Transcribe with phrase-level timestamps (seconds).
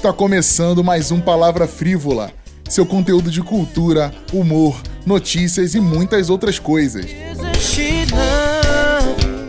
[0.00, 2.32] Está começando mais um Palavra Frívola,
[2.66, 7.04] seu conteúdo de cultura, humor, notícias e muitas outras coisas.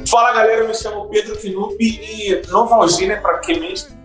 [0.10, 3.96] Fala galera, eu me chamo Pedro Knup e Novalgina é pra que mesmo?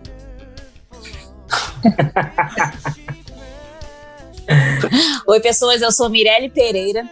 [5.27, 7.05] Oi, pessoas, eu sou Mirelle Pereira,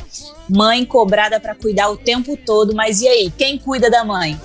[0.49, 4.39] mãe cobrada para cuidar o tempo todo, mas e aí, quem cuida da mãe?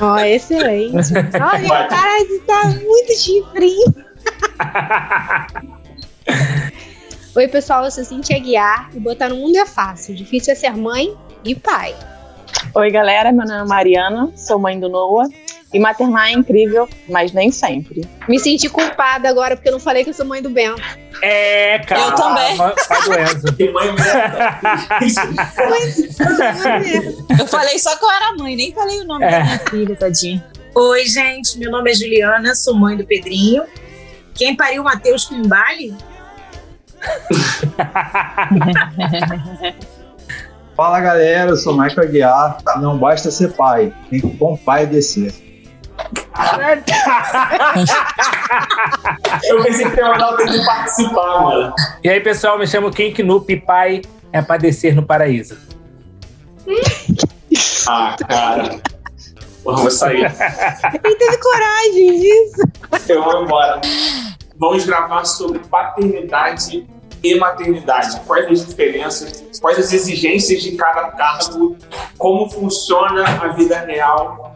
[0.00, 1.12] Ó, oh, excelente.
[1.40, 3.94] Olha, o cara tá muito chifrinho.
[7.36, 10.14] Oi, pessoal, eu sou Cintia Guiar e botar no mundo é fácil.
[10.14, 11.14] Difícil é ser mãe
[11.44, 11.94] e pai.
[12.74, 15.28] Oi, galera, meu nome é Mariana, sou mãe do Noah.
[15.74, 18.02] E maternar é incrível, mas nem sempre.
[18.28, 20.80] Me senti culpada agora porque eu não falei que eu sou mãe do Bento.
[21.20, 22.00] É, cara.
[22.02, 22.56] Eu também.
[22.56, 23.52] Pai do Enzo.
[23.56, 24.48] Tem mãe merda.
[27.38, 29.30] Eu falei só que eu era mãe, nem falei o nome É.
[29.30, 30.44] da minha filha, tadinha.
[30.74, 33.64] Oi, gente, meu nome é Juliana, sou mãe do Pedrinho.
[34.34, 35.94] Quem pariu o Matheus com embale?
[40.76, 42.58] Fala galera, eu sou Michael Aguiar.
[42.80, 45.32] Não basta ser pai, tem que bom pai descer.
[49.44, 51.74] Eu pensei que o Ronaldo tem que participar, mano.
[52.02, 54.00] E aí, pessoal, me chamo Ken Knup, pai
[54.32, 55.56] é padecer no paraíso.
[57.88, 58.80] Ah, cara.
[59.62, 60.24] Porra, vou sair.
[61.04, 62.62] Ele teve coragem disso.
[63.08, 63.80] Eu vou embora.
[64.58, 66.86] Vamos gravar sobre paternidade
[67.22, 68.20] e maternidade.
[68.26, 71.76] Quais as diferenças, quais as exigências de cada cargo,
[72.18, 74.55] como funciona a vida real.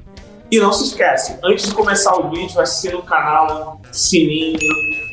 [0.51, 4.59] E não se esquece, antes de começar o vídeo, assina o canal, sininho,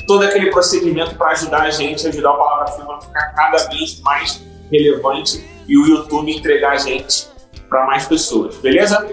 [0.07, 3.99] todo aquele procedimento para ajudar a gente, ajudar o Palavra Firma a ficar cada vez
[4.01, 7.27] mais relevante e o YouTube entregar a gente
[7.69, 9.07] para mais pessoas, beleza?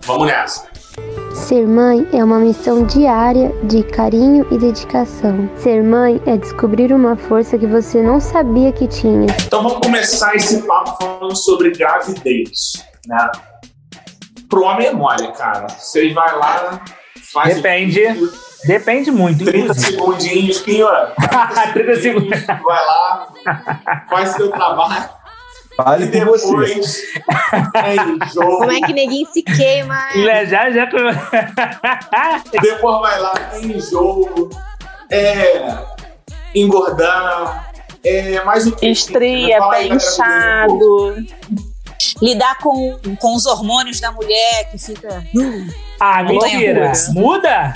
[0.00, 0.66] Vamos nessa!
[1.34, 5.50] Ser mãe é uma missão diária de carinho e dedicação.
[5.56, 9.26] Ser mãe é descobrir uma força que você não sabia que tinha.
[9.46, 13.30] Então vamos começar esse papo falando sobre gravidez, né?
[14.48, 15.66] Pro homem é mole, cara.
[15.68, 16.82] Vocês vai lá,
[17.32, 18.00] faz Depende.
[18.00, 18.32] o vídeo,
[18.66, 19.86] Depende muito, 30 inclusive.
[19.92, 21.06] segundinhos, que, ó,
[21.72, 22.46] 30 segundos.
[22.46, 23.28] vai lá,
[24.08, 25.08] faz seu trabalho
[25.76, 26.46] Fale e você.
[26.56, 27.02] depois
[27.74, 28.58] é jogo.
[28.58, 30.08] Como é que neguinho se queima?
[30.16, 30.86] Já, já, já.
[32.62, 34.48] Depois vai lá, tem jogo,
[35.10, 35.76] é
[36.54, 37.70] engordar,
[38.02, 38.86] é mais o que?
[38.88, 41.16] Estria, pé inchado.
[42.20, 46.92] Lidar com, com os hormônios da mulher que fica uh, Ah, mentira.
[47.10, 47.74] Muda?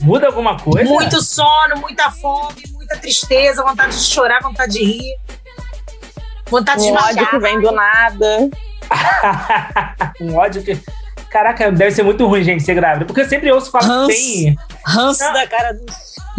[0.00, 0.88] Muda alguma coisa?
[0.88, 5.16] Muito sono, muita fome, muita tristeza, vontade de chorar, vontade de rir.
[6.48, 7.40] Vontade de Um ódio que matar.
[7.40, 8.50] vem do nada.
[10.20, 10.78] um ódio que.
[11.32, 13.06] Caraca, deve ser muito ruim, gente, ser grávida.
[13.06, 14.56] Porque eu sempre ouço falar que tem.
[14.84, 15.86] ranço da cara do.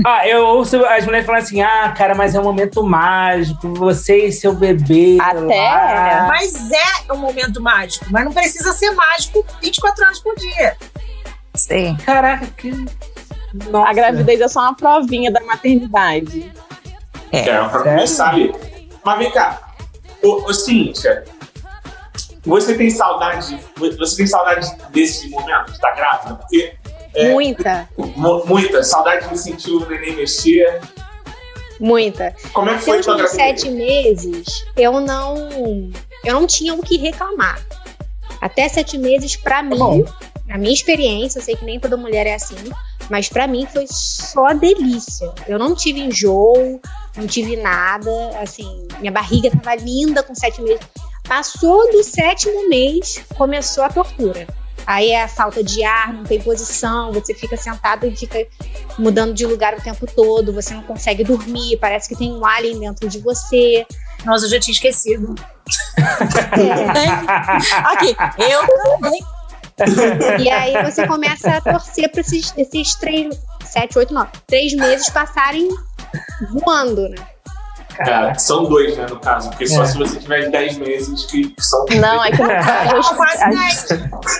[0.05, 4.27] Ah, eu ouço as mulheres falando assim: ah, cara, mas é um momento mágico, você
[4.27, 5.17] e seu bebê.
[5.19, 5.39] Até.
[5.39, 6.27] lá.
[6.27, 10.77] Mas é um momento mágico, mas não precisa ser mágico 24 horas por dia.
[11.55, 11.97] Sim.
[12.05, 12.69] Caraca, que.
[13.71, 13.89] Nossa.
[13.89, 16.51] A gravidez é só uma provinha da maternidade.
[17.31, 17.83] É, pra Sério?
[17.83, 18.55] começar ali.
[19.03, 19.59] Mas vem cá,
[20.21, 21.23] ô, ô Cíntia,
[22.45, 23.57] você tem saudade,
[23.97, 26.35] você tem saudade desse momento de estar grávida?
[26.35, 26.73] Porque
[27.15, 27.31] É.
[27.31, 30.81] Muita, mu- muita, saudade de sentir o neném mexer.
[31.79, 32.35] muita.
[32.53, 33.31] Como é que foi gravidez?
[33.31, 35.35] sete meses, eu não,
[36.25, 37.61] eu não tinha o que reclamar.
[38.41, 40.03] Até sete meses, pra mim, bom.
[40.49, 42.55] a minha experiência, eu sei que nem toda mulher é assim,
[43.09, 45.31] mas pra mim foi só delícia.
[45.47, 46.81] Eu não tive enjoo,
[47.15, 48.09] não tive nada,
[48.41, 50.85] assim, minha barriga tava linda com sete meses.
[51.23, 54.45] Passou do sétimo mês, começou a tortura.
[54.85, 58.45] Aí é a falta de ar, não tem posição, você fica sentado e fica
[58.99, 62.79] mudando de lugar o tempo todo, você não consegue dormir, parece que tem um alien
[62.79, 63.85] dentro de você.
[64.25, 65.33] Nossa, eu já tinha esquecido.
[67.85, 68.67] Aqui, eu
[68.99, 69.21] também.
[70.39, 75.09] E aí você começa a torcer para esses, esses três, sete, oito, nove, três meses
[75.09, 75.69] passarem
[76.51, 77.32] voando, né?
[77.97, 79.85] Cara, são dois, né, no caso, porque só É.
[79.85, 81.85] se você tiver 10 meses que são.
[81.95, 82.47] Não, é que Não,
[83.15, 83.55] quase as-
[83.87, 83.87] 10.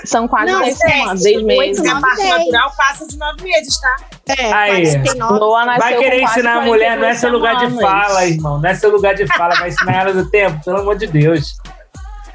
[0.06, 1.86] são quase Não, 10 dez, semanas, 10 oito, meses.
[1.86, 3.96] A parte natural passa de nove meses, tá?
[4.38, 4.84] É, Aí.
[5.04, 5.80] 49.
[5.80, 8.60] Vai querer ensinar a mulher, não é 42 seu lugar de fala, irmão.
[8.60, 11.54] Não é seu lugar de fala, vai ensinar ela do tempo, pelo amor de Deus.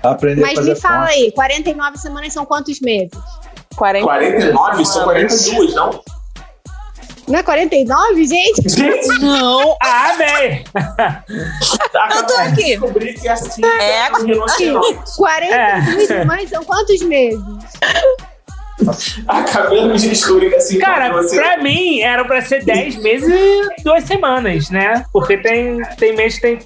[0.02, 1.10] Aprender a Mas fazer me fala conta.
[1.12, 3.10] aí, 49 semanas são quantos meses?
[3.76, 4.84] 49?
[4.84, 6.00] São 42, não?
[7.28, 8.68] Não é 49, gente?
[8.68, 9.76] Gente, Não.
[9.82, 10.64] Ah, velho!
[12.16, 12.64] Eu tô aqui.
[12.78, 15.16] descobri que assim É, um rinoceronte.
[15.16, 16.06] 42 É.
[16.06, 17.40] semanas são quantos meses?
[19.26, 20.78] Acabamos de descobrir que assim.
[20.78, 21.36] Cara, você...
[21.36, 25.04] pra mim era pra ser 10 meses e 2 semanas, né?
[25.12, 26.58] Porque tem, tem mês que tem.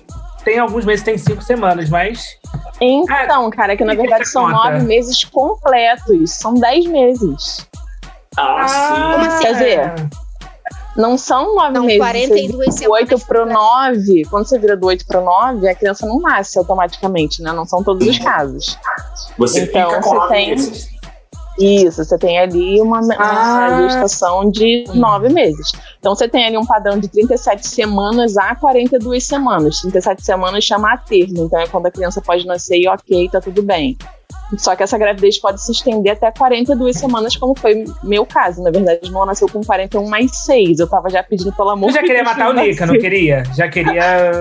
[0.44, 2.24] Tem alguns meses que tem 5 semanas, mas.
[2.80, 4.72] Então, cara, que na verdade são conta?
[4.72, 6.32] nove meses completos.
[6.32, 7.66] São dez meses.
[8.36, 9.42] Ah, Como assim?
[9.42, 9.92] Quer dizer,
[10.96, 11.98] não são nove São meses.
[11.98, 13.96] 42 você, do 8 semanas pro completas.
[14.06, 17.52] 9, quando você vira do 8 pro 9, a criança não nasce automaticamente, né?
[17.52, 18.78] Não são todos os casos.
[19.38, 20.92] Você Então, fica com você tem- meses.
[21.58, 23.82] Isso, você tem ali uma, uma Ah.
[23.88, 25.70] gestação de nove meses.
[25.98, 29.80] Então você tem ali um padrão de 37 semanas a 42 semanas.
[29.82, 33.38] 37 semanas chama a termo, então é quando a criança pode nascer e ok, tá
[33.38, 33.98] tudo bem.
[34.58, 38.62] Só que essa gravidez pode se estender até 42 semanas, como foi meu caso.
[38.62, 40.78] Na verdade, meu nasceu com 41 mais 6.
[40.78, 42.98] Eu tava já pedindo pelo amor Eu já de queria Deus matar o Nika, não
[42.98, 43.42] queria?
[43.54, 44.32] Já queria.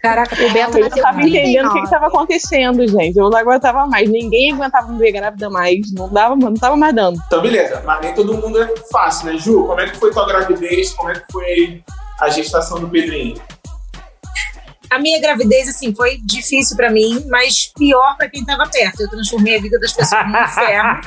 [0.00, 1.80] Caraca, O Beto Eu tava entendendo o que 39.
[1.82, 3.18] que tava acontecendo, gente.
[3.18, 4.08] Eu não aguentava mais.
[4.08, 5.92] Ninguém aguentava me ver grávida mais.
[5.92, 7.20] Não dava, não tava mais dando.
[7.26, 7.82] Então, beleza.
[7.84, 9.38] Mas nem todo mundo é fácil, né?
[9.38, 10.90] Ju, como é que foi tua gravidez?
[10.94, 11.82] Como é que foi
[12.20, 13.36] a gestação do Pedrinho?
[14.90, 19.00] A minha gravidez, assim, foi difícil pra mim, mas pior pra quem tava perto.
[19.02, 21.00] Eu transformei a vida das pessoas num inferno.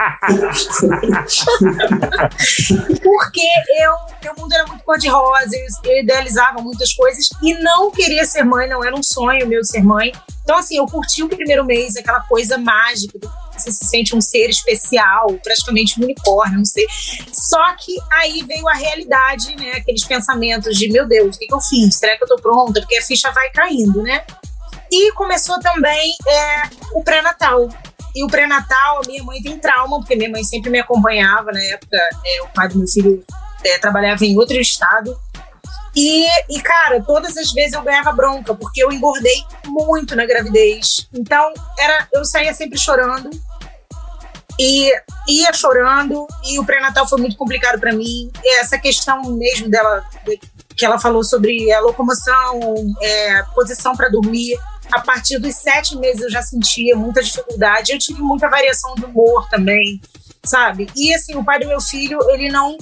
[3.04, 3.42] Porque
[3.80, 3.94] eu,
[4.24, 8.68] meu mundo era muito cor-de-rosa, eu, eu idealizava muitas coisas e não queria ser mãe,
[8.70, 10.12] não era um sonho meu ser mãe.
[10.44, 13.32] Então, assim, eu curti o primeiro mês, aquela coisa mágica, do-
[13.62, 16.86] você se sente um ser especial, praticamente um unicórnio, não sei.
[17.32, 19.74] Só que aí veio a realidade, né?
[19.74, 21.96] Aqueles pensamentos de, meu Deus, o que, que eu fiz?
[21.96, 22.82] Será que eu tô pronta?
[22.82, 24.24] Porque a ficha vai caindo, né?
[24.92, 26.64] E começou também é,
[26.94, 27.70] o pré-natal.
[28.14, 31.52] E o pré-natal, minha mãe tem trauma, porque minha mãe sempre me acompanhava.
[31.52, 33.24] Na época, é, o pai do meu filho
[33.64, 35.18] é, trabalhava em outro estado.
[35.96, 41.08] E, e, cara, todas as vezes eu ganhava bronca, porque eu engordei muito na gravidez.
[41.14, 43.30] Então, era, eu saía sempre chorando.
[44.60, 44.92] E
[45.28, 46.28] ia chorando.
[46.46, 48.32] E o pré-natal foi muito complicado para mim.
[48.44, 50.40] E essa questão mesmo dela, de-
[50.78, 52.60] que ela falou sobre a locomoção,
[53.02, 54.58] é, posição para dormir.
[54.92, 57.92] A partir dos sete meses eu já sentia muita dificuldade.
[57.92, 60.02] Eu tive muita variação de humor também,
[60.46, 60.88] sabe?
[60.96, 62.78] E assim, o pai do meu filho, ele não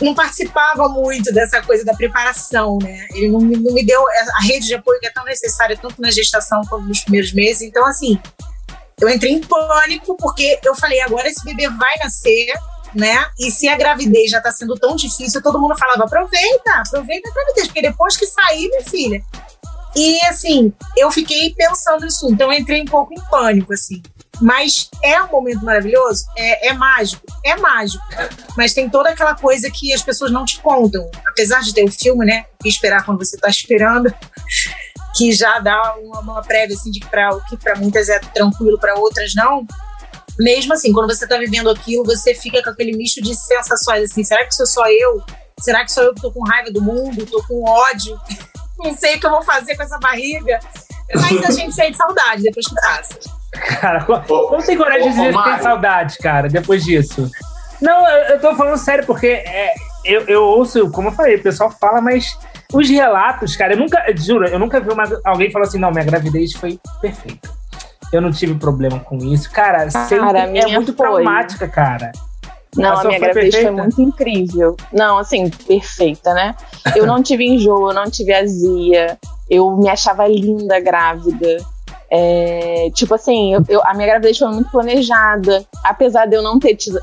[0.00, 3.08] não participava muito dessa coisa da preparação, né?
[3.14, 4.00] Ele não, não me deu
[4.36, 7.62] a rede de apoio que é tão necessária tanto na gestação quanto nos primeiros meses.
[7.62, 8.16] Então, assim,
[9.00, 12.52] eu entrei em pânico porque eu falei, agora esse bebê vai nascer,
[12.94, 13.26] né?
[13.38, 17.32] E se a gravidez já tá sendo tão difícil, todo mundo falava, aproveita, aproveita a
[17.32, 19.22] gravidez, porque depois que sair, minha filha.
[19.96, 24.02] E assim, eu fiquei pensando nisso, então eu entrei um pouco em pânico, assim.
[24.40, 26.26] Mas é um momento maravilhoso?
[26.36, 27.24] É, é mágico?
[27.44, 28.04] É mágico.
[28.56, 31.10] Mas tem toda aquela coisa que as pessoas não te contam.
[31.26, 32.44] Apesar de ter o filme, né?
[32.62, 34.14] Que esperar quando você tá esperando,
[35.16, 38.78] que já dá uma, uma prévia assim, de que para que pra muitas é tranquilo,
[38.78, 39.66] para outras não.
[40.38, 44.22] Mesmo assim, quando você tá vivendo aquilo, você fica com aquele misto de sensações assim.
[44.22, 45.20] Será que sou só eu?
[45.60, 47.26] Será que sou eu que tô com raiva do mundo?
[47.26, 48.16] Tô com ódio?
[48.78, 50.60] Não sei o que eu vou fazer com essa barriga.
[51.12, 53.18] Mas a gente sente saudade depois que passa.
[53.80, 55.62] Cara, co- como tem coragem de ô, dizer que tem Mário.
[55.64, 57.28] saudade, cara, depois disso?
[57.80, 59.72] Não, eu, eu tô falando sério, porque é,
[60.04, 62.38] eu, eu ouço, como eu falei, o pessoal fala, mas
[62.72, 66.04] os relatos, cara, eu nunca, juro, eu nunca vi uma- alguém falar assim, não, minha
[66.04, 67.48] gravidez foi perfeita.
[68.12, 69.50] Eu não tive problema com isso.
[69.50, 70.96] Cara, sempre a é muito foi.
[70.96, 72.10] traumática, cara.
[72.76, 74.76] Não, A a minha foi gravidez foi muito incrível.
[74.92, 76.54] Não, assim, perfeita, né?
[76.94, 79.18] Eu não tive enjoo, eu não tive azia.
[79.50, 81.56] Eu me achava linda grávida.
[82.10, 85.64] É, tipo assim, eu, eu- a minha gravidez foi muito planejada.
[85.84, 86.98] Apesar de eu não ter tido.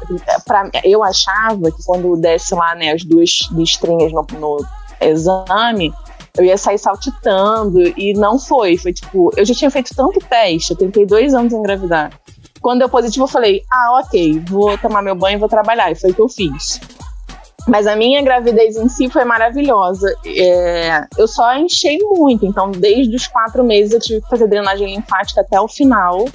[0.45, 4.57] Pra, eu achava que quando desse lá, né, as duas listrinhas no, no
[5.01, 5.93] exame,
[6.37, 7.81] eu ia sair saltitando.
[7.97, 8.77] E não foi.
[8.77, 12.11] Foi tipo, eu já tinha feito tanto teste, eu tentei dois anos engravidar.
[12.61, 15.91] Quando deu positivo, eu falei, ah, ok, vou tomar meu banho e vou trabalhar.
[15.91, 16.79] E foi o que eu fiz.
[17.67, 20.13] Mas a minha gravidez em si foi maravilhosa.
[20.25, 24.95] É, eu só enchei muito, então desde os quatro meses eu tive que fazer drenagem
[24.95, 26.25] linfática até o final.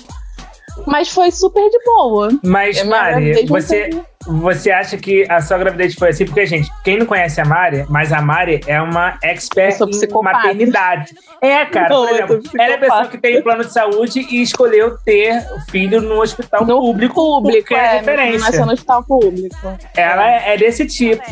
[0.86, 2.30] Mas foi super de boa.
[2.42, 3.90] Mas, minha Mari, você,
[4.26, 6.26] você acha que a sua gravidez foi assim?
[6.26, 11.14] Porque, gente, quem não conhece a Mari, mas a Mari é uma expert em maternidade.
[11.40, 14.42] É, cara, Não, por exemplo, ela é a pessoa que tem plano de saúde e
[14.42, 18.40] escolheu ter o filho no hospital No público, Público, é, é, referência.
[18.40, 19.78] nasceu no hospital público.
[19.96, 21.24] Ela é, é desse tipo.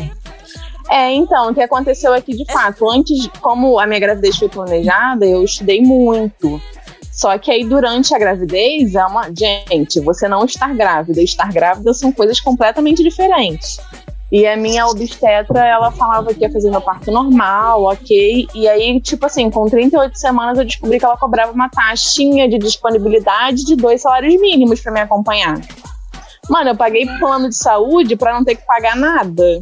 [0.89, 5.23] É, então, o que aconteceu aqui de fato, antes, como a minha gravidez foi planejada,
[5.23, 6.59] eu estudei muito.
[7.19, 9.23] Só que aí durante a gravidez é uma.
[9.23, 13.77] Gente, você não estar grávida e estar grávida são coisas completamente diferentes.
[14.31, 18.47] E a minha obstetra, ela falava que ia fazer meu parto normal, ok.
[18.55, 22.57] E aí, tipo assim, com 38 semanas eu descobri que ela cobrava uma taxinha de
[22.57, 25.59] disponibilidade de dois salários mínimos para me acompanhar.
[26.49, 29.59] Mano, eu paguei plano de saúde para não ter que pagar nada.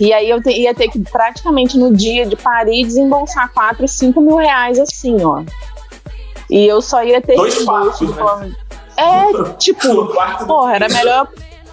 [0.00, 4.20] E aí eu te, ia ter que praticamente no dia de parir desembolsar 4, 5
[4.20, 5.44] mil reais assim, ó.
[6.52, 8.54] E eu só ia ter Dois partos, né?
[8.98, 10.12] É, tipo,
[10.46, 11.26] porra, era melhor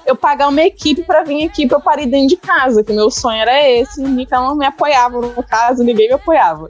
[0.06, 3.12] eu pagar uma equipe para vir aqui pra eu parir dentro de casa, que meu
[3.12, 6.70] sonho era esse, então não me apoiava no caso, ninguém me apoiava.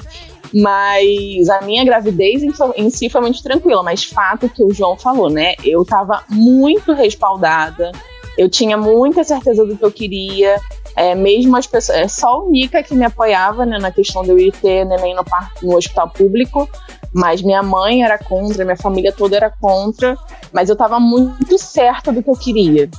[0.51, 4.97] Mas a minha gravidez em, em si foi muito tranquila, mas fato que o João
[4.97, 5.53] falou, né?
[5.63, 7.91] Eu tava muito respaldada,
[8.35, 10.59] eu tinha muita certeza do que eu queria,
[10.95, 14.29] é, mesmo as pessoas, é só o Nica que me apoiava né, na questão de
[14.29, 15.23] eu ir ter neném no,
[15.63, 16.69] no hospital público,
[17.13, 20.17] mas minha mãe era contra, minha família toda era contra,
[20.51, 22.89] mas eu tava muito certa do que eu queria.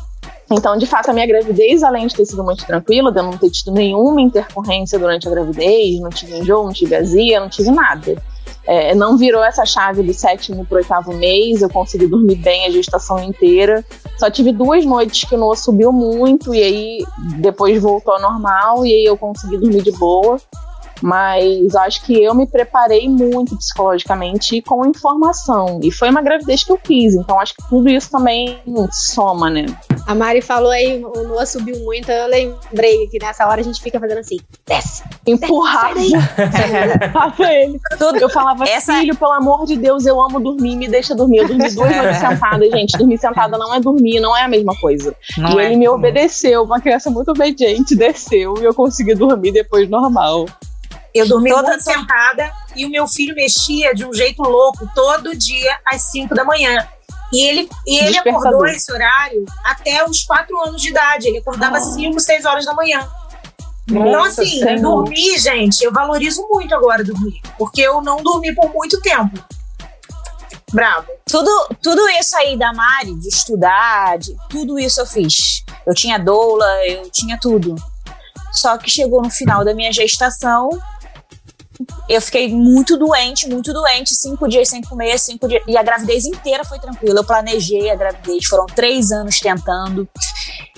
[0.53, 3.37] Então, de fato, a minha gravidez, além de ter sido muito tranquila, de eu não
[3.37, 7.71] ter tido nenhuma intercorrência durante a gravidez, não tive enjoo, não tive azia, não tive
[7.71, 8.21] nada.
[8.67, 12.71] É, não virou essa chave do sétimo para oitavo mês, eu consegui dormir bem a
[12.71, 13.85] gestação inteira.
[14.19, 17.07] Só tive duas noites que o Noah subiu muito e aí
[17.39, 20.39] depois voltou ao normal e aí eu consegui dormir de boa.
[21.03, 25.81] Mas acho que eu me preparei muito psicologicamente e com informação.
[25.83, 28.59] E foi uma gravidez que eu fiz, então acho que tudo isso também
[28.91, 29.67] soma, né?
[30.07, 33.81] A Mari falou aí, o Noah subiu muito, eu lembrei que nessa hora a gente
[33.81, 35.03] fica fazendo assim, desce.
[35.27, 36.01] Empurrava.
[36.01, 37.81] Empurrava ele.
[38.21, 38.95] Eu falava, Essa...
[38.95, 41.39] filho, pelo amor de Deus, eu amo dormir, me deixa dormir.
[41.39, 42.99] Eu dormi duas noites sentada, gente.
[42.99, 45.15] Dormir sentada não é dormir, não é a mesma coisa.
[45.39, 45.67] Não e é.
[45.67, 50.47] ele me obedeceu, uma criança muito obediente, desceu e eu consegui dormir depois normal.
[51.15, 55.79] Eu dormi toda sentada e o meu filho mexia de um jeito louco todo dia
[55.87, 56.87] às 5 da manhã.
[57.33, 61.29] E ele, e ele acordou esse horário até os 4 anos de idade.
[61.29, 62.21] Ele acordava 5, oh.
[62.21, 63.09] 6 horas da manhã.
[63.89, 64.81] Nossa, então, assim, senhor.
[64.81, 67.41] dormir, gente, eu valorizo muito agora dormir.
[67.59, 69.39] Porque eu não dormi por muito tempo.
[70.73, 71.07] Bravo.
[71.27, 71.51] Tudo,
[71.83, 75.65] tudo isso aí da Mari, de estudar, de, tudo isso eu fiz.
[75.85, 77.75] Eu tinha doula, eu tinha tudo.
[78.53, 80.69] Só que chegou no final da minha gestação,
[82.09, 85.63] eu fiquei muito doente, muito doente, cinco dias sem comer, cinco dias.
[85.67, 87.21] E a gravidez inteira foi tranquila.
[87.21, 90.09] Eu planejei a gravidez, foram três anos tentando.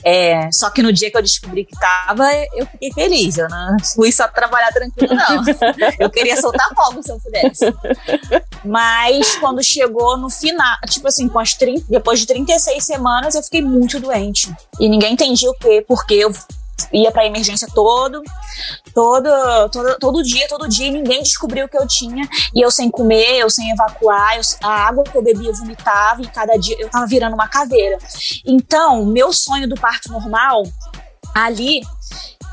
[0.04, 3.38] É, só que no dia que eu descobri que tava, eu fiquei feliz.
[3.38, 5.44] Eu não fui só trabalhar tranquilo, não.
[5.98, 7.72] Eu queria soltar fogo se eu pudesse.
[8.64, 13.42] Mas quando chegou no final, tipo assim, com as 30, depois de 36 semanas, eu
[13.42, 14.52] fiquei muito doente.
[14.78, 16.32] E ninguém entendia o quê, porque eu
[16.92, 18.22] ia pra emergência todo,
[18.94, 19.28] todo,
[19.70, 22.28] todo, todo dia, todo dia, ninguém descobriu o que eu tinha.
[22.54, 26.22] E eu sem comer, eu sem evacuar, eu, a água que eu bebia eu vomitava,
[26.22, 27.98] e cada dia eu tava virando uma caveira.
[28.46, 30.62] Então, meu sonho do parto normal,
[31.34, 31.82] ali,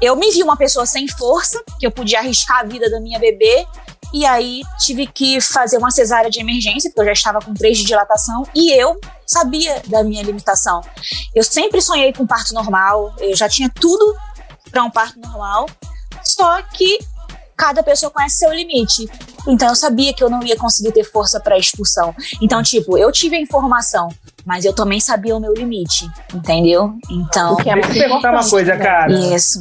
[0.01, 3.19] eu me vi uma pessoa sem força, que eu podia arriscar a vida da minha
[3.19, 3.65] bebê,
[4.13, 7.77] e aí tive que fazer uma cesárea de emergência, porque eu já estava com três
[7.77, 10.81] de dilatação, e eu sabia da minha limitação.
[11.35, 14.15] Eu sempre sonhei com parto normal, eu já tinha tudo
[14.71, 15.67] para um parto normal,
[16.23, 16.99] só que
[17.55, 19.09] cada pessoa conhece seu limite.
[19.45, 22.15] Então eu sabia que eu não ia conseguir ter força para expulsão.
[22.41, 24.07] Então, tipo, eu tive a informação,
[24.45, 26.93] mas eu também sabia o meu limite, entendeu?
[27.09, 27.57] Então.
[27.57, 29.11] Deixa eu perguntar uma coisa, cara.
[29.35, 29.59] Isso.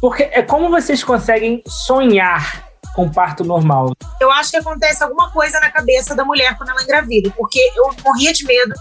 [0.00, 2.67] Porque é como vocês conseguem sonhar
[2.98, 3.92] com parto normal?
[4.20, 7.94] Eu acho que acontece alguma coisa na cabeça da mulher quando ela engravida, porque eu
[8.04, 8.74] morria de medo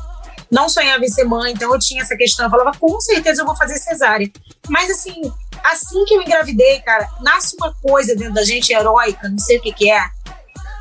[0.49, 2.45] não sonhava em ser mãe, então eu tinha essa questão.
[2.45, 4.31] Eu falava, com certeza eu vou fazer cesárea.
[4.69, 5.21] Mas assim,
[5.61, 9.61] assim que eu engravidei, cara, nasce uma coisa dentro da gente heróica, não sei o
[9.61, 10.01] que que é,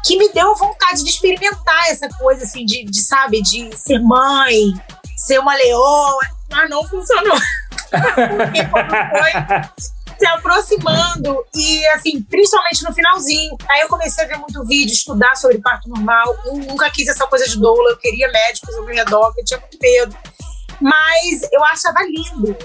[0.05, 4.73] que me deu vontade de experimentar essa coisa, assim, de, de sabe, de ser mãe,
[5.17, 6.21] ser uma leoa.
[6.49, 7.37] Mas não funcionou.
[7.91, 13.57] Porque quando foi se aproximando e, assim, principalmente no finalzinho.
[13.69, 16.35] Aí eu comecei a ver muito vídeo, estudar sobre parto normal.
[16.45, 19.61] Eu nunca quis essa coisa de doula, eu queria médicos ao meu redor, eu tinha
[19.61, 20.17] muito medo.
[20.81, 22.57] Mas eu achava lindo.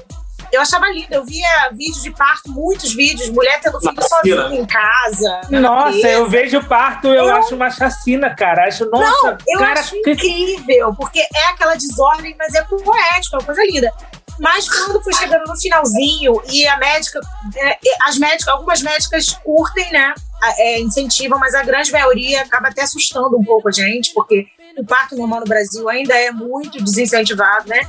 [0.52, 1.08] Eu achava lindo.
[1.12, 5.42] Eu via vídeos de parto, muitos vídeos, mulher tendo filho sozinha em casa.
[5.50, 8.68] Nossa, eu vejo parto, eu, eu, acho uma chacina, cara.
[8.68, 13.40] Acho, nossa, Não, eu cara, acho incrível, porque é aquela desordem, mas é poético, é
[13.40, 13.94] uma coisa linda.
[14.42, 17.22] Mas quando foi chegando no finalzinho e a médica,
[17.56, 20.16] é, as médicas, algumas médicas curtem, né?
[20.58, 24.84] É, incentivam, mas a grande maioria acaba até assustando um pouco a gente, porque o
[24.84, 27.82] parto normal no Brasil ainda é muito desincentivado, né?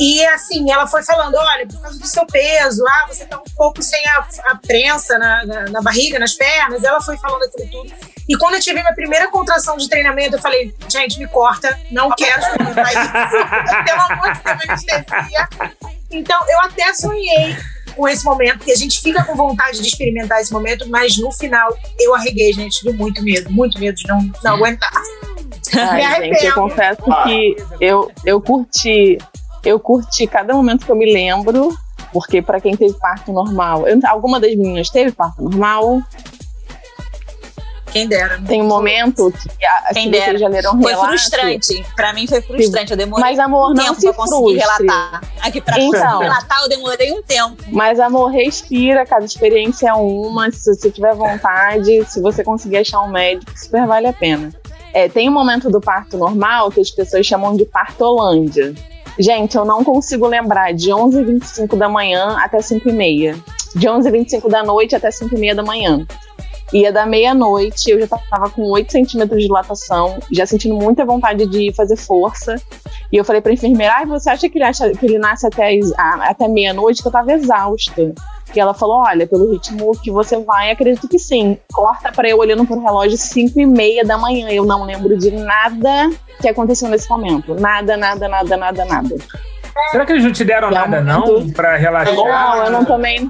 [0.00, 3.54] E assim, ela foi falando: olha, por causa do seu peso, ah, você tá um
[3.56, 6.82] pouco sem a, a prensa na, na, na, barriga, nas pernas.
[6.82, 7.94] Ela foi falando aquilo tudo.
[8.28, 12.10] E quando eu tive minha primeira contração de treinamento, eu falei: gente, me corta, não
[12.10, 13.84] quero experimentar isso.
[13.84, 15.48] Pelo amor de Deus, anestesia.
[16.10, 17.56] Então, eu até sonhei
[17.96, 21.30] com esse momento, porque a gente fica com vontade de experimentar esse momento, mas no
[21.32, 21.68] final
[22.00, 22.78] eu arreguei, gente.
[22.80, 24.90] Tive muito medo, muito medo de não, não aguentar.
[25.76, 29.18] Ai, gente, eu confesso que eu, eu curti,
[29.64, 31.76] eu curti cada momento que eu me lembro,
[32.12, 36.00] porque pra quem teve parto normal, eu- alguma das meninas teve parto normal?
[37.94, 38.42] Quem dera.
[38.46, 40.24] Tem um momento que a, Quem se dera.
[40.24, 41.86] vocês já leram Foi relato, frustrante.
[41.94, 42.90] Pra mim foi frustrante.
[42.90, 44.86] Eu demorei Mas amor, um não tempo se pra conseguir frustre.
[44.88, 45.20] relatar.
[45.40, 46.18] Aqui pra Então.
[46.18, 47.56] relatar eu demorei um tempo.
[47.68, 50.50] Mas amor, respira, cada experiência é uma.
[50.50, 54.52] Se você tiver vontade, se você conseguir achar um médico, super vale a pena.
[54.92, 58.74] É, tem um momento do parto normal que as pessoas chamam de partolândia.
[59.16, 63.36] Gente, eu não consigo lembrar de 11h25 da manhã até 5h30.
[63.76, 66.04] De 11h25 da noite até 5h30 da manhã.
[66.74, 71.46] Ia da meia-noite, eu já tava com 8 centímetros de dilatação, já sentindo muita vontade
[71.46, 72.56] de fazer força.
[73.12, 75.78] E eu falei pra enfermeira, ai, você acha que ele, acha, que ele nasce até,
[75.96, 77.00] até meia-noite?
[77.00, 78.12] Que eu tava exausta.
[78.52, 81.56] E ela falou, olha, pelo ritmo que você vai, acredito que sim.
[81.72, 84.48] Corta pra eu olhando pro relógio 5 e meia da manhã.
[84.50, 87.54] Eu não lembro de nada que aconteceu nesse momento.
[87.54, 89.16] Nada, nada, nada, nada, nada.
[89.92, 91.50] Será que eles não te deram nada, não?
[91.50, 92.14] Pra relaxar?
[92.14, 93.28] Não, eu não tomei.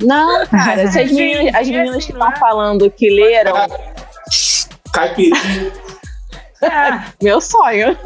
[0.00, 3.54] Não, cara, se as meninas, as meninas que estão falando que leram,
[4.92, 5.72] Caipirinha.
[6.62, 7.02] É.
[7.22, 7.96] meu sonho.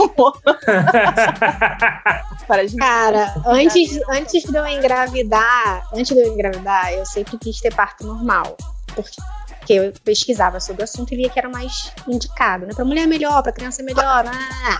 [2.78, 8.04] Cara, antes, antes de eu engravidar, antes de eu engravidar, eu sempre quis ter parto
[8.06, 8.56] normal.
[8.94, 9.20] Porque
[9.68, 12.72] eu pesquisava sobre o assunto e via que era mais indicado, né?
[12.74, 14.24] Pra mulher é melhor, pra criança é melhor.
[14.26, 14.78] ah.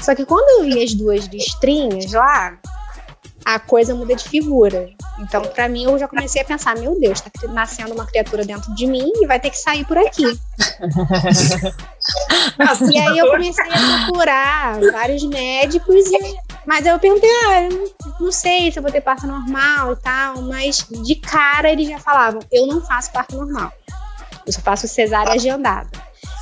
[0.00, 2.58] Só que quando eu vi as duas listrinhas lá,
[3.44, 4.88] a coisa muda de figura.
[5.18, 8.74] Então, pra mim, eu já comecei a pensar: meu Deus, tá nascendo uma criatura dentro
[8.74, 10.24] de mim e vai ter que sair por aqui.
[12.92, 18.32] E aí eu comecei a procurar vários médicos, e- mas eu perguntei, ah, eu não-
[18.32, 22.40] sei se eu vou ter parto normal e tal, mas de cara eles já falavam,
[22.50, 23.72] eu não faço parto normal.
[24.46, 25.88] Eu só faço cesárea agendada.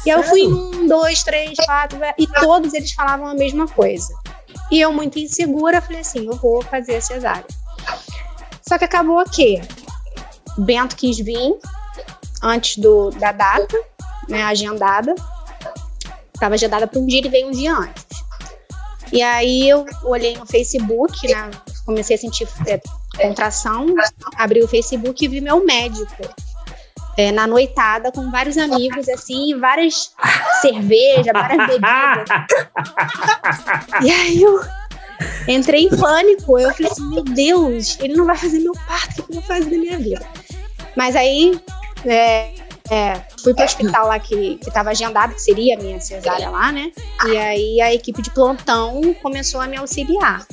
[0.06, 4.12] E aí eu fui um, dois, três, quatro, e todos eles falavam a mesma coisa.
[4.70, 7.46] E eu, muito insegura, falei assim, eu vou fazer a cesárea.
[8.66, 9.60] Só que acabou que
[10.58, 11.58] Bento quis vir
[12.42, 13.78] antes do, da data,
[14.28, 15.14] né, agendada.
[16.34, 18.06] Estava agendada para um dia, ele veio um dia antes.
[19.10, 21.50] E aí eu olhei no Facebook, né,
[21.86, 22.78] comecei a sentir é,
[23.16, 23.86] contração,
[24.36, 26.14] abri o Facebook e vi meu médico.
[27.18, 30.12] É, na noitada com vários amigos, assim, várias
[30.60, 32.28] cervejas, várias bebidas.
[34.00, 34.60] E aí eu
[35.48, 36.56] entrei em pânico.
[36.56, 39.42] Eu falei assim, meu Deus, ele não vai fazer meu parto, o que eu vou
[39.42, 40.24] fazer da minha vida?
[40.94, 41.60] Mas aí
[42.06, 42.54] é,
[42.88, 46.70] é, fui pro hospital lá que, que tava agendado, que seria a minha cesárea lá,
[46.70, 46.92] né?
[47.26, 50.46] E aí a equipe de plantão começou a me auxiliar.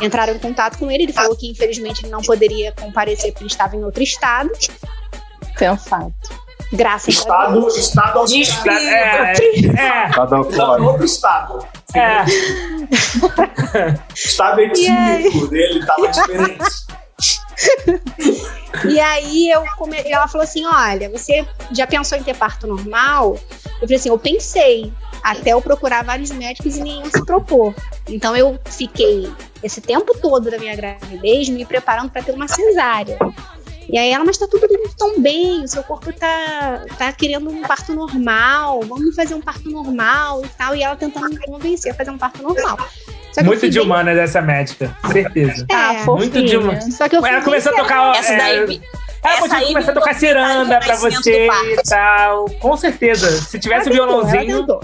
[0.00, 3.50] Entraram em contato com ele, ele falou que infelizmente ele não poderia comparecer porque ele
[3.50, 4.52] estava em outro estado.
[5.56, 6.42] Sensato.
[6.72, 7.76] Graças a Deus.
[7.76, 8.76] Estado, estado Desespero.
[8.78, 10.82] É, é, Cada Estado fora.
[10.82, 11.66] outro estado.
[11.94, 12.24] é.
[14.14, 16.64] Estado etílico dele estava diferente.
[18.88, 19.96] E aí eu come...
[20.06, 23.38] ela falou assim: olha, você já pensou em ter parto normal?
[23.74, 24.92] Eu falei assim, eu pensei.
[25.22, 27.72] Até eu procurar vários médicos e nenhum se propor.
[28.08, 33.16] Então eu fiquei esse tempo todo da minha gravidez me preparando para ter uma cesárea.
[33.92, 37.50] E aí ela, mas tá tudo indo tão bem, o seu corpo tá, tá querendo
[37.50, 40.74] um parto normal, vamos fazer um parto normal e tal.
[40.74, 42.78] E ela tentando me convencer a fazer um parto normal.
[43.44, 45.66] Muito de bem- humana dessa médica, certeza.
[45.70, 46.80] É, Ah, Muito de uma.
[46.90, 48.16] Só que eu Ela começou a tocar.
[48.16, 48.82] Essa é, daí.
[49.24, 52.46] Ela essa podia começar a tocar ciranda pra você e tal.
[52.60, 53.30] Com certeza.
[53.42, 54.80] Se tivesse Ela tentou, violãozinho.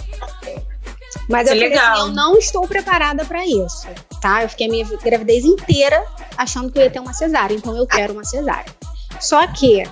[1.28, 1.92] Mas eu falei legal.
[1.92, 3.86] assim, eu não estou preparada para isso,
[4.20, 4.42] tá?
[4.42, 6.02] Eu fiquei a minha gravidez inteira
[6.36, 8.77] achando que eu ia ter uma cesárea, então eu quero uma cesárea.
[9.20, 9.82] Só que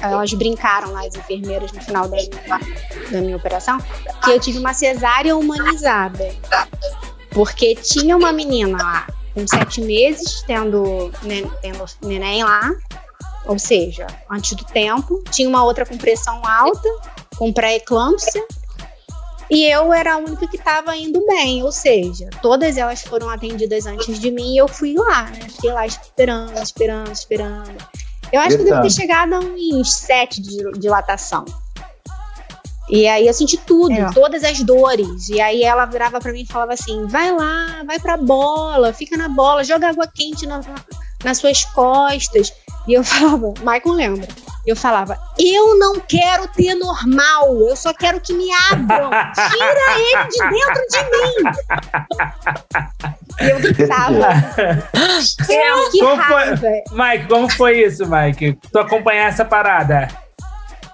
[0.00, 3.78] elas brincaram lá, as enfermeiras, no final da minha, da minha operação,
[4.24, 6.34] que eu tive uma cesárea humanizada.
[7.30, 12.70] Porque tinha uma menina lá, com sete meses, tendo, nen- tendo neném lá,
[13.46, 15.22] ou seja, antes do tempo.
[15.30, 16.88] Tinha uma outra com pressão alta,
[17.36, 18.44] com pré-eclâmpsia.
[19.48, 23.86] E eu era a única que estava indo bem, ou seja, todas elas foram atendidas
[23.86, 25.38] antes de mim e eu fui lá, né?
[25.48, 27.76] Fiquei lá esperando, esperando, esperando.
[28.32, 28.74] Eu acho que Eita.
[28.76, 31.44] deve ter chegado a uns sete de dilatação.
[32.88, 34.10] E aí eu senti tudo, É.
[34.12, 35.28] todas as dores.
[35.28, 39.16] E aí ela virava pra mim e falava assim: vai lá, vai pra bola, fica
[39.16, 40.84] na bola, joga água quente na- na-
[41.24, 42.52] nas suas costas.
[42.86, 44.28] E eu falava, Maicon lembra,
[44.66, 49.10] Eu falava, eu não quero ter normal, eu só quero que me abram.
[49.32, 51.34] Tira ele de dentro de mim.
[53.48, 54.28] Eu gritava.
[55.48, 56.56] Eu, que Como raiva.
[56.56, 58.58] foi, Mike, como foi isso, Mike?
[58.72, 60.08] Tu acompanhar essa parada?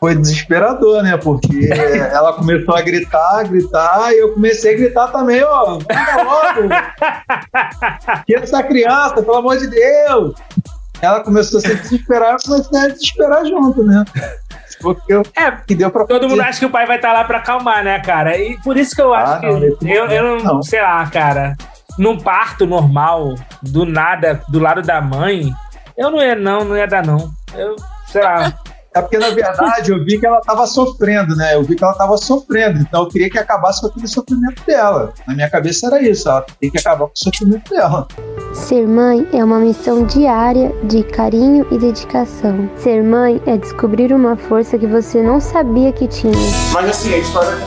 [0.00, 1.16] Foi desesperador, né?
[1.16, 6.68] Porque ela começou a gritar, gritar, e eu comecei a gritar também, ó, vai logo!
[8.26, 10.34] Tira essa criança, pelo amor de Deus!
[11.02, 14.04] Ela começou a se desesperar, eu comecei a desesperar junto, né?
[14.80, 17.24] Porque eu, É, que deu pra Todo mundo acha que o pai vai estar lá
[17.24, 18.36] pra acalmar, né, cara?
[18.38, 19.66] E por isso que eu acho Ah, não, que.
[19.66, 20.62] nesse Eu, eu não, momento, não.
[20.62, 21.56] sei lá, cara.
[21.98, 25.52] Num parto normal, do nada, do lado da mãe,
[25.96, 27.30] eu não ia, não, não ia dar, não.
[27.54, 28.52] Eu, sei lá.
[28.94, 31.54] É porque, na verdade, eu vi que ela tava sofrendo, né?
[31.54, 35.14] Eu vi que ela tava sofrendo, então eu queria que acabasse com aquele sofrimento dela.
[35.26, 38.06] Na minha cabeça era isso, ela tem que acabar com o sofrimento dela.
[38.52, 42.68] Ser mãe é uma missão diária de carinho e dedicação.
[42.76, 46.34] Ser mãe é descobrir uma força que você não sabia que tinha.
[46.74, 47.66] Mas assim, a história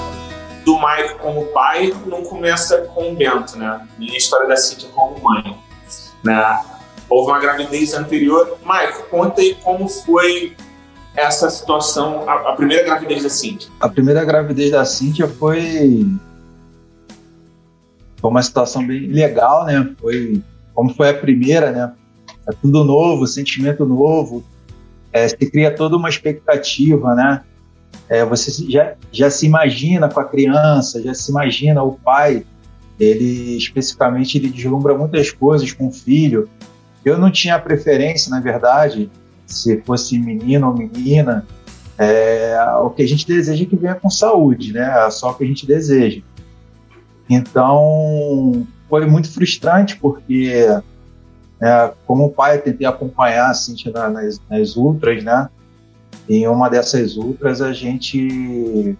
[0.64, 3.82] do Mike como pai não começa com o Bento, né?
[3.98, 5.58] E a história da Cintia como mãe,
[6.24, 6.60] né?
[7.10, 8.60] Houve uma gravidez anterior.
[8.64, 10.56] Mike, conta aí como foi
[11.16, 13.70] essa situação, a, a primeira gravidez da Cintia.
[13.80, 16.06] A primeira gravidez da Cíntia foi.
[18.18, 19.94] Foi uma situação bem legal, né?
[20.00, 20.42] Foi
[20.74, 21.94] como foi a primeira, né?
[22.48, 24.44] É tudo novo, sentimento novo.
[25.12, 27.42] É, se cria toda uma expectativa, né?
[28.10, 32.46] É, você já, já se imagina com a criança, já se imagina o pai.
[33.00, 36.50] Ele especificamente ele deslumbra muitas coisas com o filho.
[37.04, 39.10] Eu não tinha preferência, na verdade,
[39.46, 41.46] se fosse menino ou menina.
[41.98, 45.06] É, o que a gente deseja é que venha com saúde, né?
[45.06, 46.22] É só o que a gente deseja.
[47.30, 50.66] Então, foi muito frustrante porque,
[51.60, 55.50] né, como pai, eu tentei acompanhar a Cintia na- nas, nas ultras, né?
[56.28, 58.98] Em uma dessas ultras, a gente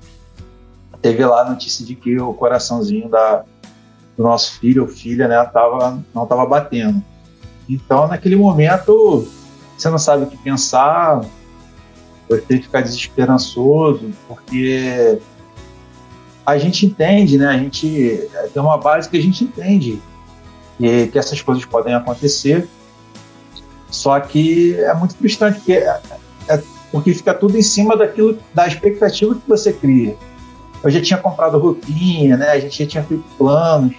[1.02, 3.44] teve lá a notícia de que o coraçãozinho da,
[4.18, 7.04] do nosso filho ou filha, né, tava, não estava batendo.
[7.70, 9.28] Então, naquele momento,
[9.78, 11.22] você não sabe o que pensar,
[12.30, 15.20] você fica desesperançoso, porque
[16.46, 17.48] a gente entende, né?
[17.48, 20.02] A gente tem uma base que a gente entende
[20.78, 22.68] que, que essas coisas podem acontecer,
[23.90, 26.02] só que é muito frustrante, porque, é-
[26.50, 30.16] é- porque fica tudo em cima daquilo, da expectativa que você cria.
[30.84, 32.52] Eu já tinha comprado roupinha, né?
[32.52, 33.96] A gente já tinha feito planos,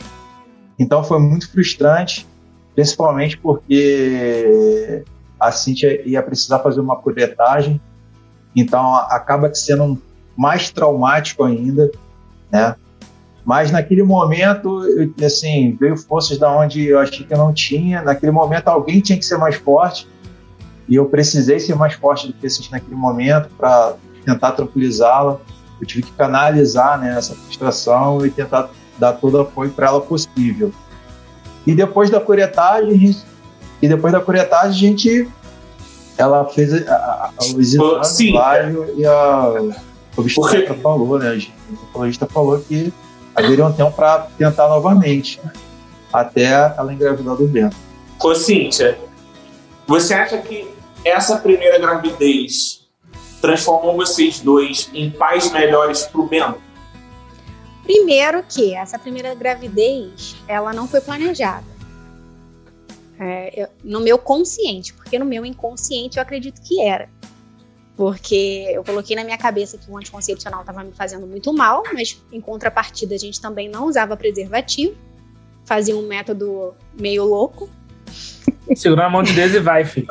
[0.78, 2.26] então foi muito frustrante,
[2.74, 5.02] principalmente porque
[5.38, 7.80] a Cintia ia precisar fazer uma curetagem,
[8.54, 10.00] então acaba sendo
[10.36, 11.90] mais traumático ainda,
[12.50, 12.74] né?
[13.44, 14.82] Mas naquele momento,
[15.24, 18.02] assim, veio forças da onde eu achei que eu não tinha.
[18.02, 20.08] Naquele momento, alguém tinha que ser mais forte
[20.88, 23.94] e eu precisei ser mais forte do que senti naquele momento para
[24.24, 25.38] tentar tranquilizá-la.
[25.80, 28.68] Eu tive que canalizar né, essa frustração e tentar
[28.98, 30.72] dar todo o apoio para ela possível.
[31.64, 33.16] E depois da curetagem,
[33.80, 35.28] e depois da curetagem, a gente
[36.18, 38.72] ela fez a, a, a, os exames é.
[38.96, 39.54] e a
[40.16, 41.28] obstetra falou, né?
[41.28, 42.92] A ginecologista falou que
[43.34, 45.40] haveria um tempo para tentar novamente,
[46.12, 47.76] até ela engravidar do Bento.
[48.22, 48.98] Ô, Cíntia,
[49.86, 50.66] você acha que
[51.04, 52.86] essa primeira gravidez
[53.42, 56.64] transformou vocês dois em pais melhores pro Bento?
[57.82, 61.75] Primeiro que essa primeira gravidez, ela não foi planejada.
[63.18, 67.08] É, eu- no meu consciente, porque no meu inconsciente eu acredito que era.
[67.96, 72.22] Porque eu coloquei na minha cabeça que o anticoncepcional estava me fazendo muito mal, mas
[72.30, 74.94] em contrapartida a gente também não usava preservativo,
[75.64, 77.70] fazia um método meio louco.
[78.74, 80.06] Segura na mão de Deus e vai, filho.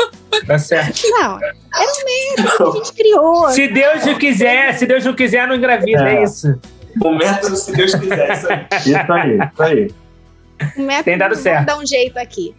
[0.48, 1.02] Tá certo.
[1.10, 3.50] Não, era um método que a gente criou.
[3.52, 6.24] Se Deus não quiser, se Deus não quiser, não engravida, é, É.
[6.24, 6.60] isso.
[7.02, 8.32] O método, se Deus quiser.
[8.34, 8.68] Isso aí.
[8.72, 9.92] Isso aí, isso aí.
[10.78, 11.66] O método Tem dado vamos certo.
[11.66, 12.56] dar um jeito aqui.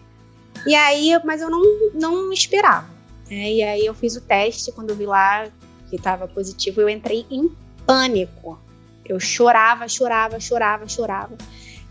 [0.67, 1.63] E aí, mas eu não,
[1.95, 2.87] não esperava.
[3.31, 3.53] né?
[3.53, 5.47] E aí eu fiz o teste, quando eu vi lá
[5.89, 7.51] que estava positivo, eu entrei em
[7.87, 8.59] pânico.
[9.05, 11.37] Eu chorava, chorava, chorava, chorava.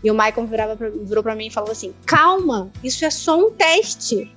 [0.04, 3.38] E o Michael virava pra, virou pra mim e falou assim: calma, isso é só
[3.38, 4.30] um teste.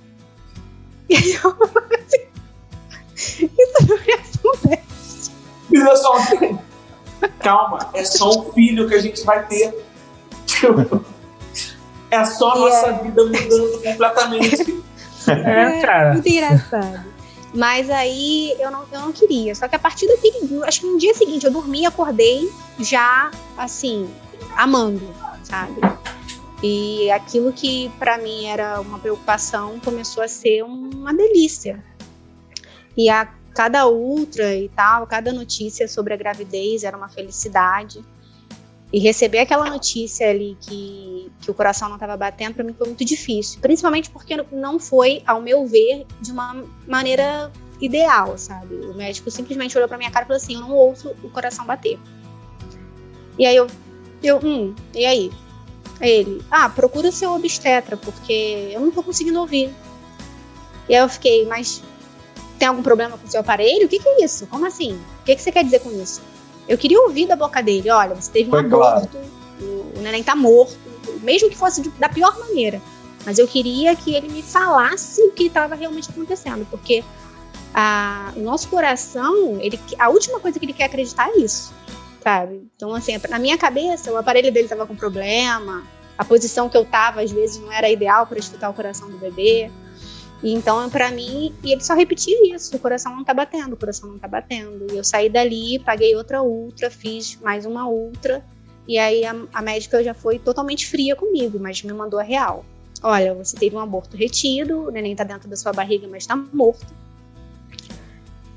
[1.10, 5.32] E aí eu falei assim, isso não é só um teste.
[5.72, 6.58] Isso é só um-
[7.40, 9.74] Calma, é só um filho que a gente vai ter.
[12.10, 14.82] É só a nossa vida mudando completamente.
[15.28, 16.14] É, cara.
[16.14, 17.04] Muito engraçado.
[17.54, 19.54] Mas aí eu não, eu não queria.
[19.54, 20.64] Só que a partir daquele.
[20.64, 24.08] Acho que no dia seguinte eu dormi, acordei já assim,
[24.56, 25.08] amando,
[25.42, 25.80] sabe?
[26.62, 31.82] E aquilo que pra mim era uma preocupação começou a ser uma delícia.
[32.96, 38.04] E a cada ultra e tal, cada notícia sobre a gravidez era uma felicidade.
[38.92, 42.88] E receber aquela notícia ali que, que o coração não estava batendo, para mim foi
[42.88, 43.60] muito difícil.
[43.60, 48.74] Principalmente porque não foi, ao meu ver, de uma maneira ideal, sabe?
[48.74, 51.64] O médico simplesmente olhou para minha cara e falou assim: Eu não ouço o coração
[51.64, 51.98] bater.
[53.38, 53.68] E aí eu,
[54.22, 55.30] eu hum, e aí?
[56.00, 59.70] Ele, ah, procura seu obstetra, porque eu não tô conseguindo ouvir.
[60.88, 61.82] E aí eu fiquei, mas
[62.58, 63.86] tem algum problema com o seu aparelho?
[63.86, 64.46] O que, que é isso?
[64.46, 64.94] Como assim?
[65.20, 66.22] O que, que você quer dizer com isso?
[66.70, 69.18] Eu queria ouvir da boca dele, olha, você teve um Foi aborto,
[69.60, 70.78] o, o neném tá morto,
[71.22, 72.80] mesmo que fosse de- da pior maneira.
[73.26, 77.02] Mas eu queria que ele me falasse o que estava realmente acontecendo, porque
[77.74, 81.72] a- o nosso coração, ele, a última coisa que ele quer acreditar é isso,
[82.22, 82.62] sabe?
[82.76, 85.82] Então, assim, na minha cabeça, o aparelho dele estava com problema,
[86.16, 89.18] a posição que eu tava, às vezes, não era ideal para escutar o coração do
[89.18, 89.70] bebê.
[90.42, 94.10] Então, pra mim, e ele só repetia isso: o coração não tá batendo, o coração
[94.10, 94.86] não tá batendo.
[94.92, 98.44] E eu saí dali, paguei outra ultra, fiz mais uma ultra.
[98.88, 102.64] E aí a, a médica já foi totalmente fria comigo, mas me mandou a real.
[103.02, 106.36] Olha, você teve um aborto retido, o neném tá dentro da sua barriga, mas tá
[106.36, 106.94] morto.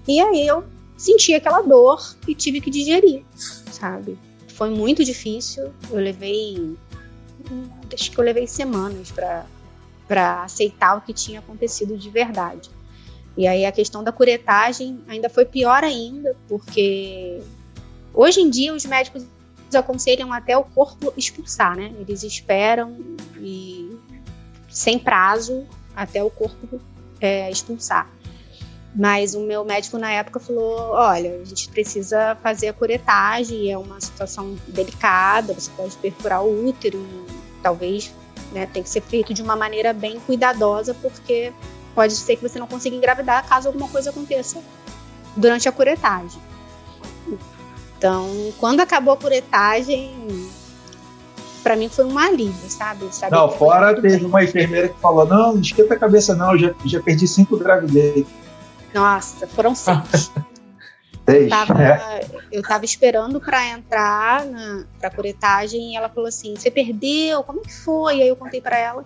[0.07, 0.63] E aí eu
[0.97, 3.23] senti aquela dor e tive que digerir,
[3.71, 4.17] sabe?
[4.49, 5.71] Foi muito difícil.
[5.89, 6.75] Eu levei.
[7.93, 9.45] Acho que eu levei semanas pra
[10.07, 12.69] para aceitar o que tinha acontecido de verdade.
[13.35, 17.41] E aí a questão da curetagem ainda foi pior ainda, porque
[18.13, 19.25] hoje em dia os médicos
[19.73, 21.91] aconselham até o corpo expulsar, né?
[21.99, 22.95] Eles esperam
[23.37, 23.97] e
[24.69, 26.79] sem prazo até o corpo
[27.19, 28.07] é, expulsar.
[28.95, 33.77] Mas o meu médico na época falou: olha, a gente precisa fazer a curetagem, é
[33.77, 37.03] uma situação delicada, você pode perfurar o útero,
[37.63, 38.13] talvez
[38.53, 41.51] né, tem que ser feito de uma maneira bem cuidadosa, porque
[41.95, 44.61] pode ser que você não consiga engravidar caso alguma coisa aconteça
[45.35, 46.41] durante a curetagem.
[47.97, 50.49] Então, quando acabou a curetagem,
[51.63, 53.07] para mim foi um alívio, sabe?
[53.11, 54.25] Saber Não, fora teve bem.
[54.25, 57.57] uma enfermeira que falou: não, não esquenta a cabeça, não, eu já, já perdi cinco
[57.57, 58.25] gravidez.
[58.93, 60.31] Nossa, foram seis.
[61.29, 61.49] Seis.
[61.49, 62.25] tava, É.
[62.51, 67.43] eu tava esperando pra entrar na pra curetagem e ela falou assim: Você perdeu?
[67.43, 68.21] Como é que foi?
[68.21, 69.05] Aí eu contei pra ela.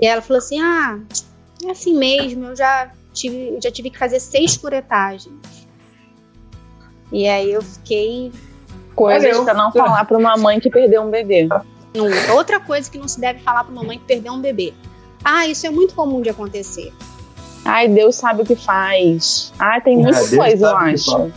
[0.00, 0.98] E ela falou assim: Ah,
[1.66, 5.34] é assim mesmo, eu já tive, já tive que fazer seis curetagens.
[7.12, 8.32] E aí eu fiquei.
[8.94, 11.46] Coisas eu- pra não falar pra uma mãe que perdeu um bebê.
[11.94, 14.72] Não, outra coisa que não se deve falar pra uma mãe que perdeu um bebê.
[15.24, 16.92] Ah, isso é muito comum de acontecer.
[17.64, 19.52] Ai, Deus sabe o que faz.
[19.58, 21.10] Ai, tem É, muita Deus coisa, eu sabe acho.
[21.12, 21.32] faz.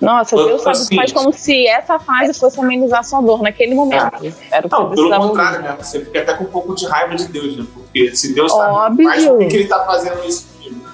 [0.00, 3.20] Nossa, Eu- Deus sabe o que assim- faz como se essa fase fosse amenizar sua
[3.20, 4.02] dor naquele momento.
[4.50, 5.68] Era o que Não, pelo contrário, ouvir.
[5.68, 5.76] né?
[5.80, 7.64] Você fica até com um pouco de raiva de Deus, né?
[7.72, 9.08] Porque se Deus Óbvio.
[9.08, 10.74] faz, por que, que ele tá fazendo isso comigo?
[10.84, 10.90] né?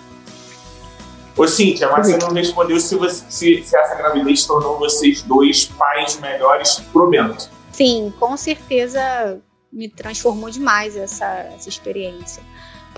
[1.35, 5.65] Ô, Cíntia, mas você não respondeu se, você- se, se essa gravidez tornou vocês dois
[5.65, 7.49] pais melhores pro Bento.
[7.73, 9.39] Sim, com certeza
[9.73, 11.25] me transformou demais essa,
[11.57, 12.43] essa experiência.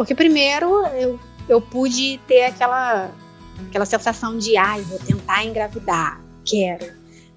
[0.01, 3.11] Porque primeiro eu, eu pude ter aquela,
[3.69, 6.87] aquela sensação de ai, vou tentar engravidar, quero.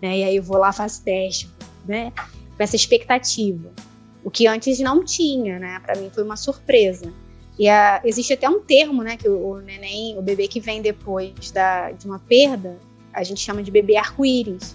[0.01, 0.19] Né?
[0.19, 1.49] E aí eu vou lá, faço teste,
[1.85, 2.13] né?
[2.55, 3.69] Com essa expectativa.
[4.23, 5.77] O que antes não tinha, né?
[5.85, 7.11] Para mim foi uma surpresa.
[7.59, 9.17] E a- existe até um termo, né?
[9.17, 12.79] Que o, o neném, o bebê que vem depois da, de uma perda,
[13.11, 14.73] a gente chama de bebê arco-íris.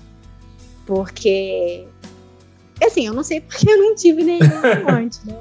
[0.85, 1.87] Porque
[2.85, 4.44] Assim, eu não sei porque eu não tive nenhum
[4.90, 5.40] antes, né?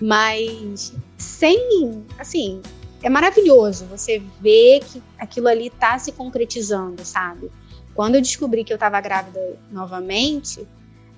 [0.00, 2.62] Mas sem, assim,
[3.02, 7.50] é maravilhoso você ver que aquilo ali tá se concretizando, sabe?
[7.94, 10.66] Quando eu descobri que eu tava grávida novamente,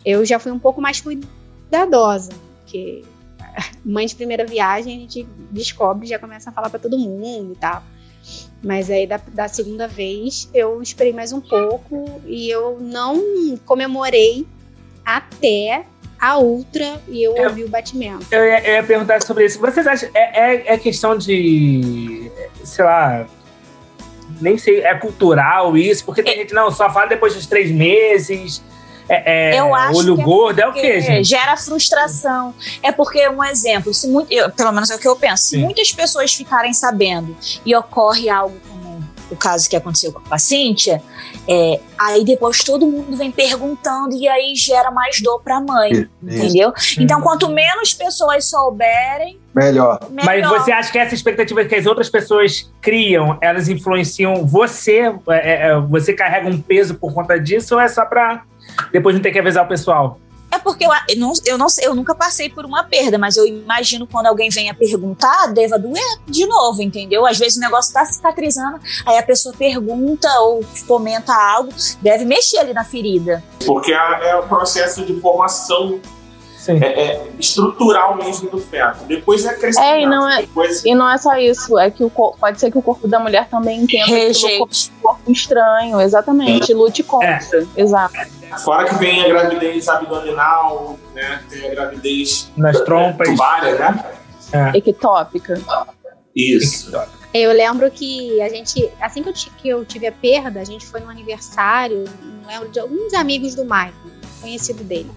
[0.05, 2.33] eu já fui um pouco mais cuidadosa,
[2.63, 3.05] porque
[3.85, 7.57] mãe de primeira viagem a gente descobre, já começa a falar para todo mundo e
[7.57, 7.83] tal.
[8.63, 14.47] Mas aí da, da segunda vez eu esperei mais um pouco e eu não comemorei
[15.05, 15.87] até
[16.21, 18.27] a ultra e eu Eu- ouvi o batimento.
[18.31, 19.59] Eu ia, eu ia perguntar sobre isso.
[19.59, 20.09] Vocês acham.
[20.15, 22.31] É, é, é questão de.
[22.65, 23.27] Sei lá.
[24.41, 28.63] Nem sei, é cultural isso, porque tem gente, não, só fala depois dos três meses.
[29.09, 31.25] É, é Eu acho olho que é gordo, é o quê, gente?
[31.29, 32.55] gera frustração.
[32.81, 35.57] É porque, um exemplo, se muito, eu- pelo menos é o que eu penso, se
[35.57, 35.63] Sim.
[35.65, 38.80] muitas pessoas ficarem sabendo e ocorre algo como
[39.31, 41.03] o caso que aconteceu com a Cíntia,
[41.47, 46.09] é, aí depois todo mundo vem perguntando e aí gera mais dor pra mãe, Isso.
[46.23, 46.73] entendeu?
[46.99, 49.99] Então, quanto menos pessoas souberem, Melhor.
[50.13, 50.61] Mas melhor.
[50.61, 55.13] você acha que essa expectativa que as outras pessoas criam, elas influenciam você?
[55.29, 58.45] É, é, você carrega um peso por conta disso ou é só pra
[58.93, 60.21] depois não ter que avisar o pessoal?
[60.61, 64.07] Porque eu, eu não, eu não eu nunca passei por uma perda, mas eu imagino
[64.07, 67.27] quando alguém venha perguntar, deva doer de novo, entendeu?
[67.27, 71.71] Às vezes o negócio tá cicatrizando, aí a pessoa pergunta ou comenta algo,
[72.01, 73.43] deve mexer ali na ferida.
[73.67, 76.01] Porque é, é o processo de formação.
[76.69, 79.05] É, é estrutural mesmo do feto.
[79.05, 79.89] Depois é crescimento.
[79.89, 82.71] É, e não é- Depois, E não é só isso, é que o pode ser
[82.71, 87.39] que o corpo da mulher também entenda como um corpo estranho, exatamente, lute contra.
[87.77, 88.15] Exato.
[88.65, 91.43] fora que vem a gravidez abdominal, né?
[91.49, 93.29] Tem a gravidez Nas trompas.
[93.29, 94.05] tubária, né?
[94.75, 95.61] Ectópica.
[96.35, 96.91] Isso.
[97.33, 100.85] Eu lembro que a gente, assim que eu, que eu tive a perda, a gente
[100.85, 102.05] foi no aniversário,
[102.43, 103.93] não lembro, de alguns amigos do Michael,
[104.41, 105.11] conhecido dele.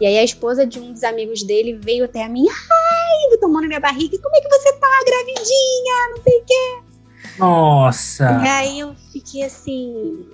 [0.00, 3.66] E aí a esposa de um dos amigos dele veio até a mim, ai, tomando
[3.66, 6.08] minha barriga, como é que você tá, gravidinha?
[6.10, 6.94] Não sei o quê.
[7.38, 8.24] Nossa.
[8.44, 10.26] E aí eu fiquei assim.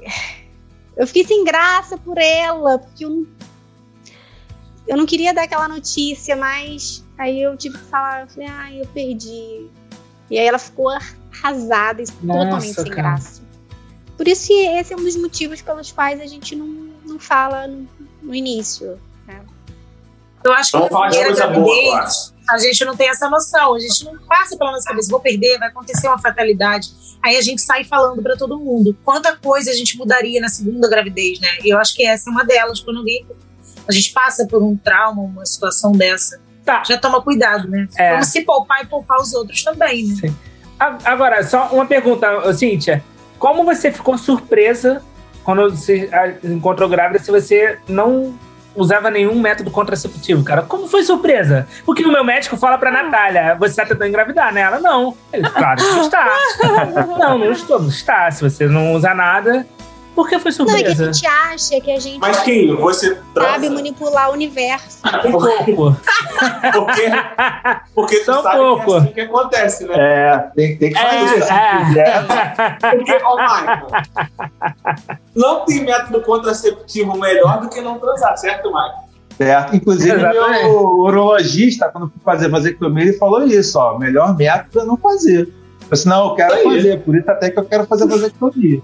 [0.97, 3.27] Eu fiquei sem graça por ela, porque eu não,
[4.87, 8.81] eu não queria dar aquela notícia, mas aí eu tive que falar, eu falei, ai,
[8.81, 9.67] eu perdi.
[10.31, 12.97] E aí ela ficou arrasada e Nossa, totalmente sem cara.
[12.97, 13.43] graça.
[14.17, 16.67] Por isso que esse é um dos motivos pelos quais a gente não,
[17.07, 17.89] não fala no,
[18.23, 18.99] no início.
[20.45, 22.55] Eu acho que Vamos na falar de primeira coisa boa gravidez, agora.
[22.55, 25.59] a gente não tem essa noção, a gente não passa pela nossa cabeça, vou perder,
[25.59, 26.89] vai acontecer uma fatalidade.
[27.23, 28.97] Aí a gente sai falando pra todo mundo.
[29.05, 31.49] Quanta coisa a gente mudaria na segunda gravidez, né?
[31.63, 32.81] E eu acho que essa é uma delas.
[32.81, 33.27] Quando alguém,
[33.87, 36.83] a gente passa por um trauma, uma situação dessa, Tá.
[36.87, 37.87] já toma cuidado, né?
[37.99, 38.13] É.
[38.13, 40.33] Vamos se poupar e poupar os outros também, né?
[40.79, 43.05] A- Agora, só uma pergunta, Cíntia.
[43.39, 45.03] Como você ficou surpresa
[45.45, 46.09] quando você
[46.43, 48.39] encontrou grávida se você não
[48.81, 50.63] usava nenhum método contraceptivo, cara?
[50.63, 51.67] Como foi surpresa?
[51.85, 54.63] Porque o meu médico fala pra Natália, você tá tentando engravidar, né?
[54.63, 55.17] Ela, não.
[55.33, 56.27] Ele, claro que não está.
[57.19, 58.31] não, não estou, não está.
[58.31, 59.67] Se você não usa nada,
[60.15, 61.13] por que foi Não, é que a surpresa?
[61.13, 62.75] gente acha que a gente Mas quem?
[62.77, 63.71] Você sabe transa?
[63.71, 64.99] manipular o universo.
[65.25, 65.97] Um pouco.
[66.73, 67.11] Porque,
[67.95, 68.85] porque tu um sabe pouco.
[68.85, 69.95] que é assim que acontece, né?
[69.97, 71.53] É, tem, tem que fazer.
[71.53, 72.27] É, quiser.
[72.97, 73.87] Porque, ó, Michael,
[75.35, 79.11] não tem método contraceptivo melhor do que não transar, certo, Michael?
[79.37, 79.77] Certo.
[79.77, 80.63] Inclusive, Exatamente.
[80.65, 85.49] meu urologista, quando fui fazer vasectomia, ele falou isso, ó, melhor método é não fazer.
[85.83, 86.65] Eu disse, não, eu quero Aí.
[86.65, 88.81] fazer, por isso até que eu quero fazer vasectomia.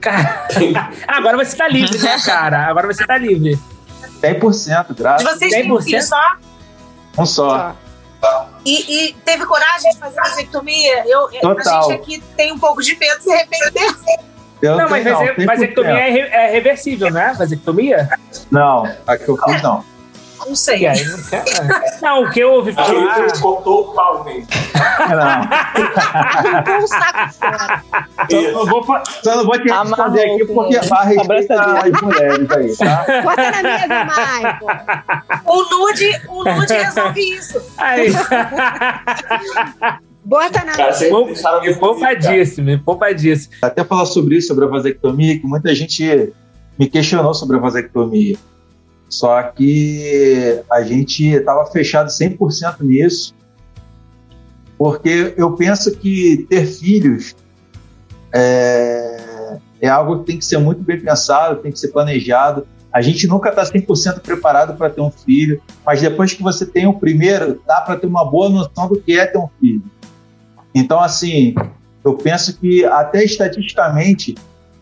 [0.00, 0.46] Cara,
[1.08, 2.66] agora você tá livre, né, cara?
[2.66, 3.58] Agora você tá livre.
[4.22, 5.82] 100%, E graças vocês têm um 100%?
[5.84, 6.20] filho só?
[7.18, 7.76] um só.
[8.64, 11.04] E, e teve coragem de fazer vasectomia?
[11.06, 11.78] Eu, Total.
[11.78, 13.94] A gente aqui tem um pouco de medo de se arrepender.
[14.60, 15.46] Eu Não, mas 100%.
[15.46, 17.32] vasectomia é, re- é reversível, né?
[17.38, 18.08] Vasectomia?
[18.50, 19.84] Não, a que eu fiz não.
[20.46, 20.86] Não sei.
[20.86, 20.98] Aí
[22.02, 23.18] não o que eu ouvi Aí falar.
[23.20, 24.46] ele cortou o pau mesmo.
[25.08, 26.82] Não.
[26.82, 27.82] O saco fora.
[28.30, 28.84] Só não vou,
[29.22, 31.96] só não vou te responder aqui porque vai respeitar abraçadinho.
[31.96, 33.04] as mulheres aí, tá?
[33.22, 34.58] Bota na mesa, Michael.
[35.44, 37.60] O nude, o nude resolve isso.
[37.78, 38.12] Aí.
[40.24, 40.94] Bota na Cara,
[41.80, 43.54] poupadíssimo, me poupadíssimo.
[43.62, 46.34] Até falar sobre isso, sobre a vasectomia, que muita gente
[46.78, 48.36] me questionou sobre a vasectomia.
[49.08, 53.34] Só que a gente estava fechado 100% nisso,
[54.76, 57.34] porque eu penso que ter filhos
[58.32, 62.66] é, é algo que tem que ser muito bem pensado, tem que ser planejado.
[62.92, 66.86] A gente nunca está 100% preparado para ter um filho, mas depois que você tem
[66.86, 69.82] o primeiro, dá para ter uma boa noção do que é ter um filho.
[70.74, 71.54] Então, assim,
[72.04, 74.34] eu penso que até estatisticamente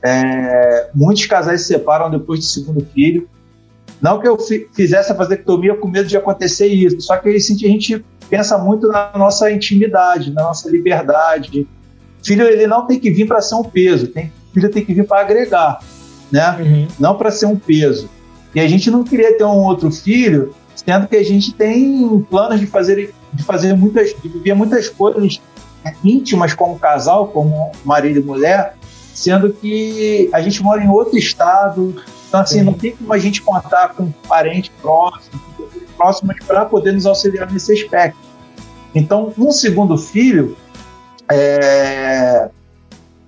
[0.03, 3.29] é, muitos casais se separam depois do segundo filho.
[4.01, 7.55] Não que eu fi- fizesse a vasectomia com medo de acontecer isso, só que assim,
[7.55, 11.67] a gente pensa muito na nossa intimidade, na nossa liberdade.
[12.23, 15.07] Filho, ele não tem que vir para ser um peso, tem, filho tem que vir
[15.07, 15.81] para agregar,
[16.31, 16.57] né?
[16.61, 16.89] Uhum.
[16.99, 18.09] não para ser um peso.
[18.55, 22.61] E a gente não queria ter um outro filho, sendo que a gente tem planos
[22.61, 25.41] de fazer, de fazer muitas, de viver muitas coisas
[26.05, 28.75] íntimas como casal, como marido e mulher,
[29.15, 31.95] sendo que a gente mora em outro estado,
[32.37, 32.65] então assim, Sim.
[32.65, 35.41] não tem como a gente contar com parentes próximos,
[35.97, 38.19] próximos para poder nos auxiliar nesse aspecto.
[38.95, 40.57] Então, um segundo filho
[41.31, 42.49] é,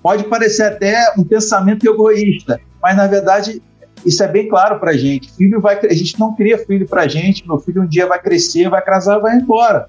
[0.02, 3.62] pode parecer até um pensamento egoísta, mas na verdade
[4.04, 5.32] isso é bem claro para a gente.
[5.32, 7.46] Filho vai, a gente não cria filho para a gente.
[7.46, 9.88] Meu filho um dia vai crescer, vai casar, vai embora.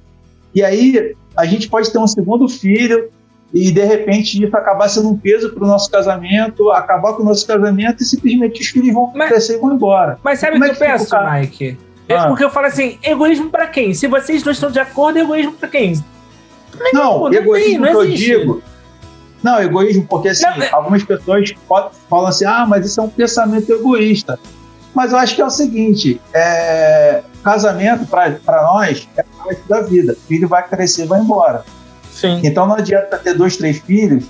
[0.56, 3.10] E aí a gente pode ter um segundo filho
[3.54, 7.26] e de repente isso acabar sendo um peso para o nosso casamento, acabar com o
[7.26, 10.20] nosso casamento e simplesmente os filhos vão Mas- crescer e vão embora.
[10.24, 11.40] Mas sabe o que é eu que fica o penso, cara?
[11.40, 11.78] Mike?
[12.08, 12.28] É Ah.
[12.28, 13.94] porque eu falo assim, egoísmo pra quem?
[13.94, 15.94] Se vocês dois estão de acordo, egoísmo pra quem?
[16.94, 18.62] Não, não egoísmo tem, não que eu digo.
[19.44, 21.54] Não, egoísmo, porque assim, Não, é- algumas pessoas
[22.10, 24.40] falam assim: ah, mas isso é um pensamento egoísta.
[24.94, 30.14] Mas eu acho que é o seguinte: é, casamento, para nós, é parte da vida.
[30.14, 31.64] O filho vai crescer vai embora.
[32.20, 32.42] Sim.
[32.44, 34.26] Então não adianta ter dois, três filhos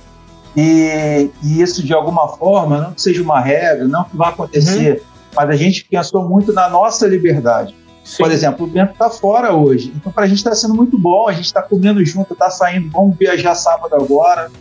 [0.56, 4.98] e, e isso de alguma forma, não que seja uma regra, não que vá acontecer,
[4.98, 5.30] uhum.
[5.36, 7.76] mas a gente pensou muito na nossa liberdade.
[8.04, 8.24] Sim.
[8.24, 11.28] Por exemplo, o Bento está fora hoje, então para a gente está sendo muito bom,
[11.28, 14.52] a gente está comendo junto, está saindo, vamos viajar sábado agora.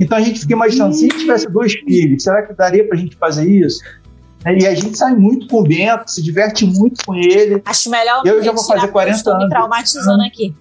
[0.00, 2.96] Então a gente fica imaginando, se a gente tivesse dois filhos, será que daria para
[2.96, 3.80] a gente fazer isso?
[4.46, 7.60] E a gente sai muito com o Bento, se diverte muito com ele.
[7.64, 9.18] Acho melhor eu já vou fazer 40 anos.
[9.18, 10.54] Estou me traumatizando aqui.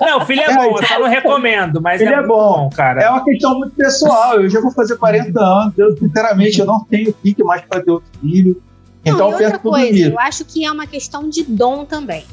[0.00, 3.02] Não, filho é, é bom, eu só não recomendo, mas filho é, é bom, cara.
[3.02, 4.40] É uma questão muito pessoal.
[4.40, 7.90] Eu já vou fazer 40 anos, eu, sinceramente, eu não tenho pique mais para ter
[7.90, 8.62] outro filho.
[9.04, 12.24] Então, não, e outra coisa, eu acho que é uma questão de dom também.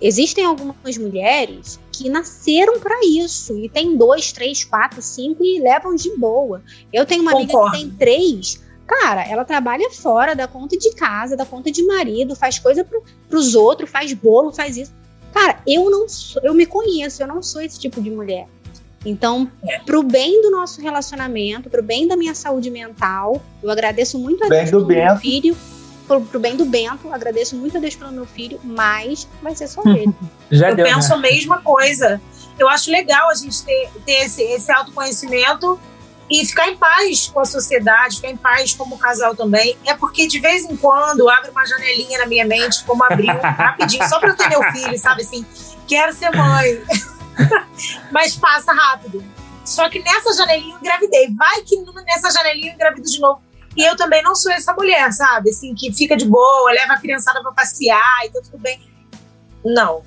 [0.00, 5.94] Existem algumas mulheres que nasceram para isso e tem dois, três, quatro, cinco e levam
[5.96, 6.62] de boa.
[6.92, 7.58] Eu tenho uma Concordo.
[7.58, 8.62] amiga que tem três.
[8.86, 13.02] Cara, ela trabalha fora, dá conta de casa, dá conta de marido, faz coisa pro,
[13.28, 14.94] pros outros, faz bolo, faz isso.
[15.32, 18.46] Cara, eu não sou, eu me conheço, eu não sou esse tipo de mulher.
[19.04, 19.78] Então, é.
[19.80, 24.48] pro bem do nosso relacionamento, pro bem da minha saúde mental, eu agradeço muito a
[24.48, 25.56] bem Deus pelo meu filho,
[26.06, 29.68] pro, pro, bem do Bento, agradeço muito a Deus pelo meu filho, mas vai ser
[29.68, 30.12] só ele.
[30.50, 31.14] Já eu deu, penso né?
[31.14, 32.20] a mesma coisa.
[32.58, 35.78] Eu acho legal a gente ter, ter esse, esse autoconhecimento
[36.30, 39.76] e ficar em paz com a sociedade, ficar em paz como casal também.
[39.86, 44.06] É porque de vez em quando abre uma janelinha na minha mente, como abriu rapidinho,
[44.08, 45.44] só para ter meu filho, sabe assim?
[45.86, 46.82] Quero ser mãe.
[48.12, 49.24] Mas passa rápido.
[49.64, 51.34] Só que nessa janelinha eu engravidei.
[51.34, 51.76] Vai que
[52.06, 53.40] nessa janelinha eu engravido de novo.
[53.76, 55.50] E eu também não sou essa mulher, sabe?
[55.50, 58.80] Assim, que fica de boa, leva a criançada pra passear e tá tudo bem.
[59.64, 60.02] Não.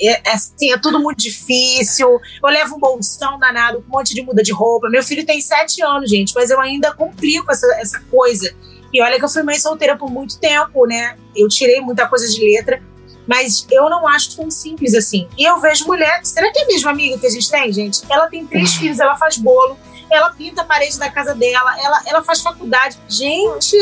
[0.00, 2.08] É, é, assim, é tudo muito difícil.
[2.42, 4.88] Eu levo um bolsão danado, um monte de muda de roupa.
[4.88, 8.54] Meu filho tem sete anos, gente, mas eu ainda complico essa, essa coisa.
[8.92, 11.16] E olha que eu fui mãe solteira por muito tempo, né?
[11.34, 12.82] Eu tirei muita coisa de letra,
[13.26, 15.28] mas eu não acho tão simples assim.
[15.36, 18.00] E eu vejo mulher, será que é a mesma amiga que a gente tem, gente?
[18.08, 18.80] Ela tem três uhum.
[18.80, 19.76] filhos, ela faz bolo,
[20.10, 22.98] ela pinta a parede da casa dela, ela, ela faz faculdade.
[23.08, 23.76] Gente,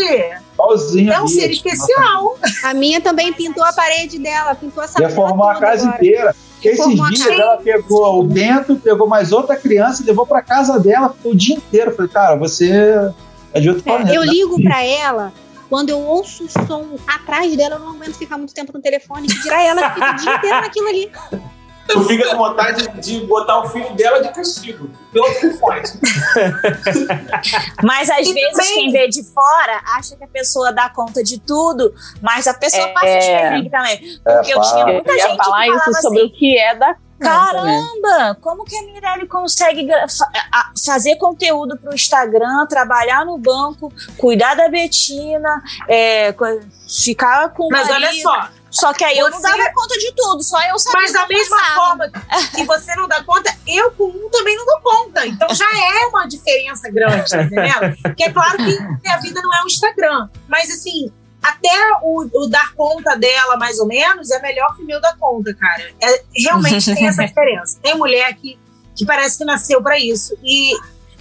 [0.56, 2.38] Sozinha é um ser especial.
[2.62, 5.96] A minha também pintou a parede dela, pintou essa Ia formar a casa agora.
[5.96, 6.36] inteira.
[6.62, 11.14] Esses dias ela pegou o Bento, pegou mais outra criança e levou para casa dela
[11.22, 11.90] o dia inteiro.
[11.90, 13.12] Eu falei, cara, você
[13.52, 14.14] é de outro é, planeta.
[14.14, 14.26] Eu né?
[14.28, 15.32] ligo para ela
[15.68, 19.26] quando eu ouço o som atrás dela, eu não aguento ficar muito tempo no telefone,
[19.26, 21.10] que dirá ela que fica o dia inteiro naquilo ali.
[21.86, 25.82] Tu fica com vontade de botar o filho dela de castigo, pelo telefone.
[27.84, 28.74] mas às e vezes também...
[28.74, 32.84] quem vê de fora acha que a pessoa dá conta de tudo, mas a pessoa
[32.84, 32.92] é...
[32.92, 34.20] passa de perrengue também.
[34.26, 36.58] É, Porque é, eu tinha muita eu gente falar que isso sobre assim, o que
[36.58, 39.88] é da Caramba, como que a Mirelle consegue
[40.84, 46.34] fazer conteúdo para o Instagram, trabalhar no banco, cuidar da Betina, é,
[47.02, 47.68] ficar com.
[47.70, 49.22] Mas olha só, só que aí você...
[49.22, 51.00] eu não dava conta de tudo, só eu sabia.
[51.00, 51.74] Mas da mesma passado.
[51.74, 52.10] forma
[52.56, 55.24] que você não dá conta, eu com um também não dou conta.
[55.24, 57.96] Então já é uma diferença grande, tá entendendo?
[58.02, 60.28] Porque é claro que a vida não é o Instagram.
[60.48, 61.70] Mas assim, até
[62.02, 65.54] o, o, dar conta dela, mais ou menos, é melhor que o meu dar conta,
[65.54, 65.92] cara.
[66.02, 67.78] É, realmente tem essa diferença.
[67.80, 68.58] Tem mulher que,
[68.96, 70.36] que parece que nasceu para isso.
[70.42, 70.74] E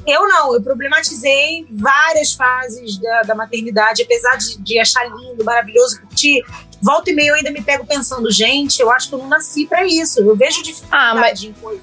[0.08, 6.02] eu não, eu problematizei várias fases da, da maternidade, apesar de, de achar lindo, maravilhoso,
[6.02, 6.44] curtir.
[6.84, 9.66] Volta e meia eu ainda me pego pensando, gente, eu acho que eu não nasci
[9.66, 10.20] para isso.
[10.20, 11.42] Eu vejo dificuldade ah, mas...
[11.42, 11.82] em coisas.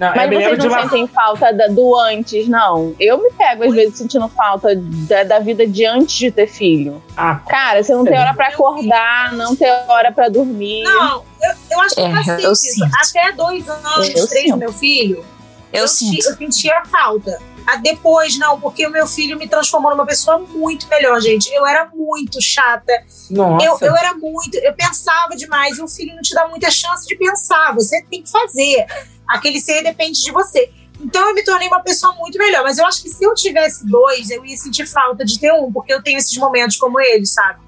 [0.00, 0.80] Não, Mas vocês não uma...
[0.82, 2.92] sentem falta da, do antes, não?
[2.98, 7.00] Eu me pego, às vezes, sentindo falta da, da vida de antes de ter filho.
[7.16, 10.82] Ah, Cara, você não tem hora para acordar, não tem hora para dormir.
[10.82, 12.90] Não, eu, eu acho que é, simples.
[13.00, 15.24] Até dois anos, eu três do meu filho,
[15.72, 17.38] eu, eu, eu sentia falta.
[17.66, 21.52] Ah, depois, não, porque o meu filho me transformou numa pessoa muito melhor, gente.
[21.52, 22.92] Eu era muito chata.
[23.30, 23.64] Nossa.
[23.64, 24.56] Eu, eu era muito.
[24.56, 25.78] Eu pensava demais.
[25.78, 27.74] E o filho não te dá muita chance de pensar.
[27.74, 28.86] Você tem que fazer.
[29.28, 30.70] Aquele ser depende de você.
[31.00, 32.62] Então eu me tornei uma pessoa muito melhor.
[32.62, 35.72] Mas eu acho que se eu tivesse dois, eu ia sentir falta de ter um,
[35.72, 37.60] porque eu tenho esses momentos como ele, sabe?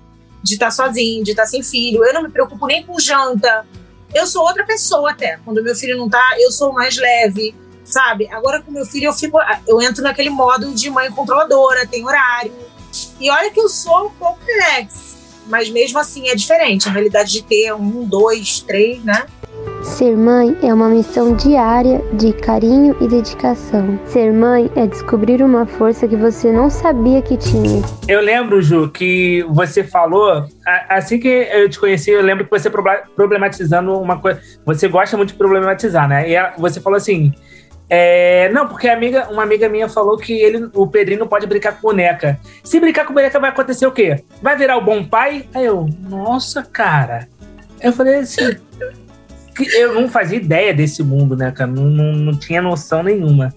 [0.43, 2.05] De estar sozinho, de estar sem filho.
[2.05, 3.67] Eu não me preocupo nem com janta.
[4.13, 5.39] Eu sou outra pessoa até.
[5.45, 8.26] Quando meu filho não tá, eu sou mais leve sabe?
[8.28, 12.53] Agora com meu filho eu fico, eu entro naquele modo de mãe controladora, tem horário.
[13.20, 15.16] E olha que eu sou um pouco relax,
[15.47, 16.89] mas mesmo assim é diferente.
[16.89, 19.26] A realidade de ter um, dois, três, né?
[19.82, 24.01] Ser mãe é uma missão diária de carinho e dedicação.
[24.07, 27.82] Ser mãe é descobrir uma força que você não sabia que tinha.
[28.09, 30.47] Eu lembro, Ju, que você falou,
[30.89, 32.70] assim que eu te conheci, eu lembro que você
[33.14, 34.41] problematizando uma coisa.
[34.64, 36.30] Você gosta muito de problematizar, né?
[36.30, 37.32] E você falou assim:
[37.89, 41.72] É, não, porque amiga, uma amiga minha falou que ele, o Pedrinho não pode brincar
[41.72, 42.41] com boneca.
[42.62, 44.22] Se brincar com boneca, vai acontecer o quê?
[44.41, 45.47] Vai virar o bom pai?
[45.55, 47.28] Aí eu, nossa, cara.
[47.80, 48.57] Eu falei assim.
[49.76, 51.70] Eu não fazia ideia desse mundo, né, cara?
[51.70, 53.55] Não, não, não tinha noção nenhuma.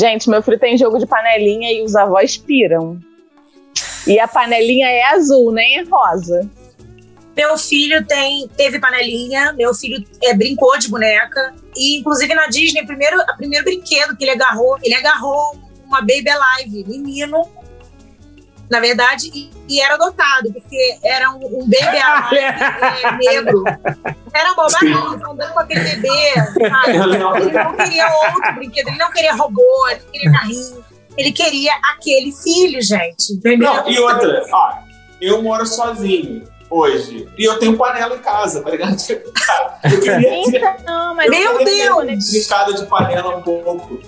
[0.00, 2.98] Gente, meu filho tem jogo de panelinha e os avós piram.
[4.06, 6.48] E a panelinha é azul, nem é rosa.
[7.36, 11.54] Meu filho tem, teve panelinha, meu filho é, brincou de boneca.
[11.76, 16.00] E, inclusive, na Disney, o primeiro, o primeiro brinquedo que ele agarrou, ele agarrou uma
[16.00, 17.46] Baby Alive, menino,
[18.70, 22.36] na verdade, e, e era adotado, porque era um, um Baby Alive
[23.04, 23.64] é, negro.
[24.32, 26.32] Era uma bacana, andando com aquele bebê,
[26.68, 26.96] sabe?
[26.96, 30.84] Ele não queria outro brinquedo, ele não queria robô, ele não queria carrinho.
[31.18, 33.34] Ele queria aquele filho, gente.
[33.34, 33.72] Entendeu?
[33.72, 34.74] Não, e outra, ó,
[35.20, 37.28] eu moro sozinho hoje.
[37.38, 38.96] E eu tenho panela em casa, tá ligado?
[39.84, 42.30] Eu queria ter, Então, mas Meu eu Deus!
[42.30, 44.00] brincada de panela um pouco.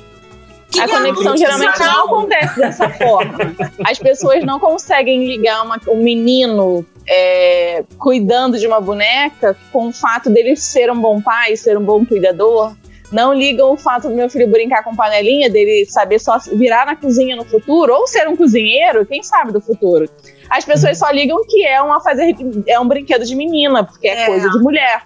[0.71, 2.05] Que A conexão geralmente não não.
[2.07, 3.39] acontece dessa forma.
[3.87, 9.93] As pessoas não conseguem ligar uma- um menino é, cuidando de uma boneca com o
[9.93, 12.75] fato dele ser um bom pai, ser um bom cuidador.
[13.11, 16.95] Não ligam o fato do meu filho brincar com panelinha, dele saber só virar na
[16.97, 20.07] cozinha no futuro, ou ser um cozinheiro, quem sabe do futuro.
[20.51, 22.35] As pessoas só ligam que é, uma fazer,
[22.67, 24.27] é um brinquedo de menina, porque é, É.
[24.27, 25.03] coisa de mulher.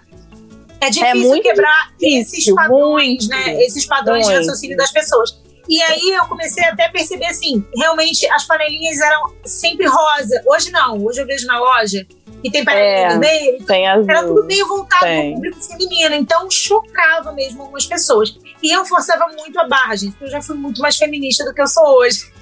[0.81, 3.27] É difícil muito quebrar esses difícil, padrões, muito.
[3.29, 3.63] né?
[3.63, 4.39] Esses padrões de Muito.
[4.47, 5.41] raciocínio das pessoas.
[5.69, 10.43] E aí eu comecei até a perceber assim, realmente as panelinhas eram sempre rosa.
[10.45, 12.05] Hoje não, hoje eu vejo na loja
[12.43, 13.65] e tem panelinha É, vermelha.
[13.65, 14.09] Tem azul.
[14.09, 15.21] Era tudo meio voltado Tem.
[15.21, 18.37] para o público feminino, então chocava mesmo algumas pessoas.
[18.61, 21.53] E eu forçava muito a barra, gente, porque eu já fui muito mais feminista do
[21.53, 22.32] que eu sou hoje.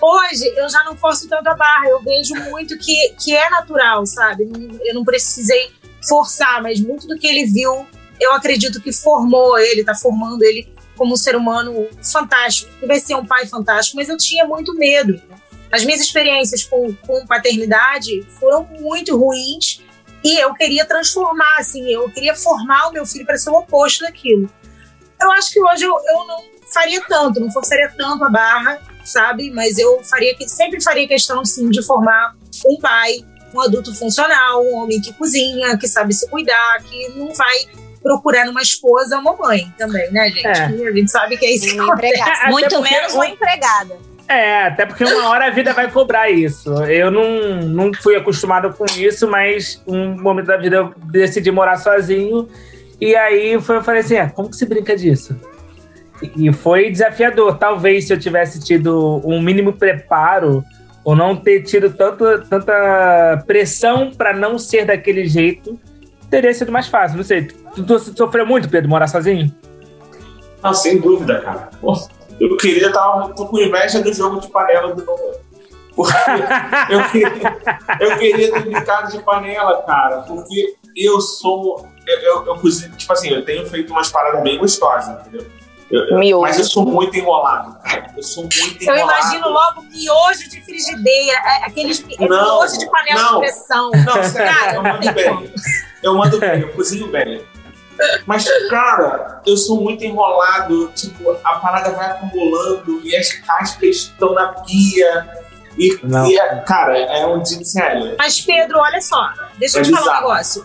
[0.00, 4.04] Hoje eu já não forço tanto a barra, eu vejo muito que, que é natural,
[4.06, 4.48] sabe?
[4.84, 5.72] Eu não precisei
[6.06, 7.86] forçar, mas muito do que ele viu,
[8.20, 12.98] eu acredito que formou ele, tá formando ele como um ser humano fantástico, que vai
[12.98, 15.20] ser um pai fantástico, mas eu tinha muito medo.
[15.70, 19.80] As minhas experiências com, com paternidade foram muito ruins
[20.24, 24.04] e eu queria transformar, assim, eu queria formar o meu filho para ser o oposto
[24.04, 24.48] daquilo.
[25.20, 29.50] Eu acho que hoje eu, eu não faria tanto, não forçaria tanto a barra, sabe?
[29.50, 32.34] Mas eu faria que sempre faria questão, sim, de formar
[32.66, 37.32] um pai, um adulto funcional, um homem que cozinha, que sabe se cuidar, que não
[37.32, 37.54] vai
[38.02, 40.46] procurar numa esposa uma mãe também, né, gente?
[40.46, 40.64] É.
[40.64, 41.96] A gente sabe que é isso que Uma
[42.50, 43.96] Muito menos um- uma empregada.
[44.28, 46.72] É, até porque uma hora a vida vai cobrar isso.
[46.84, 51.76] Eu não, não fui acostumado com isso, mas um momento da vida eu decidi morar
[51.76, 52.48] sozinho.
[53.00, 55.38] E aí foi, eu falei assim: ah, como que se brinca disso?
[56.22, 57.58] E foi desafiador.
[57.58, 60.64] Talvez se eu tivesse tido um mínimo preparo,
[61.04, 65.78] ou não ter tido tanto, tanta pressão para não ser daquele jeito,
[66.30, 67.16] teria sido mais fácil.
[67.18, 67.44] Não sei.
[67.44, 69.54] Tu, tu sofreu muito, Pedro, morar sozinho?
[70.62, 71.70] Não, sem dúvida, cara.
[72.40, 73.28] Eu queria estar.
[73.34, 75.04] Com inveja do jogo de panela do.
[75.94, 76.12] Porque
[76.90, 77.56] eu queria,
[78.00, 80.22] eu queria ter brincado de panela, cara.
[80.22, 81.86] Porque eu sou.
[82.06, 85.46] Eu, eu, eu cozinho- tipo assim, eu tenho feito umas paradas bem gostosas, entendeu?
[85.90, 86.42] Eu- eu- Miojo.
[86.42, 88.12] mas eu sou muito enrolado, cara.
[88.16, 89.20] Eu sou muito Eu enrolado.
[89.20, 93.32] imagino logo miojo de frigideira, é, aqueles é Não, miojo de panela não.
[93.34, 93.90] de pressão.
[93.92, 95.52] Não, sério, eu mando bem.
[96.02, 97.44] Eu mando bem, eu cozinho bem.
[98.26, 100.88] Mas, cara, eu sou muito enrolado.
[100.94, 105.26] Tipo, a parada vai acumulando e as cascas estão na pia.
[105.78, 106.26] E, Não.
[106.26, 108.14] e é- cara, é um dia sério.
[108.18, 110.28] Mas, Pedro, olha só, deixa eu É te falar um bizarro.
[110.28, 110.64] negócio.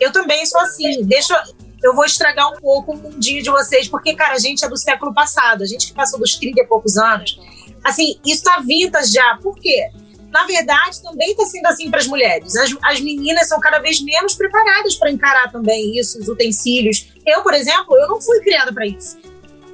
[0.00, 1.40] Eu também sou assim, deixa.
[1.82, 4.76] Eu vou estragar um pouco o mundinho de vocês, porque, cara, a gente é do
[4.76, 7.38] século passado, a gente que passou dos 30 e poucos anos.
[7.82, 9.36] Assim, isso tá vintage já.
[9.42, 9.90] Por quê?
[10.30, 12.56] Na verdade, também tá sendo assim para as mulheres.
[12.56, 17.08] As, as meninas são cada vez menos preparadas para encarar também isso, os utensílios.
[17.26, 19.18] Eu, por exemplo, eu não fui criada para isso.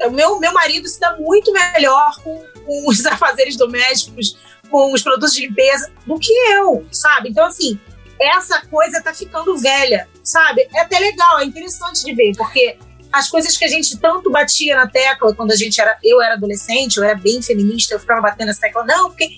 [0.01, 4.37] O meu, meu marido se dá muito melhor com, com os afazeres domésticos,
[4.71, 7.31] com os produtos de limpeza, do que eu, sabe?
[7.31, 7.79] Então, assim,
[8.21, 10.69] essa coisa tá ficando velha, sabe?
[10.75, 12.77] É até legal, é interessante de ver, porque
[13.13, 16.35] as coisas que a gente tanto batia na tecla quando a gente era, eu era
[16.35, 19.29] adolescente, eu era bem feminista, eu ficava batendo essa tecla, não, porque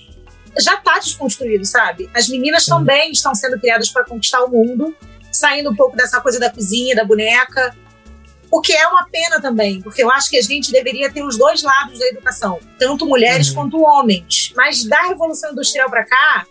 [0.59, 2.09] já tá desconstruído, sabe?
[2.13, 4.95] As meninas também estão sendo criadas para conquistar o mundo,
[5.31, 7.73] saindo um pouco dessa coisa da cozinha, da boneca,
[8.51, 11.37] o que é uma pena também, porque eu acho que a gente deveria ter os
[11.37, 13.55] dois lados da educação, tanto mulheres Uhum.
[13.55, 14.51] quanto homens.
[14.57, 16.45] Mas da Revolução Industrial para cá,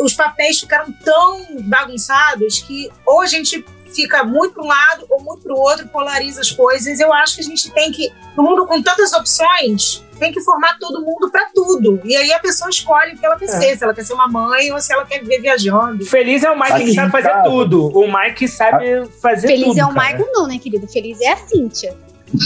[0.00, 5.20] os papéis ficaram tão bagunçados que ou a gente fica muito para um lado ou
[5.22, 7.00] muito para o outro, polariza as coisas.
[7.00, 10.78] Eu acho que a gente tem que, no mundo com tantas opções, tem que formar
[10.78, 12.00] todo mundo para tudo.
[12.04, 14.28] E aí a pessoa escolhe o que ela quer ser, se ela quer ser uma
[14.28, 16.04] mãe ou se ela quer viver viajando.
[16.04, 17.88] Feliz é o Mike que sabe fazer tudo.
[17.98, 19.80] O Mike sabe fazer Feliz tudo.
[19.80, 20.12] é o cara.
[20.12, 20.86] Michael, não, né, querido?
[20.86, 21.96] Feliz é a Cíntia.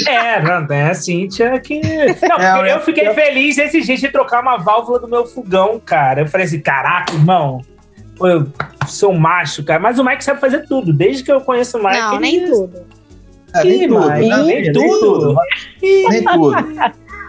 [0.08, 1.80] É, não, é a Cíntia que.
[2.28, 5.26] Não, É, eu- eu fiquei eu- feliz desse jeito de trocar uma válvula do meu
[5.26, 6.22] fogão, cara.
[6.22, 7.60] Eu falei assim: caraca, irmão.
[8.20, 8.46] Eu
[8.86, 9.80] sou um macho, cara.
[9.80, 10.92] Mas o Mike sabe fazer tudo.
[10.92, 11.98] Desde que eu conheço o Mike.
[11.98, 12.82] Não, ele- nem tudo.
[13.54, 14.42] É, nem Ih, tudo, Mike, né?
[14.42, 15.34] nem tudo.
[15.34, 15.48] mas-
[16.10, 16.56] Nem tudo.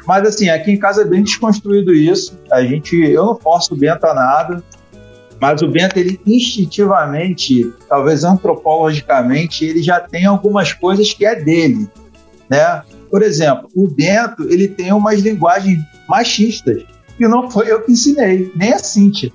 [0.07, 2.39] Mas assim, aqui em casa é bem desconstruído isso.
[2.51, 4.63] A gente, eu não forço o Bento a nada,
[5.41, 11.87] mas o Bento, ele instintivamente, talvez antropologicamente, ele já tem algumas coisas que é dele,
[12.49, 12.81] né?
[13.09, 16.83] Por exemplo, o Bento, ele tem umas linguagens machistas,
[17.17, 19.31] que não foi eu que ensinei, nem a Cíntia,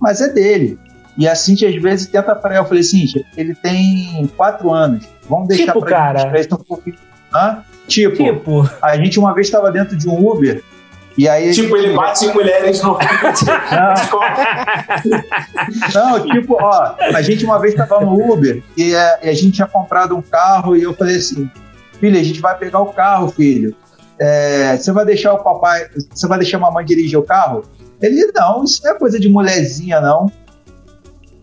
[0.00, 0.78] mas é dele.
[1.18, 5.04] E a Cintia às vezes tenta para eu falei, Cintia, ele tem quatro anos.
[5.28, 6.18] Vamos deixar Tipo, pra cara.
[6.20, 6.96] gente isso um pouquinho.
[7.34, 7.58] Hã?
[7.86, 10.62] Tipo, Tipo, a gente uma vez estava dentro de um Uber
[11.18, 11.50] e aí.
[11.50, 12.96] a Tipo, gente- ele bate em mulheres no.
[15.94, 19.66] Não, tipo, ó, a gente uma vez estava no Uber e, e a gente tinha
[19.66, 21.50] comprado um carro e eu falei assim,
[22.02, 23.76] filho, a gente vai pegar o carro, filho.
[24.18, 27.62] É, você vai deixar o papai, você vai deixar a mamãe dirigir o carro?
[28.00, 30.26] Ele, não, isso não é coisa de mulherzinha, não.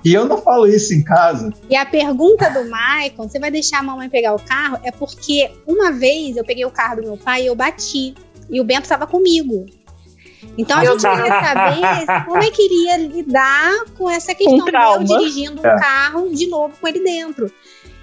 [0.03, 1.53] E eu não falo isso em casa.
[1.70, 4.78] E a pergunta do Maicon, você vai deixar a mamãe pegar o carro?
[4.84, 8.14] É porque uma vez eu peguei o carro do meu pai e eu bati.
[8.49, 9.66] E o Bento estava comigo.
[10.57, 15.03] Então a gente queria saber como é que iria lidar com essa questão de eu
[15.03, 15.80] dirigindo um É.
[15.80, 17.51] carro de novo com ele dentro.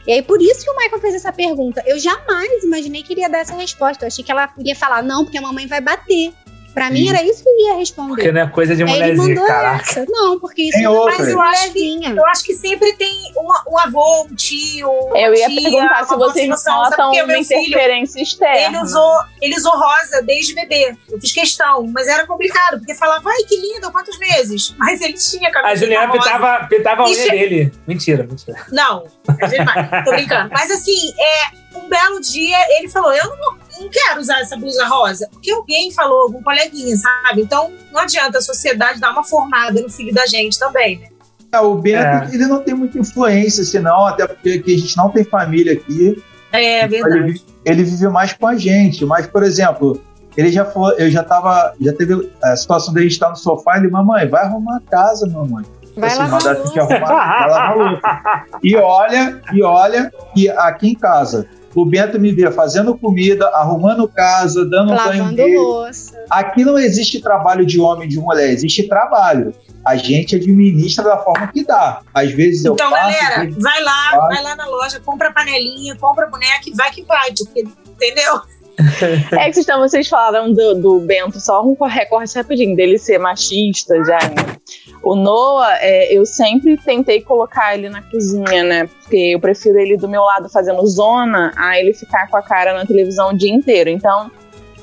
[0.07, 1.83] E aí, por isso que o Michael fez essa pergunta.
[1.85, 4.05] Eu jamais imaginei que iria dar essa resposta.
[4.05, 6.33] Eu achei que ela iria falar, não, porque a mamãe vai bater.
[6.77, 8.09] Pra mim, era isso que ele ia responder.
[8.17, 9.83] porque não é coisa de ele mulherzinha, mandou caraca.
[9.83, 10.05] essa.
[10.07, 11.19] Não, porque isso Tem não é outra.
[11.19, 12.05] Mas eu acho que-.
[12.05, 14.91] Eu acho que sempre tem um, um avô, um tio.
[14.91, 18.83] uma Eu ia tia, perguntar se vocês notam o uma interferência ele externa.
[18.83, 20.95] usou, ele usou rosa desde bebê.
[21.11, 24.75] Eu fiz questão, mas era complicado, porque falava, ai, que lindo, quantos meses?
[24.77, 27.73] Mas ele tinha A camisa Juliana pitava, pitava a unha é- dele.
[27.87, 28.67] Mentira, mentira.
[28.71, 29.07] Não,
[29.41, 30.05] é demais.
[30.05, 30.51] tô brincando.
[30.53, 34.87] Mas assim, é, um belo dia ele falou: Eu não, não quero usar essa blusa
[34.87, 37.43] rosa, porque alguém falou, algum coleguinha, sabe?
[37.43, 41.09] Então não adianta a sociedade dar uma formada no filho da gente também, né?
[41.53, 42.29] É, o Bento, É.
[42.35, 46.23] ele não tem muita influência, senão, até porque aqui a gente não tem família aqui.
[46.53, 47.33] É Ele, verdade.
[47.33, 49.05] vi- ele vive mais com a gente.
[49.07, 50.01] Mas, por exemplo,
[50.37, 53.37] ele já falou, eu já tava, já teve a situação de a gente estar no
[53.37, 55.65] sofá, ele, mamãe, vai arrumar a casa, mamãe.
[55.97, 56.81] Vai Assim, lavar a louça.
[56.81, 58.59] arrumar, vai lavar a louça.
[58.63, 61.49] E olha, e olha, que aqui em casa,
[61.83, 65.57] o Bento me vê fazendo comida, arrumando casa, dando um banho Lavando dele.
[65.59, 66.19] louça.
[66.31, 69.55] Aqui não existe trabalho de homem e de mulher, existe trabalho.
[69.85, 72.01] A gente administra da forma que dá.
[72.13, 74.35] Às vezes eu Então, faço, galera, vai lá, Vai.
[74.35, 78.41] vai lá na loja, compra panelinha, compra boneca e vai que vai, porque, entendeu?
[78.79, 83.19] É que vocês, então, vocês falaram do, do Bento, só um recorte rapidinho, dele ser
[83.19, 84.19] machista já.
[84.19, 84.57] né?
[85.03, 88.87] O Noah, é, eu sempre tentei colocar ele na cozinha, né?
[88.87, 92.75] Porque eu prefiro ele do meu lado fazendo zona a ele ficar com a cara
[92.75, 93.89] na televisão o dia inteiro.
[93.89, 94.31] Então,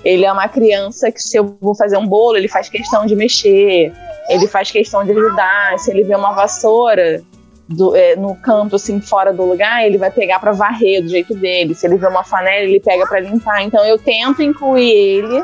[0.03, 3.15] ele é uma criança que se eu vou fazer um bolo, ele faz questão de
[3.15, 3.91] mexer,
[4.29, 5.77] ele faz questão de ajudar.
[5.79, 7.21] Se ele vê uma vassoura,
[7.67, 11.33] do- é, no canto, assim, fora do lugar, ele vai pegar pra varrer do jeito
[11.35, 11.73] dele.
[11.73, 13.63] Se ele vê uma panela, ele pega pra limpar.
[13.63, 15.43] Então eu tento incluir ele,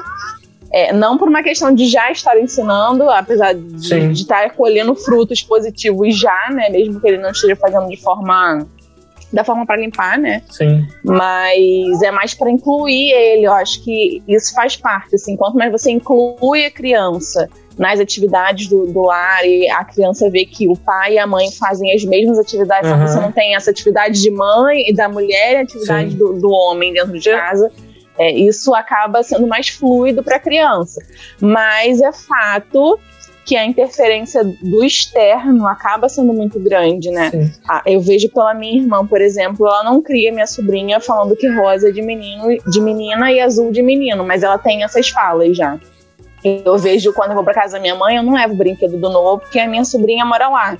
[0.72, 5.42] é, não por uma questão de já estar ensinando, apesar de de estar colhendo frutos
[5.42, 6.70] positivos já, né?
[6.70, 8.68] Mesmo que ele não esteja fazendo de forma.
[9.32, 10.42] da forma pra limpar, né?
[10.50, 10.88] Sim.
[11.04, 13.46] mas é mais para incluir ele.
[13.46, 15.16] Eu acho que isso faz parte.
[15.16, 17.48] Assim, quanto mais você inclui a criança
[17.80, 21.50] nas atividades do, do lar e a criança vê que o pai e a mãe
[21.54, 23.08] fazem as mesmas atividades, Uhum.
[23.08, 26.52] você não tem essa atividade de mãe e da mulher e a atividade do, do
[26.52, 27.72] homem dentro de casa.
[28.18, 31.02] é, isso acaba sendo mais fluido para a criança.
[31.40, 33.00] Mas é fato
[33.46, 37.32] que a interferência do externo acaba sendo muito grande, né?
[37.68, 41.48] Ah, eu vejo pela minha irmã, por exemplo, ela não cria minha sobrinha falando que
[41.48, 45.56] rosa é de menino, de menina e azul de menino, mas ela tem essas falas
[45.56, 45.80] já.
[46.44, 48.98] Eu vejo quando eu vou pra casa da minha mãe, eu não levo o brinquedo
[48.98, 50.78] do Noah porque a minha sobrinha mora lá.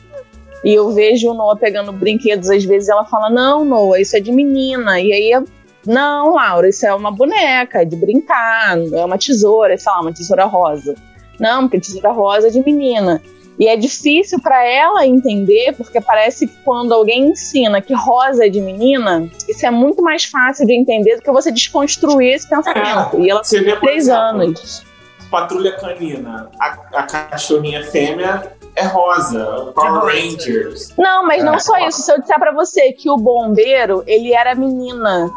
[0.64, 4.20] E eu vejo o Noah pegando brinquedos, às vezes ela fala: Não, Noah, isso é
[4.20, 5.00] de menina.
[5.00, 5.46] E aí eu,
[5.86, 10.14] Não, Laura, isso é uma boneca, é de brincar, é uma tesoura, sei lá, uma
[10.14, 10.96] tesoura rosa.
[11.40, 13.22] Não, porque tesoura rosa é de menina.
[13.60, 18.50] E é difícil para ela entender, porque parece que quando alguém ensina que rosa é
[18.50, 23.20] de menina, isso é muito mais fácil de entender do que você desconstruir esse pensamento.
[23.20, 24.89] E ela tem três anos.
[25.30, 26.50] Patrulha Canina.
[26.60, 29.72] A, a cachorrinha fêmea é rosa.
[29.76, 30.08] Power rosa.
[30.12, 30.94] Rangers.
[30.98, 31.60] Não, mas não É.
[31.60, 32.02] só isso.
[32.02, 35.30] Se eu disser pra você que o bombeiro, ele era menina.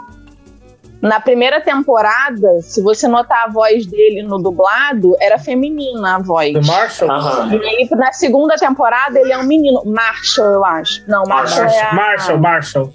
[1.01, 6.53] Na primeira temporada, se você notar a voz dele no dublado, era feminina a voz.
[6.53, 7.11] Do Marshall?
[7.11, 7.55] Aham.
[7.57, 9.82] E aí, na segunda temporada, ele é um menino.
[9.84, 11.03] Marshall, eu acho.
[11.09, 11.93] Não, Marshall, é a...
[11.93, 12.90] Marshall, Marshall.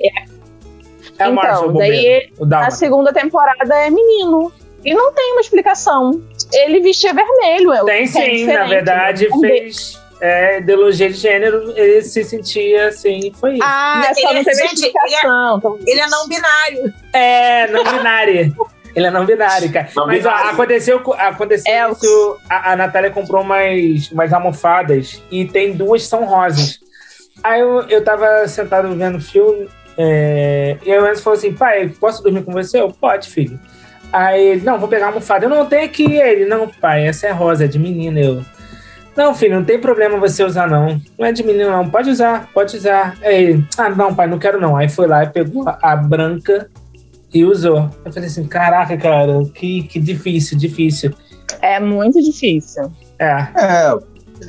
[1.19, 2.71] É o Marshall, então, o daí bombeiro, o a Dálmata.
[2.75, 4.53] segunda temporada é menino.
[4.85, 6.21] E não tem uma explicação.
[6.53, 7.73] Ele vestia vermelho.
[7.73, 9.37] é- Tem é sim, na verdade, né?
[9.47, 13.63] Fez é, ideologia de gênero, ele se sentia assim, foi isso.
[13.63, 15.57] Ah, Ele só é- não teve gente, explicação.
[15.59, 16.93] então- Ele é não binário.
[17.13, 18.55] É, não binário.
[18.95, 19.89] Ele é não binário, cara.
[19.95, 20.49] Não Mas ó, binário.
[20.51, 22.37] aconteceu, co- aconteceu É, isso.
[22.49, 26.79] A, a Natália comprou umas, umas almofadas e tem duas são rosas.
[27.43, 31.89] Aí eu, eu tava sentado vendo filme é, e aí o Enzo falou assim: pai,
[31.99, 32.79] posso dormir com você?
[32.81, 33.59] Eu, pode, filho.
[34.11, 35.45] Aí ele, não, vou pegar a almofada.
[35.45, 36.15] Eu não tenho aqui.
[36.15, 38.19] Ele, não, pai, essa é rosa, é de menina.
[38.19, 38.41] Eu,
[39.15, 41.01] não, filho, não tem problema você usar, não.
[41.17, 41.89] Não é de menino, não.
[41.89, 43.17] Pode usar, pode usar.
[43.21, 44.75] Aí ele, ah, não, pai, não quero, não.
[44.77, 46.69] Aí foi lá e pegou a, branca
[47.33, 47.89] e usou.
[48.05, 51.13] Eu falei assim, caraca, cara, que, que difícil, difícil.
[51.61, 52.91] É muito difícil.
[53.19, 53.97] É, É,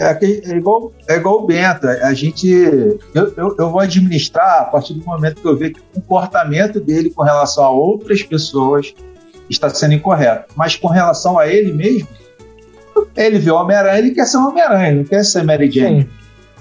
[0.00, 1.86] é, que- é igual, é igual o Bento.
[1.88, 2.46] A gente.
[3.14, 6.78] Eu, eu, eu vou administrar a partir do momento que eu ver que o comportamento
[6.78, 8.94] dele com relação a outras pessoas
[9.48, 10.52] está sendo incorreto.
[10.56, 12.08] Mas com relação a ele mesmo,
[13.16, 16.02] ele vê o Homem-Aranha, ele quer ser um Homem-Aranha, não quer ser Mary Jane.
[16.02, 16.08] sim.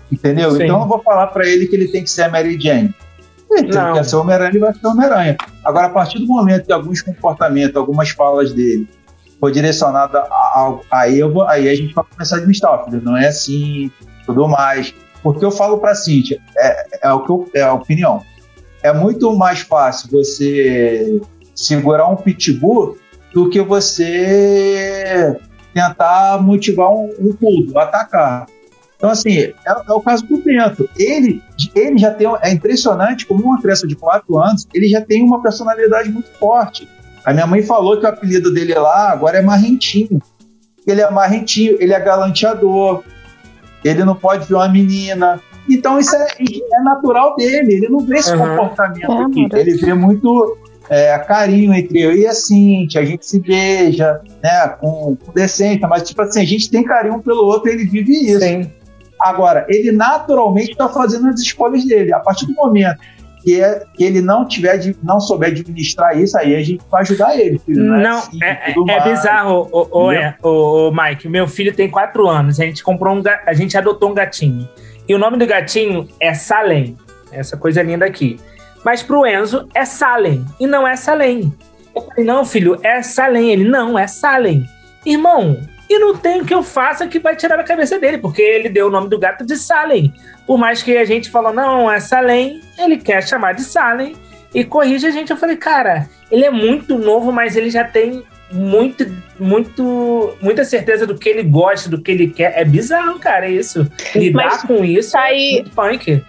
[0.10, 0.52] Entendeu?
[0.52, 0.64] Sim.
[0.64, 2.94] Então eu vou falar pra ele que ele tem que ser a Mary Jane.
[3.52, 3.94] Ele Não.
[3.94, 5.38] quer ser Homem-Aranha, ele vai ser Homem-Aranha.
[5.66, 8.88] Agora, a partir do momento que alguns comportamentos, algumas falas dele
[9.40, 13.16] for direcionada a, a, a vou- aí a gente vai começar a administrar, filho, não
[13.18, 13.92] é assim,
[14.26, 14.94] tudo mais.
[15.22, 18.22] Porque eu falo pra Cíntia, é, é, o que eu- é a opinião.
[18.84, 21.22] É muito mais fácil você
[21.58, 22.98] segurar um pitbull
[23.34, 25.36] do que você
[25.74, 28.48] tentar motivar um, um pulo, atacar.
[28.96, 30.90] Então, assim, é, é o caso do Bento.
[30.98, 31.42] Ele,
[31.76, 32.28] ele já tem.
[32.42, 36.88] É impressionante como uma criança de 4 anos, ele já tem uma personalidade muito forte.
[37.24, 40.20] A minha mãe falou que o apelido dele lá agora é Marrentinho.
[40.86, 43.04] Ele é marrentinho, ele é galanteador,
[43.84, 45.38] ele não pode ver uma menina.
[45.70, 48.40] Então, isso é, é natural dele, ele não vê esse Uhum.
[48.56, 49.46] comportamento É, aqui.
[49.46, 49.58] amor.
[49.58, 50.58] Ele vê muito
[50.90, 55.88] é, carinho entre eu e a Cintia, a gente se beija, né, com, com decência,
[55.88, 58.40] mas, tipo assim, a gente tem carinho um pelo outro e ele vive isso.
[58.40, 58.72] Sim.
[59.20, 62.14] Agora, ele naturalmente está fazendo as escolhas dele.
[62.14, 63.00] A partir do momento
[63.44, 67.02] que, é, que ele não tiver, de, não souber administrar isso, aí a gente vai
[67.02, 67.58] ajudar ele.
[67.60, 69.04] filho, Não, assim, é, é mais.
[69.04, 71.28] bizarro, o, o, é, o, o Mike.
[71.28, 72.60] Meu filho tem quatro anos.
[72.60, 74.68] A gente comprou um, a gente adotou um gatinho.
[75.08, 76.96] E o nome do gatinho é Salem.
[77.32, 78.38] Essa coisa linda aqui.
[78.84, 80.46] Mas pro Enzo é Salem.
[80.60, 81.54] E não é Salem.
[81.96, 83.52] Eu falei, não, filho, é Salem.
[83.52, 84.66] Ele, não, é Salem.
[85.06, 85.60] Irmão,
[85.90, 88.70] e não tem o que eu faça que vai tirar da cabeça dele, porque ele
[88.70, 90.14] deu o nome do gato de Salem.
[90.46, 94.16] Por mais que a gente falou, não, é Salem, ele quer chamar de Salem
[94.54, 95.32] e corrige a gente.
[95.32, 99.06] Eu falei, cara, ele é muito novo, mas ele já tem muito,
[99.40, 102.54] muito, muita certeza do que ele gosta, do que ele quer.
[102.56, 103.90] É bizarro, cara, isso.
[104.16, 106.24] Lidar Mas com isso tá é aí- muito punk.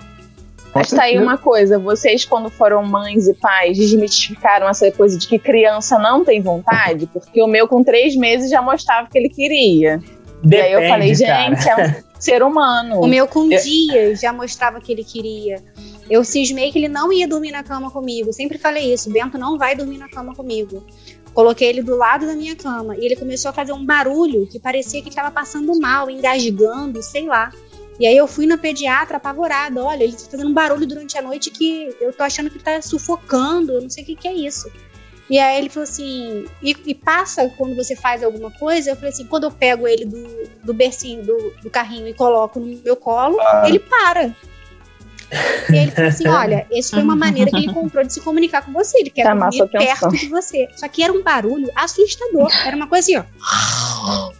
[0.78, 5.18] Com Mas tá aí uma coisa, vocês quando foram mães e pais desmistificaram essa coisa
[5.18, 9.18] de que criança não tem vontade, porque o meu com três meses já mostrava que
[9.18, 10.00] ele queria.
[10.44, 11.54] e aí eu falei, cara.
[11.54, 13.00] gente, é um ser humano.
[13.00, 15.62] O meu com Eu- dias já mostrava que ele queria.
[16.08, 18.32] Eu cismei que ele não ia dormir na cama comigo.
[18.32, 19.10] Sempre falei isso.
[19.12, 20.82] Bento não vai dormir na cama comigo.
[21.34, 24.58] Coloquei ele do lado da minha cama e ele começou a fazer um barulho que
[24.58, 27.52] parecia que estava passando mal, engasgando, sei lá.
[27.98, 29.82] E aí eu fui na pediatra apavorada.
[29.82, 32.80] Olha, ele tá fazendo um barulho durante a noite que eu tô achando que tá
[32.80, 33.72] sufocando.
[33.72, 34.70] Eu não sei o que, que é isso.
[35.30, 38.90] E aí ele falou assim, e, e passa quando você faz alguma coisa?
[38.90, 42.58] Eu falei assim, quando eu pego ele do, do bercinho, do, do carrinho e coloco
[42.58, 43.64] no meu colo, Ah.
[43.66, 44.34] ele para.
[45.70, 48.22] E aí ele falou assim, olha, essa foi uma maneira que ele encontrou de se
[48.22, 48.98] comunicar com você.
[49.00, 50.66] Ele quer Chamar dormir perto de você.
[50.74, 52.50] Só que era um barulho assustador.
[52.64, 54.32] Era uma coisa assim, ó.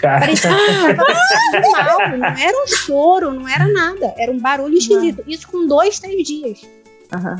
[0.00, 0.20] Cara.
[0.20, 2.18] Parecia mal.
[2.18, 4.14] Não era um choro, não era nada.
[4.16, 5.22] Era um barulho esquisito.
[5.26, 6.60] Isso com dois, três dias.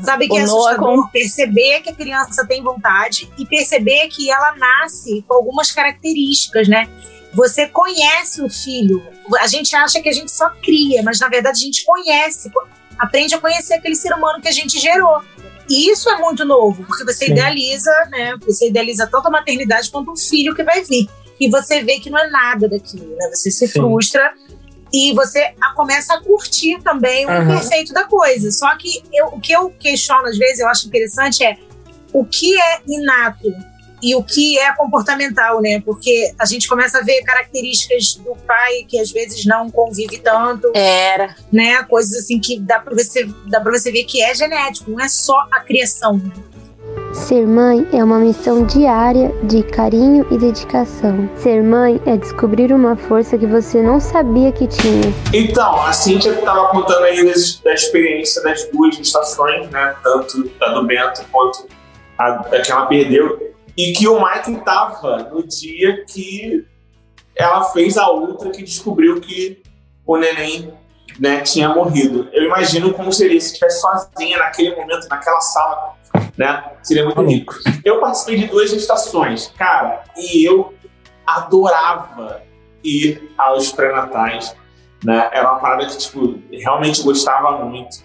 [0.03, 1.11] Sabe que O é Noah assustador?
[1.11, 6.89] Perceber que a criança tem vontade e perceber que ela nasce com algumas características, né?
[7.33, 9.01] Você conhece o filho.
[9.39, 12.51] A gente acha que a gente só cria, mas na verdade a gente conhece,
[12.99, 15.21] aprende a conhecer aquele ser humano que a gente gerou.
[15.69, 17.31] E isso é muito novo, porque você Sim.
[17.31, 18.35] idealiza, né?
[18.45, 21.07] Você idealiza tanto a maternidade quanto o filho que vai vir.
[21.41, 23.29] E você vê que não é nada daquilo, né?
[23.33, 23.79] Você se Sim.
[23.79, 24.31] frustra
[24.93, 27.47] e você começa a curtir também o Aham.
[27.47, 28.51] perfeito da coisa.
[28.51, 31.57] Só que eu- o que eu questiono às vezes, eu acho interessante é
[32.13, 33.51] o que é inato
[34.03, 35.81] e o que é comportamental, né?
[35.81, 40.71] Porque a gente começa a ver características do pai que às vezes não convive tanto,
[40.75, 41.35] Era.
[41.51, 41.81] né?
[41.83, 45.07] Coisas assim que dá para você dá para você ver que é genético, não é
[45.07, 46.21] só a criação.
[47.13, 51.29] Ser mãe é uma missão diária de carinho e dedicação.
[51.35, 55.13] Ser mãe é descobrir uma força que você não sabia que tinha.
[55.33, 57.21] Então, a Cintia estava contando aí
[57.63, 59.93] da experiência das duas gestações, né?
[60.01, 61.67] Tanto da do Bento quanto
[62.17, 63.53] a, a que ela perdeu.
[63.77, 66.65] E que o Mike estava no dia que
[67.35, 69.61] ela fez a outra que descobriu que
[70.05, 70.73] o neném
[71.19, 72.29] né, tinha morrido.
[72.31, 75.95] Eu imagino como seria se estivesse sozinha naquele momento, naquela sala,
[76.37, 76.63] né?
[76.81, 77.55] Seria muito rico.
[77.83, 80.73] Eu participei de duas gestações, cara, e eu
[81.25, 82.41] adorava
[82.83, 84.55] ir aos pré-natais,
[85.03, 85.29] né?
[85.31, 87.97] Era uma parada que, tipo, realmente gostava muito.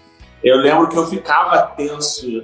[0.43, 2.43] Eu lembro que eu ficava tenso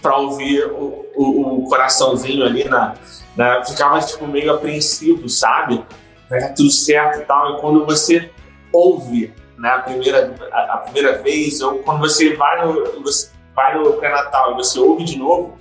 [0.00, 2.94] para ouvir o, o, o, coraçãozinho ali na,
[3.36, 5.84] na, ficava tipo meio apreensivo, sabe?
[6.28, 7.56] Vai dar tudo certo e tal.
[7.56, 8.30] E quando você
[8.72, 13.78] ouve né, a, primeira, a, a primeira vez, ou quando você vai no, você vai
[13.78, 15.56] no pré-natal e você ouve de novo,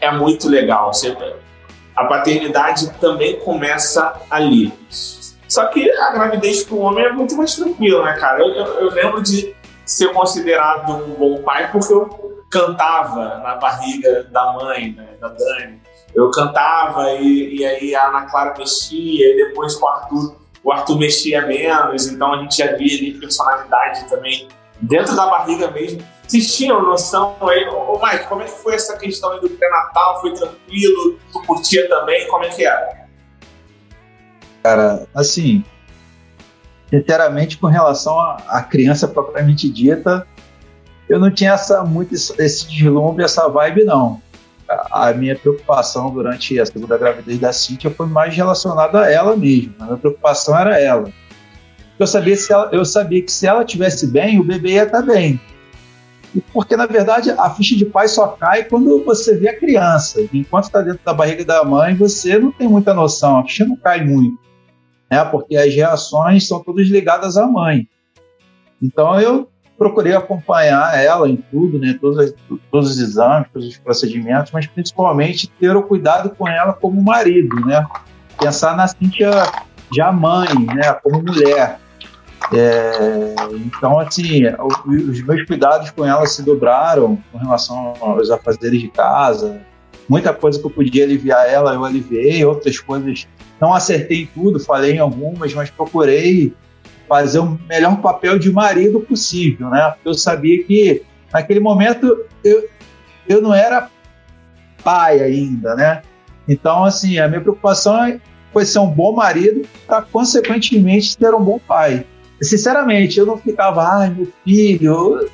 [0.00, 0.92] é muito legal.
[0.92, 1.16] Você,
[1.96, 4.72] a paternidade também começa ali.
[5.48, 8.40] Só que a gravidez para o homem é muito mais tranquila, né, cara?
[8.40, 12.08] Eu, eu, eu, lembro de ser considerado um bom pai porque eu
[12.50, 15.80] cantava na barriga da mãe, né, da Dani.
[16.14, 20.72] Eu cantava e, e aí a Ana Clara mexia, e depois com o Arthur o
[20.72, 24.46] Arthur mexia menos, então a gente já via ali personalidade também
[24.80, 26.02] dentro da barriga mesmo.
[26.30, 30.20] Vocês tinham noção aí, ô Mike, como é que foi essa questão do pré-natal?
[30.20, 31.18] Foi tranquilo?
[31.32, 32.28] Tu curtia também?
[32.28, 33.08] Como é que era?
[34.62, 35.64] Cara, assim,
[36.88, 40.24] sinceramente, com relação à criança propriamente dita,
[41.08, 44.22] eu não tinha essa, muito esse deslumbre, essa vibe, não
[44.88, 49.74] a minha preocupação durante a segunda gravidez da Cíntia foi mais relacionada a ela mesma.
[49.80, 51.10] A minha preocupação era ela.
[51.98, 55.02] Eu sabia, se ela, eu sabia que se ela estivesse bem, o bebê ia estar
[55.02, 55.40] bem.
[56.52, 60.20] Porque, na verdade, a ficha de pai só cai quando você vê a criança.
[60.32, 63.76] Enquanto está dentro da barriga da mãe, você não tem muita noção, a ficha não
[63.76, 64.38] cai muito.
[65.10, 65.24] Né?
[65.24, 67.88] Porque as reações são todas ligadas à mãe.
[68.80, 69.48] Então, eu
[69.80, 72.34] procurei acompanhar ela em tudo, né, todos,
[72.70, 77.56] todos os exames, todos os procedimentos, mas principalmente ter o cuidado com ela como marido,
[77.64, 77.86] né,
[78.38, 79.30] pensar na Cíntia
[79.90, 81.80] já mãe, né, como mulher.
[82.52, 88.88] É, então, assim, os meus cuidados com ela se dobraram com relação aos afazeres de
[88.88, 89.60] casa.
[90.08, 93.28] Muita coisa que eu podia aliviar ela, eu aliviei, outras coisas
[93.60, 96.52] não acertei em tudo, falei em algumas, mas procurei
[97.06, 99.94] fazer o melhor papel de marido possível, né?
[100.04, 102.68] Eu sabia que naquele momento eu,
[103.28, 103.90] eu não era
[104.82, 106.02] pai ainda, né?
[106.48, 108.20] Então, assim, a minha preocupação
[108.52, 112.04] foi ser um bom marido para, consequentemente, ser um bom pai.
[112.40, 115.28] Sinceramente, eu não ficava, ai, meu filho.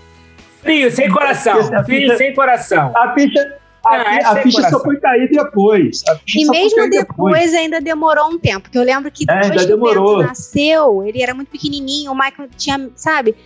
[0.62, 1.84] Filho, sem coração.
[1.84, 2.92] Filho, sem coração.
[2.96, 6.02] A ficha, a, é a ficha só foi cair depois.
[6.34, 8.62] E mesmo depois, depois, ainda demorou um tempo.
[8.62, 10.14] Porque eu lembro que é, depois que demorou.
[10.14, 13.36] o Bento nasceu, ele era muito pequenininho, o Michael tinha, sabe?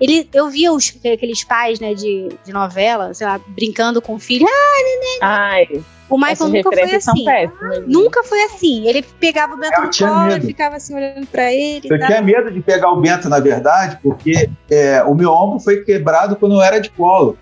[0.00, 4.18] Ele, eu via os, aqueles pais, né, de, de novela, sei lá, brincando com o
[4.18, 4.46] filho.
[4.48, 5.18] Ah, neném.
[5.22, 5.84] Ai.
[6.14, 7.24] O Michael nunca foi assim.
[7.24, 8.86] Péssimas, nunca foi assim.
[8.86, 11.88] Ele pegava o Bento eu no colo, e ficava assim olhando pra ele.
[11.90, 15.82] Eu tinha medo de pegar o Bento, na verdade, porque é, o meu ombro foi
[15.82, 17.36] quebrado quando eu era de colo.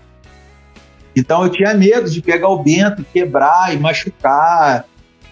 [1.15, 4.87] Então eu tinha medo de pegar o Bento, quebrar e machucar,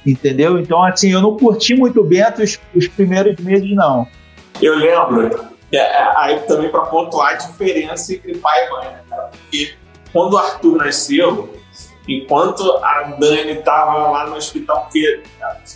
[0.07, 0.59] entendeu?
[0.59, 4.07] Então, assim, eu não curti muito o Bento os, os primeiros meses, não.
[4.61, 9.01] Eu lembro, é, é, aí também para pontuar a diferença entre pai e mãe, né,
[9.09, 9.30] cara?
[9.30, 9.72] Porque
[10.12, 11.59] quando o Arthur nasceu,
[12.17, 15.23] enquanto a Dani estava lá no hospital, porque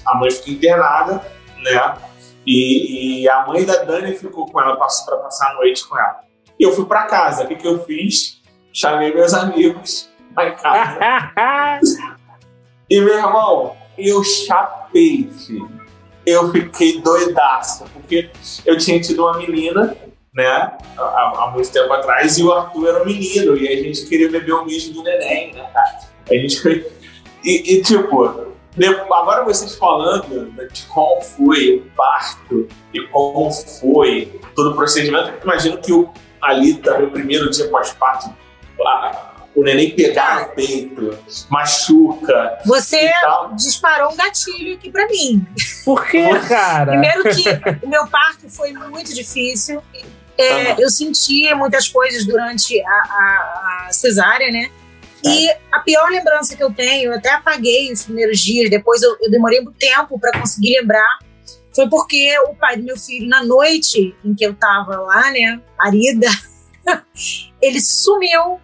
[0.07, 1.24] a mãe ficou internada,
[1.59, 1.95] né?
[2.47, 6.20] E, e a mãe da Dani ficou com ela para passar a noite com ela.
[6.59, 7.45] E eu fui para casa.
[7.45, 8.45] O que, que eu fiz?
[8.74, 10.99] chamei meus amigos lá em casa.
[12.91, 15.70] e meu irmão, eu chapei, filho.
[16.26, 18.30] Eu fiquei doidaço, porque
[18.66, 19.95] eu tinha tido uma menina,
[20.35, 24.07] né, há, há, muito tempo atrás, e o Arthur era um menino, e a gente
[24.07, 26.13] queria beber o mijo do neném, né, cara?
[26.31, 26.87] A gente.
[27.45, 28.25] E, e tipo,
[29.12, 35.79] agora vocês falando de como foi o parto e como foi todo o procedimento, imagino
[35.79, 36.11] que o,
[36.41, 38.35] ali também, o primeiro dia pós-parto,
[39.55, 41.16] o neném pegar no peito,
[41.49, 42.59] machuca.
[42.64, 43.11] Você
[43.55, 45.47] disparou um gatilho aqui para mim.
[45.85, 46.93] Por quê, cara?
[46.93, 49.83] Primeiro que o meu parto foi muito difícil.
[50.37, 50.83] É.
[50.83, 54.68] Eu senti muitas coisas durante a, a, a cesárea, né?
[55.25, 59.16] E a pior lembrança que eu tenho, eu até apaguei os primeiros dias, depois eu,
[59.22, 61.18] eu demorei muito tempo para conseguir lembrar,
[61.75, 65.61] foi porque o pai do meu filho, na noite em que eu tava lá, né,
[65.77, 66.29] parida,
[67.61, 68.61] ele sumiu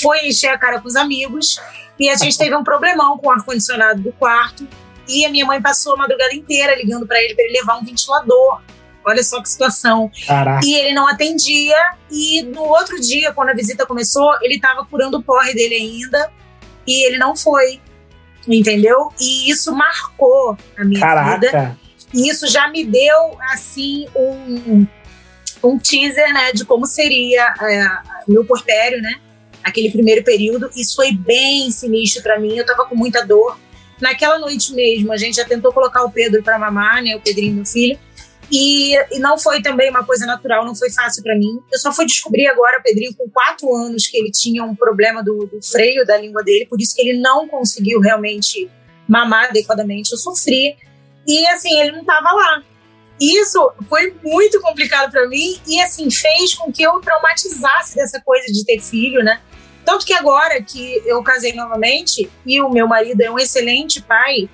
[0.00, 1.58] foi encher a cara com os amigos
[1.98, 4.66] e a gente teve um problemão com o ar-condicionado do quarto.
[5.08, 7.84] E a minha mãe passou a madrugada inteira ligando para ele para ele levar um
[7.84, 8.62] ventilador.
[9.04, 10.10] Olha só que situação.
[10.26, 10.64] Caraca.
[10.64, 11.76] E ele não atendia.
[12.10, 16.30] E no outro dia, quando a visita começou, ele estava curando o porre dele ainda.
[16.86, 17.80] E ele não foi.
[18.46, 19.08] Entendeu?
[19.20, 21.00] E isso marcou a minha
[21.34, 21.50] vida.
[21.50, 21.78] Caraca.
[22.12, 24.86] E isso já me deu, assim, um,
[25.64, 27.86] um teaser, né, de como seria é,
[28.28, 29.14] meu portério, né?
[29.64, 30.68] Aquele primeiro período.
[30.76, 32.56] Isso foi bem sinistro para mim.
[32.56, 33.58] Eu tava com muita dor.
[34.00, 37.14] Naquela noite mesmo, a gente já tentou colocar o Pedro para mamar, né?
[37.14, 37.98] O Pedrinho, meu filho.
[38.52, 41.58] E, e, não foi também uma coisa natural, não foi fácil para mim.
[41.72, 45.46] Eu só fui descobrir agora, Pedrinho, com quatro anos, que ele tinha um problema do,
[45.46, 48.70] do freio da língua dele, por isso que ele não conseguiu realmente
[49.08, 50.12] mamar adequadamente.
[50.12, 50.76] Eu sofri.
[51.26, 52.62] E assim, ele não estava lá.
[53.18, 58.46] Isso foi muito complicado para mim e assim fez com que eu traumatizasse dessa coisa
[58.52, 59.40] de ter filho, né?
[59.84, 64.48] Tanto que agora que eu casei novamente e o meu marido é um excelente pai,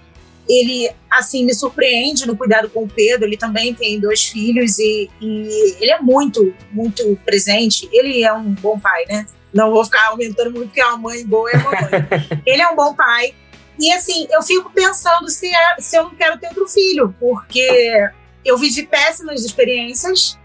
[0.48, 3.26] ele assim me surpreende no cuidado com o Pedro.
[3.26, 7.88] Ele também tem dois filhos e, e, ele é muito, muito presente.
[7.92, 9.26] Ele é um bom pai, né?
[9.52, 11.90] Não vou ficar aumentando muito porque é uma mãe boa é uma mãe.
[12.46, 13.34] ele é um bom pai.
[13.78, 18.10] E assim, eu fico pensando se, é, se eu não quero ter outro filho, porque
[18.44, 20.36] eu vivi péssimas experiências,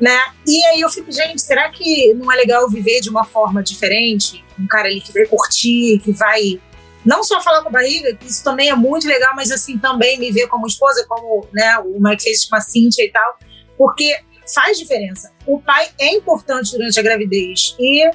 [0.00, 0.18] né?
[0.46, 4.44] E aí eu fico, gente, será que não é legal viver de uma forma diferente?
[4.58, 6.60] Um cara ali que vai curtir, que vai
[7.08, 10.18] não só falar com a barriga, que isso também é muito legal, mas assim também
[10.18, 13.38] me ver como esposa, como né, o Mike fez com a Cintia e tal,
[13.78, 14.14] porque
[14.54, 15.32] faz diferença.
[15.46, 18.10] O pai é importante durante a gravidez e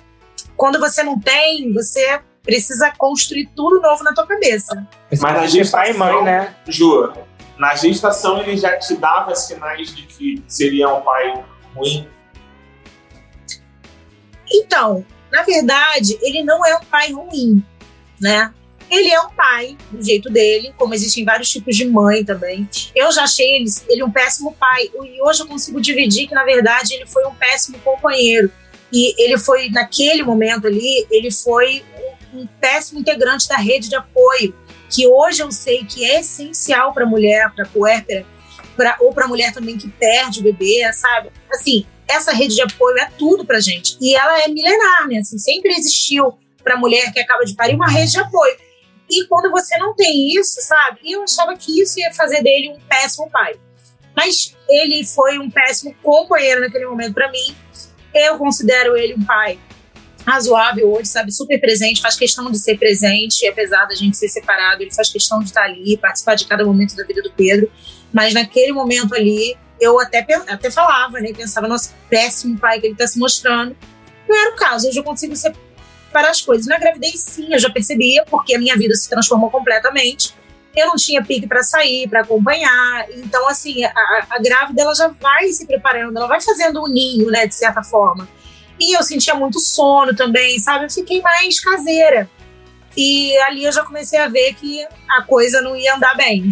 [0.55, 4.87] quando você não tem, você precisa construir tudo novo na tua cabeça.
[5.09, 6.55] Mas na gestação, pai e mãe, né?
[6.67, 7.11] Ju,
[7.57, 11.43] na gestação ele já te dava sinais de que seria um pai
[11.75, 12.07] ruim?
[14.51, 17.65] Então, na verdade, ele não é um pai ruim,
[18.21, 18.53] né?
[18.89, 22.67] Ele é um pai, do jeito dele, como existem vários tipos de mãe também.
[22.95, 24.89] Eu já achei ele, ele um péssimo pai.
[25.03, 28.51] E hoje eu consigo dividir que, na verdade, ele foi um péssimo companheiro.
[28.91, 31.83] E ele foi, naquele momento ali, ele foi
[32.33, 34.55] um péssimo integrante da rede de apoio,
[34.89, 38.25] que hoje eu sei que é essencial para a mulher, para a puérpera,
[38.75, 41.31] pra, ou para a mulher também que perde o bebê, sabe?
[41.51, 43.97] Assim, essa rede de apoio é tudo para gente.
[43.99, 45.17] E ela é milenar, né?
[45.17, 48.55] Assim, sempre existiu para a mulher que acaba de parir uma rede de apoio.
[49.19, 50.99] E quando você não tem isso, sabe?
[51.03, 53.55] Eu achava que isso ia fazer dele um péssimo pai.
[54.15, 57.55] Mas ele foi um péssimo companheiro naquele momento para mim.
[58.13, 59.59] Eu considero ele um pai
[60.25, 61.31] razoável hoje, sabe?
[61.31, 65.39] Super presente, faz questão de ser presente, apesar da gente ser separado, ele faz questão
[65.39, 67.69] de estar ali, participar de cada momento da vida do Pedro.
[68.11, 71.33] Mas naquele momento ali, eu até, até falava, né?
[71.33, 73.75] Pensava, nossa, péssimo pai que ele está se mostrando.
[74.27, 75.35] Não era o caso, hoje eu consigo
[76.13, 76.67] separar as coisas.
[76.67, 80.35] Na gravidez, sim, eu já percebia, porque a minha vida se transformou completamente.
[80.75, 83.07] Eu não tinha pique para sair, para acompanhar.
[83.15, 83.91] Então, assim, a,
[84.29, 87.83] a grávida ela já vai se preparando, ela vai fazendo um ninho, né, de certa
[87.83, 88.27] forma.
[88.79, 90.85] E eu sentia muito sono também, sabe?
[90.85, 92.29] Eu fiquei mais caseira.
[92.95, 96.49] E ali eu já comecei a ver que a coisa não ia andar bem.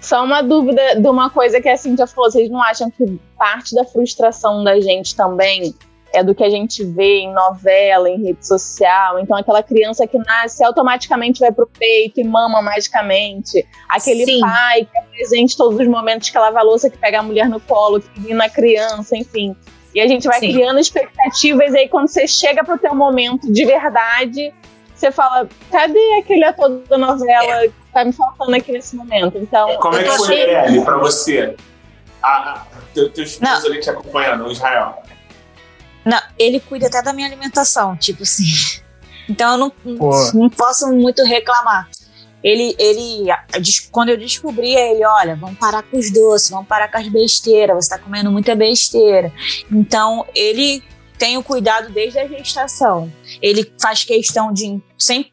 [0.00, 3.74] Só uma dúvida de uma coisa que a Cintia falou: vocês não acham que parte
[3.74, 5.74] da frustração da gente também
[6.16, 9.18] é do que a gente vê em novela, em rede social?
[9.18, 13.66] Então, aquela criança que nasce automaticamente vai pro peito e mama magicamente.
[13.88, 14.40] Aquele Sim.
[14.40, 17.48] pai que é presente todos os momentos que lava a louça, que pega a mulher
[17.48, 19.54] no colo, que vira na criança, enfim.
[19.94, 20.52] E a gente vai Sim.
[20.52, 24.52] criando expectativas, e aí quando você chega pro teu momento de verdade,
[24.94, 27.68] você fala, cadê aquele ator da novela é.
[27.68, 29.36] que tá me faltando aqui nesse momento?
[29.38, 30.80] Então, Como é que foi, achei...
[30.82, 31.56] pra você?
[32.22, 35.02] A, teu, teu esposo ali te acompanhando, o Israel.
[36.06, 38.44] Não, ele cuida até da minha alimentação, tipo assim.
[39.28, 39.72] Então eu não,
[40.34, 41.90] não posso muito reclamar
[42.46, 43.26] ele, ele,
[43.90, 47.74] quando eu descobri, ele, olha, vamos parar com os doces, vamos parar com as besteiras,
[47.74, 49.32] você está comendo muita besteira.
[49.68, 50.80] Então, ele
[51.18, 53.12] tem o cuidado desde a gestação.
[53.42, 55.32] Ele faz questão de sempre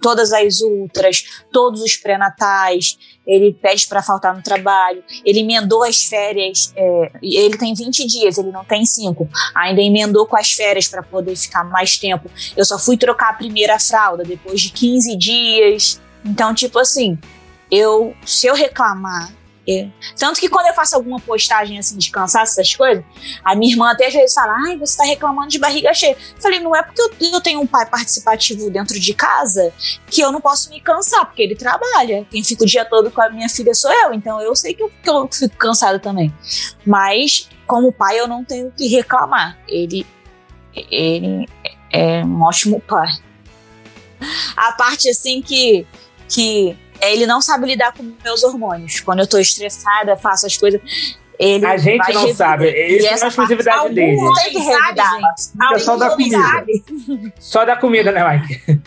[0.00, 6.04] todas as ultras, todos os pré-natais, ele pede para faltar no trabalho, ele emendou as
[6.04, 10.86] férias, é, ele tem 20 dias, ele não tem 5, ainda emendou com as férias
[10.86, 12.30] para poder ficar mais tempo.
[12.56, 16.00] Eu só fui trocar a primeira fralda depois de 15 dias.
[16.24, 17.18] Então, tipo assim,
[17.70, 19.32] eu se eu reclamar.
[19.66, 23.04] Eu, tanto que quando eu faço alguma postagem assim de cansaço, essas coisas,
[23.44, 26.12] a minha irmã até às vezes fala: Ai, você tá reclamando de barriga cheia.
[26.12, 29.72] Eu falei: Não é porque eu, eu tenho um pai participativo dentro de casa
[30.08, 32.24] que eu não posso me cansar, porque ele trabalha.
[32.30, 34.82] Quem fica o dia todo com a minha filha sou eu, então eu sei que
[34.82, 36.32] eu, que eu fico cansada também.
[36.86, 39.58] Mas, como pai, eu não tenho que reclamar.
[39.66, 40.06] Ele,
[40.90, 41.48] ele
[41.90, 43.08] é um ótimo pai.
[44.56, 45.86] A parte assim que,
[46.28, 49.00] que é, ele não sabe lidar com meus hormônios.
[49.00, 50.80] Quando eu tô estressada, faço as coisas.
[51.38, 52.34] Ele A gente não revidar.
[52.36, 52.70] sabe.
[52.70, 54.20] Isso é uma exclusividade parte, dele.
[54.20, 55.18] algum tem que revidar.
[55.72, 56.38] É só da comida.
[57.38, 58.80] Só da comida, né, Mike?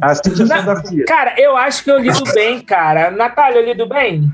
[0.00, 1.04] Assiste só da comida.
[1.04, 3.10] Cara, eu acho que eu lido bem, cara.
[3.10, 4.32] Natália, eu lido bem?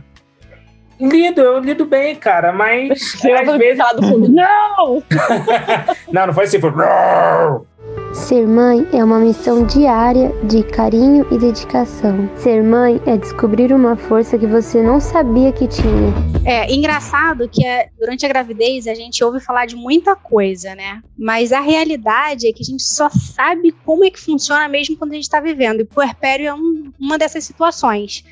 [1.01, 3.83] Lido, eu lido bem, cara, mas às vezes...
[4.31, 5.03] Não!
[6.13, 6.71] Não, não foi assim, foi...
[8.13, 12.29] Ser mãe é uma missão diária de carinho e dedicação.
[12.37, 16.13] Ser mãe é descobrir uma força que você não sabia que tinha.
[16.45, 21.01] É engraçado que é, durante a gravidez a gente ouve falar de muita coisa, né?
[21.19, 25.13] Mas a realidade é que a gente só sabe como é que funciona mesmo quando
[25.13, 25.81] a gente está vivendo.
[25.81, 28.25] E o puerpério é um- uma dessas situações.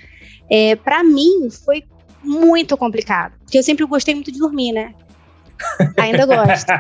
[0.50, 1.84] É, para mim foi
[2.22, 4.94] muito complicado, porque eu sempre gostei muito de dormir, né?
[5.98, 6.70] Ainda gosto.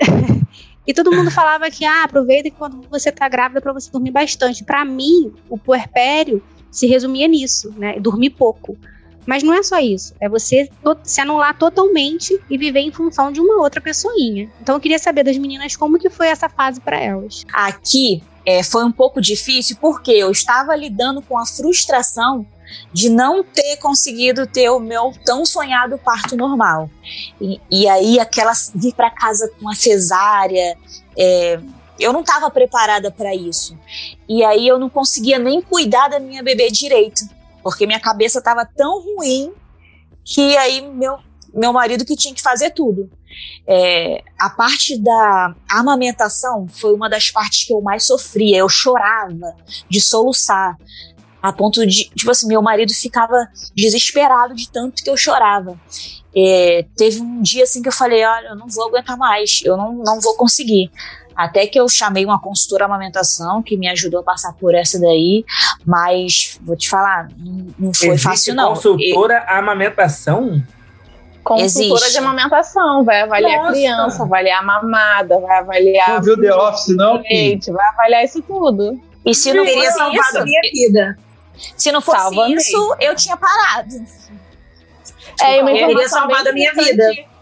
[0.86, 4.64] E todo mundo falava que ah, aproveita quando você tá grávida para você dormir bastante.
[4.64, 7.98] Para mim, o puerpério se resumia nisso, né?
[8.00, 8.76] Dormir pouco.
[9.24, 10.14] Mas não é só isso.
[10.20, 10.68] É você
[11.04, 14.50] se anular totalmente e viver em função de uma outra pessoinha.
[14.60, 17.44] Então eu queria saber das meninas como que foi essa fase para elas.
[17.52, 22.44] Aqui é, foi um pouco difícil porque eu estava lidando com a frustração
[22.92, 26.90] de não ter conseguido ter o meu tão sonhado parto normal.
[27.40, 30.76] E, e aí, aquela vir para casa com a cesárea,
[31.16, 31.60] é,
[31.98, 33.78] eu não estava preparada para isso.
[34.28, 37.24] E aí, eu não conseguia nem cuidar da minha bebê direito,
[37.62, 39.52] porque minha cabeça estava tão ruim
[40.24, 41.18] que aí meu,
[41.52, 43.10] meu marido que tinha que fazer tudo.
[43.66, 48.58] É, a parte da amamentação foi uma das partes que eu mais sofria.
[48.58, 49.56] Eu chorava
[49.88, 50.76] de soluçar.
[51.42, 55.76] A ponto de, tipo assim, meu marido ficava desesperado de tanto que eu chorava.
[56.34, 59.76] É, teve um dia assim que eu falei: olha, eu não vou aguentar mais, eu
[59.76, 60.90] não, não vou conseguir.
[61.34, 65.44] Até que eu chamei uma consultora amamentação que me ajudou a passar por essa daí,
[65.84, 67.28] mas vou te falar,
[67.78, 68.68] não, foi Existe fácil não.
[68.74, 70.62] consultora amamentação?
[71.42, 72.12] Consultora Existe.
[72.12, 73.68] de amamentação, vai avaliar Nossa.
[73.68, 77.14] a criança, avaliar a mamada, vai avaliar Não viu The Office, não?
[77.20, 79.00] leite, vai avaliar isso tudo.
[79.24, 81.18] E se não Teria salvado minha vida.
[81.76, 83.94] Se não fosse Salva isso, eu tinha parado.
[85.40, 87.32] É, uma Teria informação salvado bem a minha vida.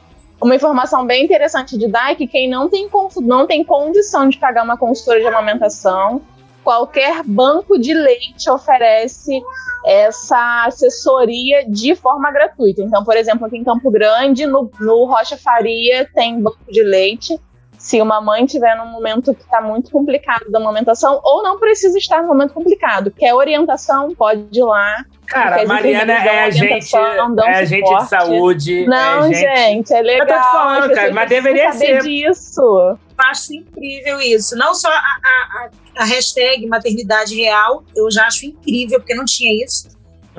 [0.40, 2.88] Uma informação bem interessante de dar é que quem não tem,
[3.18, 6.22] não tem condição de pagar uma consultora de amamentação,
[6.64, 9.42] qualquer banco de leite oferece
[9.84, 12.82] essa assessoria de forma gratuita.
[12.82, 17.38] Então, por exemplo, aqui em Campo Grande, no, no Rocha Faria, tem banco de leite.
[17.82, 21.96] Se uma mãe tiver num momento que está muito complicado da amamentação, ou não precisa
[21.96, 25.02] estar num momento complicado, quer orientação, pode ir lá.
[25.26, 28.08] Cara, a Mariana é orientação, dão é agente de suporte.
[28.10, 28.86] saúde.
[28.86, 30.26] Não, é gente, é legal.
[30.28, 32.02] Eu tô te falando, cara, mas deveria saber ser.
[32.02, 32.60] disso.
[32.60, 34.54] Eu acho incrível isso.
[34.56, 39.24] Não só a, a, a- a hashtag maternidade real, eu já acho incrível, porque não
[39.24, 39.88] tinha isso.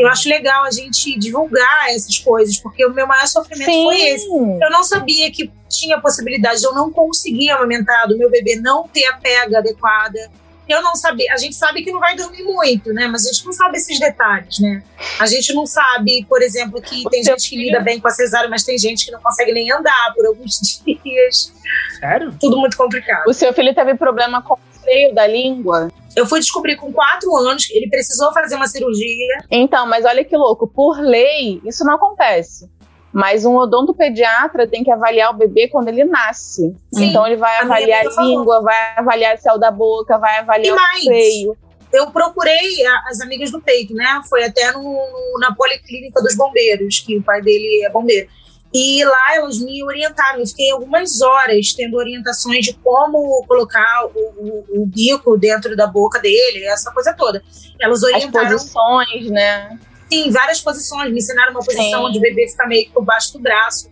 [0.02, 4.28] Eu acho legal a gente divulgar essas coisas, porque o meu maior sofrimento foi esse.
[4.28, 8.56] Eu não sabia que tinha a possibilidade de eu não conseguir amamentar, do meu bebê
[8.56, 10.30] não ter a pega adequada.
[10.68, 11.34] Eu não sabia.
[11.34, 13.08] A gente sabe que não vai dormir muito, né?
[13.08, 14.82] Mas a gente não sabe esses detalhes, né?
[15.20, 18.12] A gente não sabe, por exemplo, que tem seu gente que lida bem com a
[18.12, 21.52] cesárea, mas tem gente que não consegue nem andar por alguns dias.
[22.00, 22.34] Sério?
[22.40, 23.28] Tudo muito complicado.
[23.28, 25.90] O seu filho teve problema com o freio da língua?
[26.16, 29.38] Eu fui descobrir com quatro anos que ele precisou fazer uma cirurgia.
[29.50, 32.70] Então, mas olha que louco, por lei, isso não acontece.
[33.14, 36.74] Mas um odontopediatra tem que avaliar o bebê quando ele nasce.
[36.94, 38.30] Sim, então ele vai a avaliar a falou.
[38.40, 41.58] língua, vai avaliar céu da boca, vai E avaliar o mais, freio.
[41.94, 44.22] eu procurei as amigas do peito, né?
[44.30, 48.30] Foi até no- na policlínica dos bombeiros, que o pai dele é bombeiro.
[48.74, 50.40] E lá elas me orientaram.
[50.40, 55.86] Eu fiquei algumas horas tendo orientações de como colocar o, o- o bico dentro da
[55.88, 57.44] boca dele, essa coisa toda.
[57.80, 59.78] Elas As orientaram posições, né?
[60.10, 61.12] Sim, várias posições.
[61.12, 61.96] Me ensinaram uma posição Sim.
[61.96, 63.90] onde o bebê fica meio que por baixo do braço.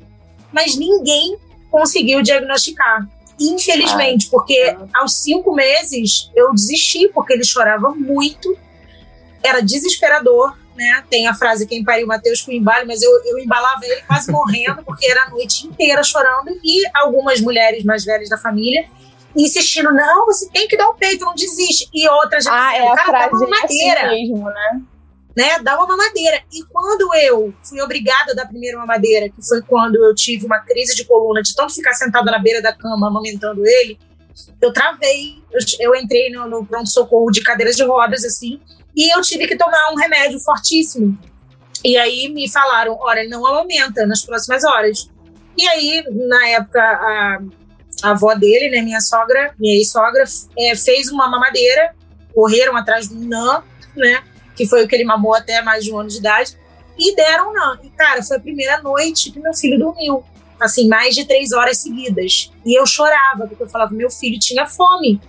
[0.51, 1.38] Mas ninguém
[1.69, 3.07] conseguiu diagnosticar.
[3.39, 8.57] Infelizmente, porque aos cinco meses eu desisti, porque ele chorava muito.
[9.41, 11.03] Era desesperador, né?
[11.10, 14.81] Tem a frase quem pariu Mateus com embalo, mas eu, eu embalava ele quase morrendo,
[14.84, 16.57] porque era a noite inteira chorando.
[16.64, 18.88] E algumas mulheres mais velhas da família
[19.35, 21.88] insistindo, não, você tem que dar o peito, não desiste.
[21.93, 24.81] E outras já Ah, é cara, dá uma assim madeira mesmo, né?
[25.38, 26.41] né, dar uma mamadeira.
[26.51, 30.45] E quando eu fui obrigada a dar a primeira mamadeira, que foi quando eu tive
[30.45, 33.97] uma crise de coluna, de tanto ficar sentada na beira da cama amamentando ele,
[34.61, 35.41] eu travei.
[35.51, 38.60] Eu, eu entrei no, no pronto-socorro de cadeiras de rodas, assim,
[38.95, 41.18] e eu tive que tomar um remédio fortíssimo.
[41.84, 45.10] E aí me falaram: olha, não amamenta nas próximas horas.
[45.57, 47.40] E aí, na época, a,
[48.03, 50.24] a avó dele, né, minha sogra, minha ex-sogra,
[50.57, 51.94] é, fez uma mamadeira,
[52.34, 53.61] correram atrás do NAN,
[53.95, 54.24] né,
[54.56, 56.57] que foi o que ele mamou até mais de um ano de idade,
[56.98, 57.80] e deram NAN.
[57.84, 60.24] E, cara, foi a primeira noite que meu filho dormiu,
[60.60, 62.52] assim, mais de três horas seguidas.
[62.66, 65.20] E eu chorava, porque eu falava, meu filho tinha fome.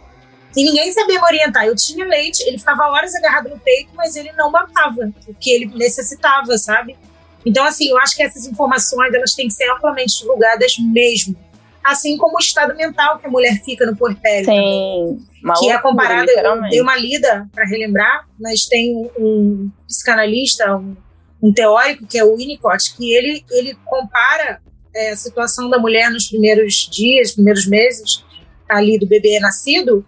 [0.57, 1.65] E ninguém sabia me orientar.
[1.65, 5.51] Eu tinha leite, ele ficava horas agarrado no peito, mas ele não mamava o que
[5.51, 6.97] ele necessitava, sabe?
[7.45, 11.37] Então, assim, eu acho que essas informações elas têm que ser amplamente divulgadas mesmo.
[11.83, 14.45] Assim como o estado mental que a mulher fica no puerpério.
[14.45, 15.27] Sim.
[15.43, 20.77] Uma que é comparada, eu dei uma lida para relembrar, mas tem um, um psicanalista,
[20.77, 20.95] um,
[21.43, 24.61] um teórico, que é o Winnicott, que ele, ele compara
[24.95, 28.23] é, a situação da mulher nos primeiros dias, primeiros meses
[28.69, 30.05] ali do bebê nascido,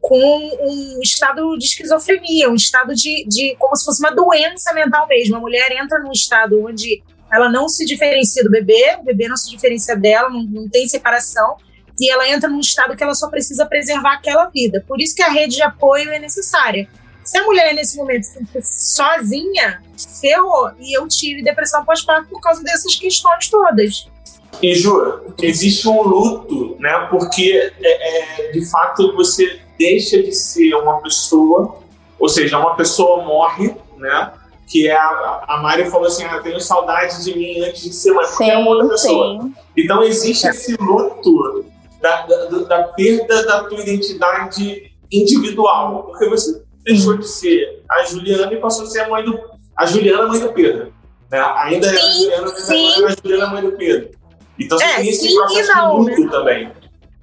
[0.00, 5.06] com um estado de esquizofrenia, um estado de, de como se fosse uma doença mental
[5.06, 5.36] mesmo.
[5.36, 7.02] A mulher entra num estado onde
[7.32, 10.88] ela não se diferencia do bebê, o bebê não se diferencia dela, não, não tem
[10.88, 11.56] separação,
[11.98, 14.82] e ela entra num estado que ela só precisa preservar aquela vida.
[14.88, 16.88] Por isso que a rede de apoio é necessária.
[17.22, 18.26] Se a mulher nesse momento
[18.62, 19.82] sozinha,
[20.20, 20.72] ferrou.
[20.80, 24.08] E eu tive depressão pós-parto por causa dessas questões todas.
[24.62, 27.06] E Ju, existe um luto, né?
[27.10, 31.78] Porque é, é, de fato você deixa de ser uma pessoa,
[32.18, 34.32] ou seja, uma pessoa morre, né?
[34.68, 37.92] Que é a, a Mari falou assim: ah, eu tenho saudade de mim antes de
[37.94, 39.40] ser mãe, porque é uma outra pessoa.
[39.42, 39.54] sim.
[39.76, 41.64] Então existe esse luto
[42.00, 48.52] da, da, da perda da tua identidade individual, porque você deixou de ser a Juliana
[48.52, 49.38] e passou a ser a mãe do
[49.76, 50.92] a Juliana mãe do Pedro,
[51.30, 51.40] né?
[51.56, 52.92] Ainda é a Sim, Juliana, mas sim.
[52.92, 54.19] agora é a Juliana mãe do Pedro.
[54.60, 56.72] Então você É, tem esse sim processo não, de luto também.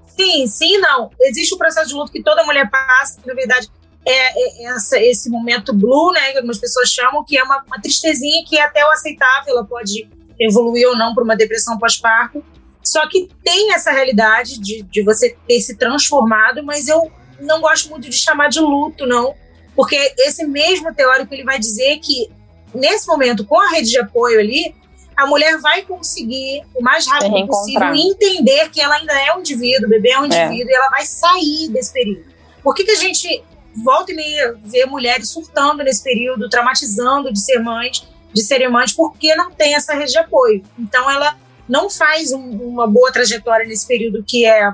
[0.07, 1.11] Sim, sim e não.
[1.21, 3.69] Existe o processo de luto que toda mulher passa, que na verdade
[4.05, 6.31] é, é essa, esse momento blue, né?
[6.31, 9.65] Que algumas pessoas chamam, que é uma, uma tristezinha que é até o aceitável, ela
[9.65, 10.09] pode
[10.39, 12.43] evoluir ou não para uma depressão pós-parto.
[12.83, 17.89] Só que tem essa realidade de, de você ter se transformado, mas eu não gosto
[17.89, 19.35] muito de chamar de luto, não.
[19.75, 22.29] Porque esse mesmo teórico ele vai dizer que
[22.73, 24.73] nesse momento, com a rede de apoio ali,
[25.17, 29.87] a mulher vai conseguir o mais rápido possível entender que ela ainda é um indivíduo,
[29.87, 32.23] o bebê é um indivíduo, e ela vai sair desse período.
[32.63, 33.43] Por que, que a gente
[33.83, 38.91] volta e meia vê mulheres surtando nesse período, traumatizando de ser mães, de serem mães,
[38.93, 40.63] porque não tem essa rede de apoio.
[40.77, 41.35] Então ela
[41.67, 44.71] não faz um- uma boa trajetória nesse período que é,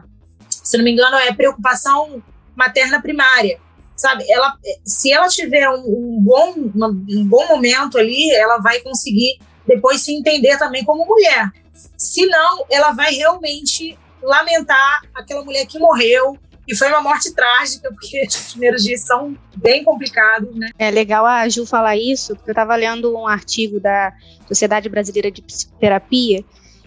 [0.50, 2.22] se não me engano, é preocupação
[2.56, 3.60] materna primária.
[3.96, 8.80] Sabe, ela, se ela tiver um, um bom, uma- um bom momento ali, ela vai
[8.82, 11.52] conseguir depois se entender também como mulher.
[11.98, 16.38] Se não, ela vai realmente lamentar aquela mulher que morreu
[16.68, 20.70] e foi uma morte trágica, porque os primeiros dias são bem complicados, né?
[20.78, 24.14] É legal a Ju falar isso, porque eu estava lendo um artigo da
[24.48, 26.44] Sociedade Brasileira de Psicoterapia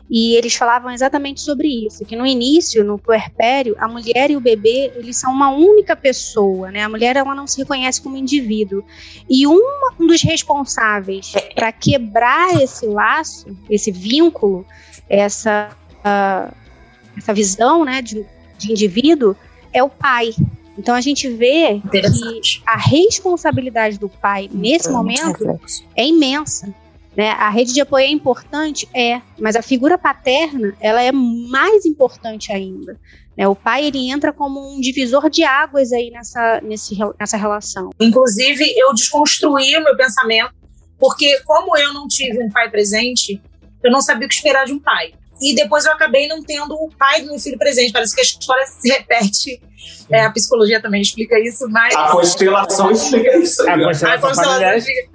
[0.09, 4.41] e eles falavam exatamente sobre isso, que no início, no puerpério, a mulher e o
[4.41, 6.83] bebê, eles são uma única pessoa, né?
[6.85, 8.85] A mulher, ela não se reconhece como indivíduo.
[9.29, 9.61] E um
[9.99, 14.65] dos responsáveis para quebrar esse laço, esse vínculo,
[15.09, 15.71] essa,
[16.05, 16.53] ah,
[17.17, 18.25] essa visão, né, de,
[18.59, 19.35] de indivíduo,
[19.73, 20.33] é o pai.
[20.79, 25.59] Então a gente vê que a responsabilidade do pai nesse momento
[25.97, 26.73] é imensa.
[27.17, 27.31] Né?
[27.31, 32.53] A rede de apoio é importante, é, mas a figura paterna ela é mais importante
[32.53, 33.01] ainda.
[33.37, 33.49] Né?
[33.49, 37.91] O pai ele entra como um divisor de águas aí nessa, nesse, nessa relação.
[37.99, 40.53] Inclusive, eu desconstruí o meu pensamento,
[40.99, 43.41] porque como eu não tive um pai presente,
[43.83, 45.15] eu não sabia o que esperar de um pai.
[45.41, 47.93] E depois eu acabei não tendo o pai do meu filho presente.
[47.93, 49.61] Parece que a história se repete.
[50.11, 51.95] É, a psicologia também explica isso, mas.
[51.95, 53.83] A constelação explica isso aí.
[53.83, 55.11] A constelação explica.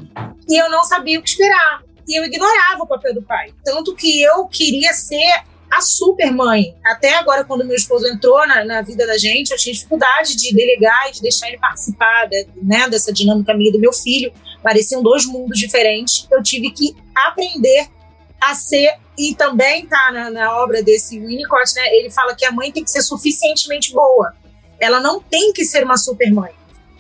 [0.48, 1.82] E eu não sabia o que esperar.
[2.08, 3.54] E eu ignorava o papel do pai.
[3.64, 6.76] Tanto que eu queria ser a super mãe.
[6.86, 10.54] Até agora, quando meu esposo entrou na, na vida da gente, eu tinha dificuldade de
[10.54, 14.34] delegar e de deixar ele participar de- né, dessa dinâmica minha do meu filho.
[14.62, 16.28] Pareciam dois mundos diferentes.
[16.30, 17.88] Eu tive que aprender
[18.42, 21.96] a ser, e também tá na, na obra desse Winnicott, né?
[21.96, 24.34] Ele fala que a mãe tem que ser suficientemente boa.
[24.80, 26.52] Ela não tem que ser uma super mãe.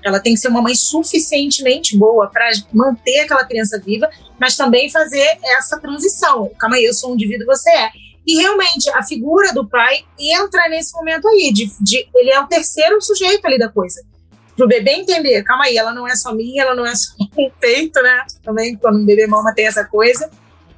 [0.03, 4.09] Ela tem que ser uma mãe suficientemente boa para manter aquela criança viva,
[4.39, 6.49] mas também fazer essa transição.
[6.59, 7.89] Calma aí, eu sou um indivíduo, você é.
[8.25, 11.51] E realmente, a figura do pai entra nesse momento aí.
[11.53, 14.03] De, de- ele é o terceiro sujeito ali da coisa.
[14.55, 17.49] Pro bebê entender, calma aí, ela não é só minha, ela não é só um
[17.59, 18.25] peito, né?
[18.43, 20.29] Também, quando um bebê mama, tem essa coisa.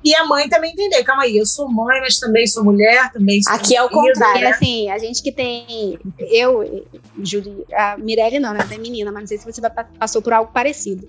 [0.03, 3.41] E a mãe também entender, calma aí, eu sou mãe, mas também sou mulher, também
[3.41, 4.41] sou Aqui é o contrário.
[4.41, 4.49] Né?
[4.49, 5.97] assim, a gente que tem.
[6.19, 6.85] Eu,
[7.23, 8.59] Júlia, a Mirelle não, né?
[8.61, 9.61] Ela é menina, mas não sei se você
[9.97, 11.07] passou por algo parecido.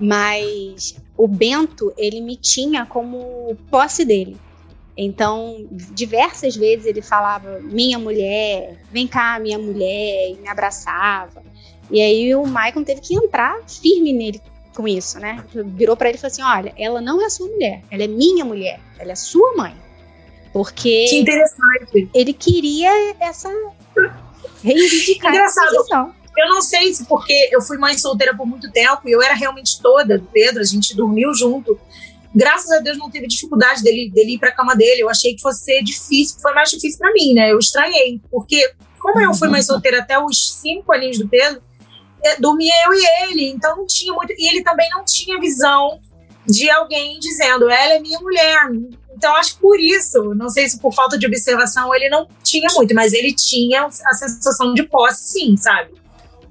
[0.00, 4.36] Mas o Bento, ele me tinha como posse dele.
[4.96, 11.42] Então, diversas vezes ele falava minha mulher, vem cá, minha mulher, e me abraçava.
[11.90, 14.40] E aí o Michael teve que entrar firme nele
[14.74, 15.44] com isso, né?
[15.54, 18.44] Virou para ele e falou assim: olha, ela não é sua mulher, ela é minha
[18.44, 19.74] mulher, ela é sua mãe.
[20.52, 22.10] Porque Que interessante.
[22.14, 23.48] ele queria essa
[24.62, 25.76] reivindicar essa Engraçado.
[25.76, 26.14] posição.
[26.36, 29.34] Eu não sei se porque eu fui mãe solteira por muito tempo e eu era
[29.34, 31.78] realmente toda do Pedro, a gente dormiu junto.
[32.34, 35.02] Graças a Deus não teve dificuldade dele, dele ir pra cama dele.
[35.02, 37.52] Eu achei que fosse ser difícil, foi mais difícil pra mim, né?
[37.52, 41.62] Eu estranhei, porque como eu fui mãe solteira até os cinco aninhos do Pedro,
[42.38, 44.32] dormia eu e ele, então não tinha muito.
[44.32, 46.00] E ele também não tinha visão
[46.46, 48.68] de alguém dizendo, ela é minha mulher.
[49.14, 52.68] Então, acho que por isso, não sei se por falta de observação ele não tinha
[52.74, 55.90] muito, mas ele tinha a sensação de posse, sim, sabe?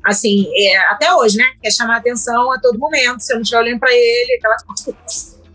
[0.03, 1.45] Assim, é, até hoje, né?
[1.61, 4.95] Quer chamar atenção a todo momento, se eu não estiver olhando pra ele, aquela coisa.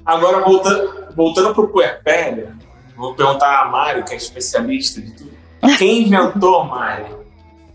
[0.04, 2.56] Agora, voltando, voltando pro puerpério,
[2.96, 5.36] vou perguntar a Mari, que é especialista de tudo.
[5.78, 7.06] Quem inventou, Mari,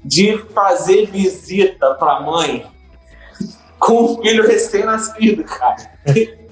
[0.04, 2.66] de fazer visita pra mãe
[3.80, 5.92] com o filho recém-nascido, cara?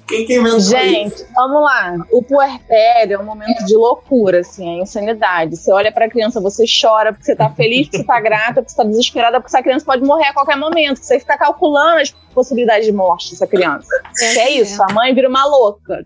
[0.09, 0.69] Quem que inventou isso?
[0.71, 1.95] Gente, vamos lá.
[2.11, 5.55] O puerpério é um momento de loucura, assim, é insanidade.
[5.55, 8.71] Você olha pra criança, você chora porque você tá feliz, porque você tá grata, porque
[8.71, 10.97] você tá desesperada, porque essa criança pode morrer a qualquer momento.
[10.97, 13.87] Você fica calculando as possibilidades de morte dessa criança.
[14.17, 16.01] Que é isso, a mãe vira uma louca.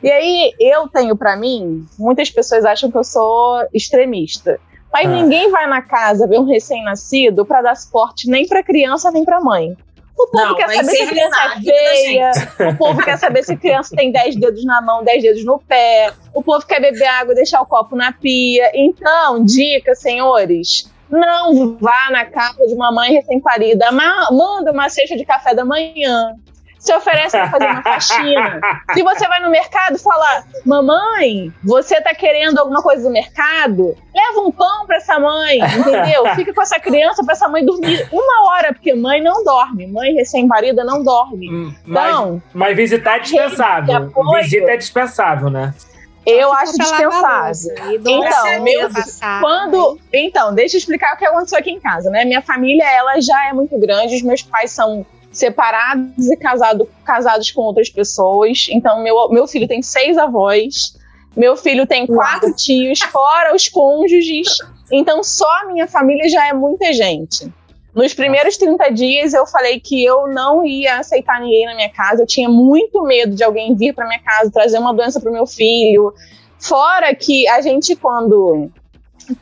[0.00, 4.60] E aí, eu tenho pra mim, muitas pessoas acham que eu sou extremista.
[4.92, 5.08] Mas Ah.
[5.10, 9.40] ninguém vai na casa ver um recém-nascido pra dar suporte nem pra criança, nem pra
[9.40, 9.76] mãe.
[10.18, 12.30] O povo Não, quer saber se a criança é feia,
[12.70, 15.58] o povo quer saber se a criança tem 10 dedos na mão, 10 dedos no
[15.58, 16.12] pé.
[16.34, 18.70] O povo quer beber água e deixar o copo na pia.
[18.74, 20.90] Então, dica, senhores.
[21.08, 23.90] Não vá na casa de uma mãe recém-parida.
[23.92, 26.34] Ma- Manda uma cesta de café da manhã.
[26.80, 28.60] Se oferece pra fazer uma faxina.
[28.94, 33.94] Se você vai no mercado e fala, mamãe, você tá querendo alguma coisa do mercado?
[34.14, 36.26] Leva um pão pra essa mãe, entendeu?
[36.34, 39.86] Fica com essa criança pra essa mãe dormir uma hora, porque mãe não dorme.
[39.86, 41.50] Mãe recém-parida não dorme.
[41.52, 43.96] Hum, Mas, Então, mas visitar é dispensável.
[43.96, 44.42] apoio.
[44.42, 45.74] Visita é dispensável, né?
[46.26, 47.72] eu acho dispensável.
[48.06, 52.24] Então, meu- passar, Quando, então, deixa eu explicar o que aconteceu aqui em casa, né?
[52.24, 57.50] Minha família, ela já é muito grande, os meus pais são separados e casado, casados
[57.50, 58.66] com outras pessoas.
[58.70, 60.96] Então, meu, meu filho tem seis avós,
[61.36, 64.48] meu filho tem quatro tios, fora os cônjuges.
[64.90, 67.52] Então, só a minha família já é muita gente.
[67.94, 72.22] Nos primeiros 30 dias, eu falei que eu não ia aceitar ninguém na minha casa.
[72.22, 75.46] Eu tinha muito medo de alguém vir para minha casa trazer uma doença para meu
[75.46, 76.12] filho.
[76.58, 78.70] Fora que a gente, quando.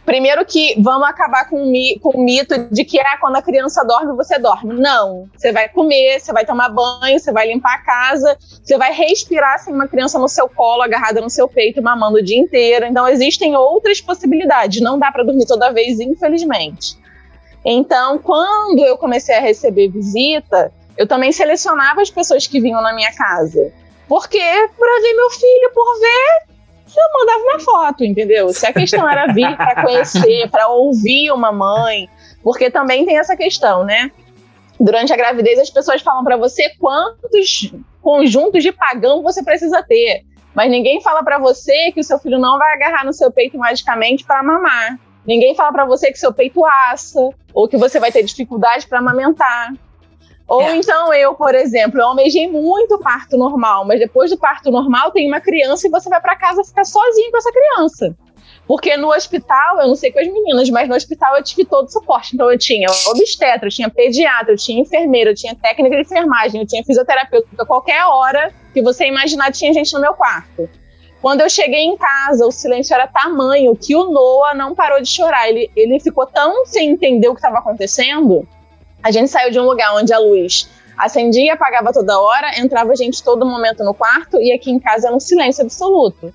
[0.05, 3.43] Primeiro que vamos acabar com o, mi- com o mito de que ah, quando a
[3.43, 4.75] criança dorme, você dorme.
[4.75, 5.29] Não.
[5.37, 9.59] Você vai comer, você vai tomar banho, você vai limpar a casa, você vai respirar
[9.59, 12.85] sem uma criança no seu colo, agarrada no seu peito, mamando o dia inteiro.
[12.87, 14.81] Então existem outras possibilidades.
[14.83, 16.99] Não dá para dormir toda vez, infelizmente.
[17.65, 22.93] Então, quando eu comecei a receber visita, eu também selecionava as pessoas que vinham na
[22.95, 23.73] minha casa.
[24.09, 26.58] Porque, para ver meu filho, por ver,
[26.99, 28.53] eu mandava uma foto, entendeu?
[28.53, 32.09] Se a questão era vir para conhecer, para ouvir uma mãe,
[32.43, 34.11] porque também tem essa questão, né?
[34.81, 40.25] Durante a gravidez, as pessoas falam para você quantos conjuntos de pagão você precisa ter.
[40.55, 43.59] Mas ninguém fala para você que o seu filho não vai agarrar no seu peito
[43.59, 44.99] magicamente para mamar.
[45.27, 47.21] Ninguém fala para você que seu peito assa,
[47.53, 49.73] ou que você vai ter dificuldade para amamentar.
[50.49, 50.77] Ou É.
[50.77, 55.29] então eu, por exemplo, eu almejei muito parto normal, mas depois do parto normal tem
[55.29, 58.17] uma criança e você vai para casa ficar sozinho com essa criança.
[58.67, 61.87] Porque no hospital, eu não sei com as meninas, mas no hospital eu tive todo
[61.87, 62.35] o suporte.
[62.35, 66.61] Então eu tinha obstetra, eu tinha pediatra, eu tinha enfermeira, eu tinha técnica de enfermagem,
[66.61, 67.65] eu tinha fisioterapeuta.
[67.67, 70.69] Qualquer hora que você imaginar tinha gente no meu quarto.
[71.21, 75.09] Quando eu cheguei em casa, o silêncio era tamanho que o Noah não parou de
[75.09, 75.49] chorar.
[75.49, 78.47] Ele, ele ficou tão sem entender o que estava acontecendo.
[79.03, 83.23] A gente saiu de um lugar onde a luz acendia apagava toda hora, entrava gente
[83.23, 86.33] todo momento no quarto e aqui em casa era um silêncio absoluto.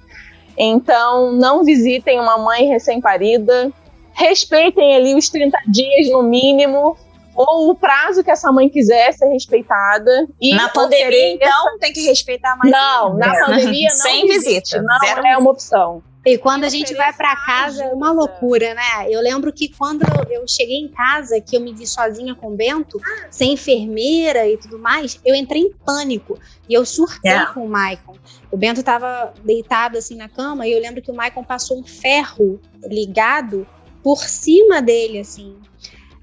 [0.58, 3.72] Então, não visitem uma mãe recém-parida,
[4.14, 6.96] respeitem ali os 30 dias no mínimo,
[7.36, 10.28] ou o prazo que essa mãe quiser ser respeitada.
[10.40, 12.72] E Na pandemia, ofereça- então, tem que respeitar mais.
[12.72, 14.82] Não, na pandemia não Sem visita.
[14.82, 16.04] Não Zero é uma opção.
[16.26, 19.10] E quando a gente vai pra ofereça casa é uma loucura, né?
[19.10, 22.56] Eu lembro que quando eu- cheguei em casa, que eu me vi sozinha com o
[22.56, 26.40] Bento, sem enfermeira e tudo mais, eu entrei em pânico.
[26.70, 27.46] E eu surtei É.
[27.48, 28.16] com o Maicon.
[28.52, 31.84] O Bento tava deitado assim na cama e eu lembro que o Maicon passou um
[31.84, 33.68] ferro ligado
[34.02, 35.58] por cima dele, assim.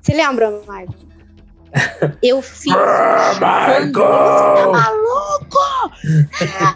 [0.00, 1.09] Você lembra, Maicon?
[2.22, 2.72] Eu fiz.
[2.72, 5.58] Oh tá maluco?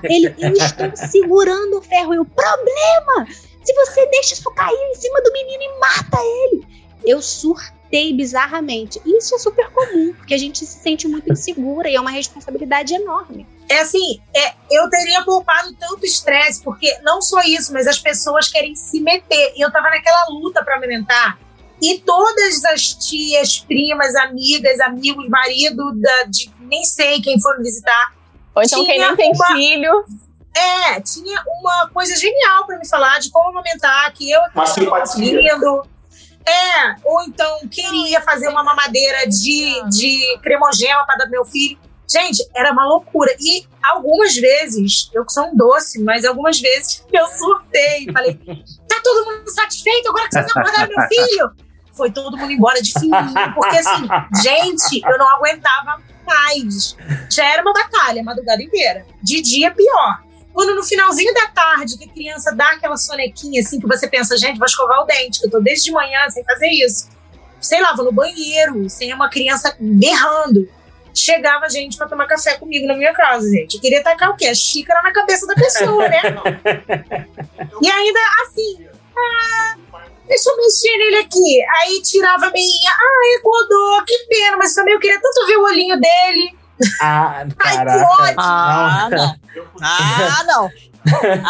[0.04, 2.14] Ele, eu estou segurando o ferro.
[2.14, 3.26] E o problema,
[3.62, 6.74] se você deixa isso cair em cima do menino e mata ele.
[7.04, 9.00] Eu surtei bizarramente.
[9.04, 12.94] Isso é super comum, porque a gente se sente muito insegura e é uma responsabilidade
[12.94, 13.46] enorme.
[13.68, 18.48] É assim, é, eu teria poupado tanto estresse, porque não só isso, mas as pessoas
[18.48, 19.52] querem se meter.
[19.56, 21.38] E eu tava naquela luta pra amamentar.
[21.82, 28.14] E todas as tias, primas, amigas, amigos, marido, da, de nem sei quem me visitar.
[28.54, 30.04] Ou então quem não tem uma- filho.
[30.56, 35.50] É, tinha uma coisa genial pra me falar de como amamentar, que eu tava simpatia.
[36.46, 41.76] É, ou então queria fazer uma mamadeira de, de cremogema para dar pro meu filho.
[42.08, 43.34] Gente, era uma loucura.
[43.40, 48.12] E algumas vezes, eu que sou um doce, mas algumas vezes eu surtei.
[48.12, 48.34] Falei,
[48.86, 51.50] tá todo mundo satisfeito agora que vocês acordaram meu filho?
[51.96, 53.34] Foi todo mundo embora de fininho.
[53.54, 54.06] Porque assim,
[54.42, 56.96] gente, eu não aguentava mais.
[57.30, 59.06] Já era uma batalha a madrugada inteira.
[59.22, 60.22] De dia, pior.
[60.52, 64.36] Quando no finalzinho da tarde, que a criança dá aquela sonequinha assim, que você pensa,
[64.36, 67.08] gente, vou escovar o dente, que eu tô desde de manhã sem fazer isso.
[67.60, 70.68] Sei lá, vou no banheiro, sem uma criança berrando.
[71.12, 73.74] Chegava gente pra tomar café comigo na minha casa, gente.
[73.74, 74.46] Eu queria tacar o quê?
[74.46, 76.20] A xícara na cabeça da pessoa, né?
[77.80, 79.76] e ainda assim, ah,
[80.26, 81.64] deixa eu mexer nele aqui.
[81.80, 85.64] Aí tirava a meinha, ah, acordou, que pena, mas também eu queria tanto ver o
[85.64, 86.56] olhinho dele.
[87.00, 87.98] Ah, Ai, caraca.
[87.98, 88.34] que ódio.
[88.38, 89.34] Ah, não.
[89.82, 90.70] Ah, não.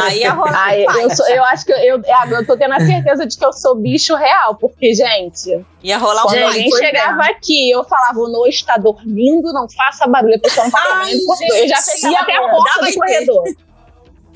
[0.00, 2.80] Aí ia rolar Ai, eu, sou- eu acho que eu, eu, eu tô tendo a
[2.80, 6.76] certeza de que eu sou bicho real, porque, gente, Ia rolar um Gente, alguém é.
[6.76, 10.82] chegava aqui, eu falava, o Noah está dormindo, não faça barulho, a pessoa não tá
[10.84, 11.54] Ai, dormindo.
[11.54, 13.44] Eu já fechava até a porta do corredor.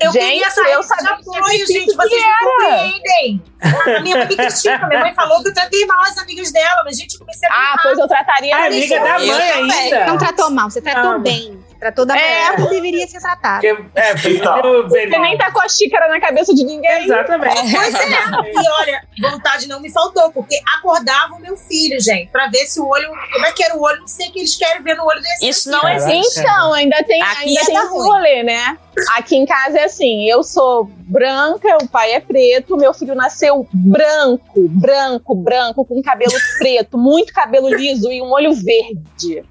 [0.01, 1.85] Eu Gente, queria sair eu sabia que apoio, tinha gente.
[1.87, 3.43] que Vocês não compreendem.
[3.61, 4.87] A minha mãe me critica.
[4.87, 7.51] Minha mãe falou que eu tratei mal as amigas dela, mas, gente, eu comecei a
[7.53, 10.05] Ah, pois eu trataria A amiga da mãe ainda.
[10.05, 11.21] Não tratou mal, você tratou Não.
[11.21, 11.58] bem.
[11.79, 12.55] Você tratou da É.
[12.57, 13.61] que deveria ser tratado.
[13.65, 14.61] Porque, é, porque Então.
[14.61, 17.05] deu Você nem tá com a xícara na cabeça de ninguém.
[17.05, 17.55] Exatamente.
[17.73, 17.99] Pois é.
[18.59, 22.79] E olha, vontade não me faltou, porque acordava o meu filho, gente, pra ver se
[22.79, 23.09] o olho.
[23.31, 24.01] Como é que era o olho?
[24.01, 25.47] Não sei o que eles querem ver no olho desse.
[25.47, 26.39] Isso não existe.
[26.41, 28.77] Então, ainda tem, Aqui ainda tem dar esse rolê, né?
[29.15, 33.65] Aqui em casa é assim, eu sou branca, o pai é preto, meu filho nasceu
[33.73, 39.43] branco, branco, branco, com cabelo preto, muito cabelo liso e um olho verde.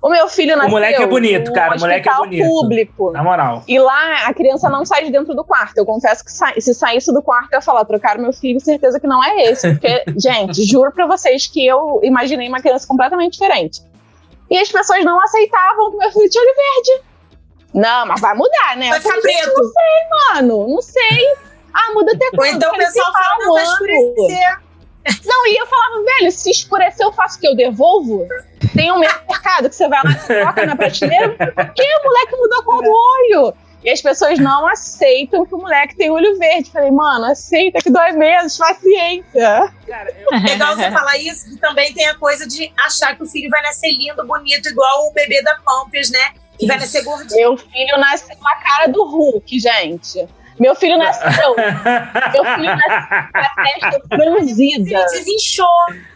[0.00, 2.46] O meu filho nasceu moleque é bonito, cara, o moleque é bonito.
[2.48, 3.10] público.
[3.10, 3.64] Na moral.
[3.66, 5.76] E lá a criança não sai de dentro do quarto.
[5.76, 9.00] Eu confesso que sa- se saísse do quarto, eu ia falar, trocaram meu filho, certeza
[9.00, 9.68] que não é esse.
[9.72, 13.82] Porque, gente, juro pra vocês que eu imaginei uma criança completamente diferente.
[14.50, 17.02] E as pessoas não aceitavam que meu filho tinha olho verde.
[17.74, 18.90] Não, mas vai mudar, né?
[18.90, 19.48] Vai ficar preto.
[19.56, 21.34] Não sei, mano, não sei.
[21.74, 22.54] Ah, muda até Ou quando?
[22.54, 24.58] então o pessoal fala, não vai escurecer.
[25.24, 27.48] Não, e eu falava, velho, se escurecer, eu faço o quê?
[27.48, 28.26] Eu devolvo?
[28.74, 31.30] Tem um mercado que você vai lá e troca na prateleira.
[31.30, 33.54] Por que o moleque mudou a cor do olho?
[33.82, 36.70] E as pessoas não aceitam que o moleque tem olho verde.
[36.70, 39.72] Falei, mano, aceita que dói menos, paciência.
[39.86, 43.26] Cara, eu, Legal você falar isso, que também tem a coisa de achar que o
[43.26, 46.32] filho vai nascer lindo, bonito, igual o bebê da Pampers, né?
[46.58, 47.40] Que vai nascer gordinho.
[47.40, 50.26] Meu filho nasceu com a cara do Hulk, gente.
[50.58, 51.54] Meu filho nasceu.
[51.56, 54.90] meu filho nasceu com a testa franzida.
[54.90, 55.66] Ele desinchou.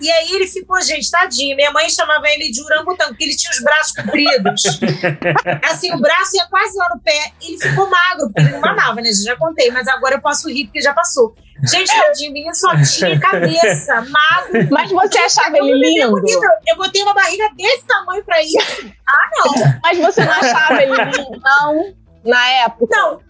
[0.00, 1.56] E aí ele ficou, gente, tadinho.
[1.56, 4.62] Minha mãe chamava ele de orangotango, porque ele tinha os braços compridos.
[5.70, 7.32] assim, o braço ia quase lá no pé.
[7.40, 9.10] Ele ficou magro, porque ele não mamava, né?
[9.12, 11.34] Já contei, mas agora eu posso rir, porque já passou.
[11.64, 14.68] Gente, tadinho, menino só tinha cabeça, magro.
[14.70, 16.10] Mas você achava ele lindo?
[16.10, 16.40] bonito.
[16.66, 18.92] Eu botei uma barriga desse tamanho pra isso.
[19.06, 19.80] Ah, não.
[19.82, 21.94] Mas você não achava ele lindo, não?
[22.24, 22.96] Na época?
[22.96, 23.20] Não,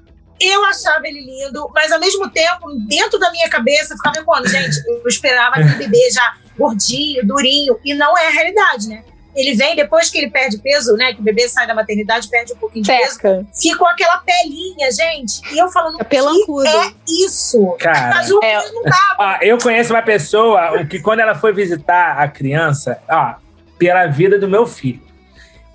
[0.49, 4.49] eu achava ele lindo, mas ao mesmo tempo, dentro da minha cabeça, eu ficava pensando,
[4.49, 9.03] gente, eu esperava aquele bebê já gordinho, durinho, e não é a realidade, né?
[9.35, 11.15] Ele vem, depois que ele perde peso, né?
[11.15, 13.19] Que o bebê sai da maternidade, perde um pouquinho de peso,
[13.55, 15.41] ficou aquela pelinha, gente.
[15.55, 16.63] E eu falando, É pelancudo.
[16.63, 16.93] que é
[17.25, 17.75] isso?
[17.81, 18.15] Cara.
[18.15, 18.71] Mas o É.
[18.71, 19.17] não dá.
[19.19, 23.37] Ó, eu conheço uma pessoa o que quando ela foi visitar a criança, ó,
[23.79, 25.01] pela vida do meu filho.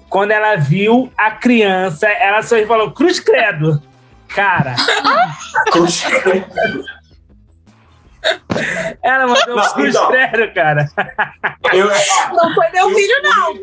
[0.07, 3.81] Quando ela viu a criança, ela só falou, cruz credo.
[4.35, 4.75] Cara,
[9.03, 10.11] ela mandou um Não, cruz então.
[10.53, 10.89] cara.
[11.73, 11.87] Eu,
[12.33, 13.53] Não foi meu filho, não.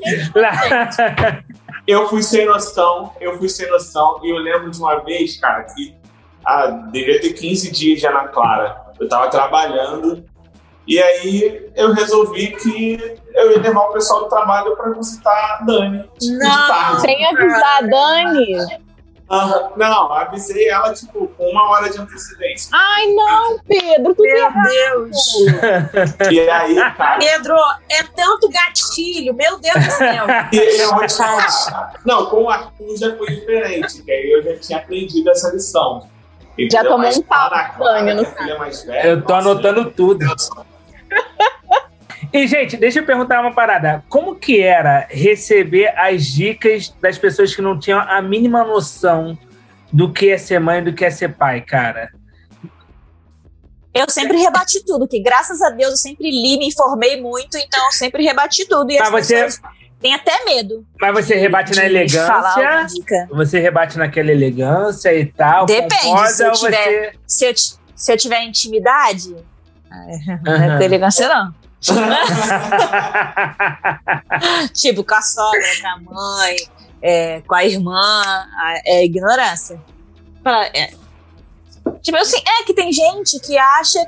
[1.86, 4.20] Eu fui sem noção, eu fui sem noção.
[4.22, 5.94] E eu lembro de uma vez, cara, que
[6.44, 8.76] ah, devia ter 15 dias já na Clara.
[8.98, 10.24] Eu tava trabalhando
[10.86, 15.64] e aí eu resolvi que eu ia levar o pessoal do trabalho pra visitar a
[15.64, 16.08] Dani.
[16.22, 17.00] Não.
[17.00, 18.56] Sem avisar a Dani.
[19.76, 22.70] Não, avisei ela, tipo, com uma hora de antecedência.
[22.72, 25.34] Ai, não, Pedro, tu Meu Deus.
[26.30, 27.54] E aí, cara, Pedro,
[27.88, 30.26] é tanto gatilho, meu Deus do céu.
[30.52, 31.94] e eu vou te falar.
[32.04, 36.08] Não, com o Arthur já foi diferente, que aí eu já tinha aprendido essa lição.
[36.56, 36.84] Já Entendeu?
[36.84, 37.50] tomou Mas um pau
[38.26, 40.18] filha mais velha, Eu tô nossa, anotando tudo.
[40.18, 40.50] Deus.
[42.34, 44.02] E, gente, deixa eu perguntar uma parada.
[44.08, 49.38] Como que era receber as dicas das pessoas que não tinham a mínima noção
[49.92, 52.10] do que é ser mãe e do que é ser pai, cara?
[53.94, 57.84] Eu sempre rebati tudo, que graças a Deus eu sempre li, me informei muito, então
[57.86, 58.90] eu sempre rebati tudo.
[58.90, 59.62] E Mas as você- pessoas
[60.00, 60.84] têm até medo.
[61.00, 66.30] Mas você rebate na de alguma elegância, você rebate naquela elegância e tal, Depende, concorda,
[66.32, 67.12] se eu tiver- você...
[67.28, 67.54] Se eu,
[67.94, 69.36] se eu tiver intimidade,
[70.42, 71.54] não é elegância, não.
[74.74, 76.56] tipo, com a sogra, com a mãe,
[77.02, 79.80] é, com a irmã, a- é ignorância.
[80.72, 80.92] É.
[82.02, 83.98] Tipo assim, é que tem gente que acha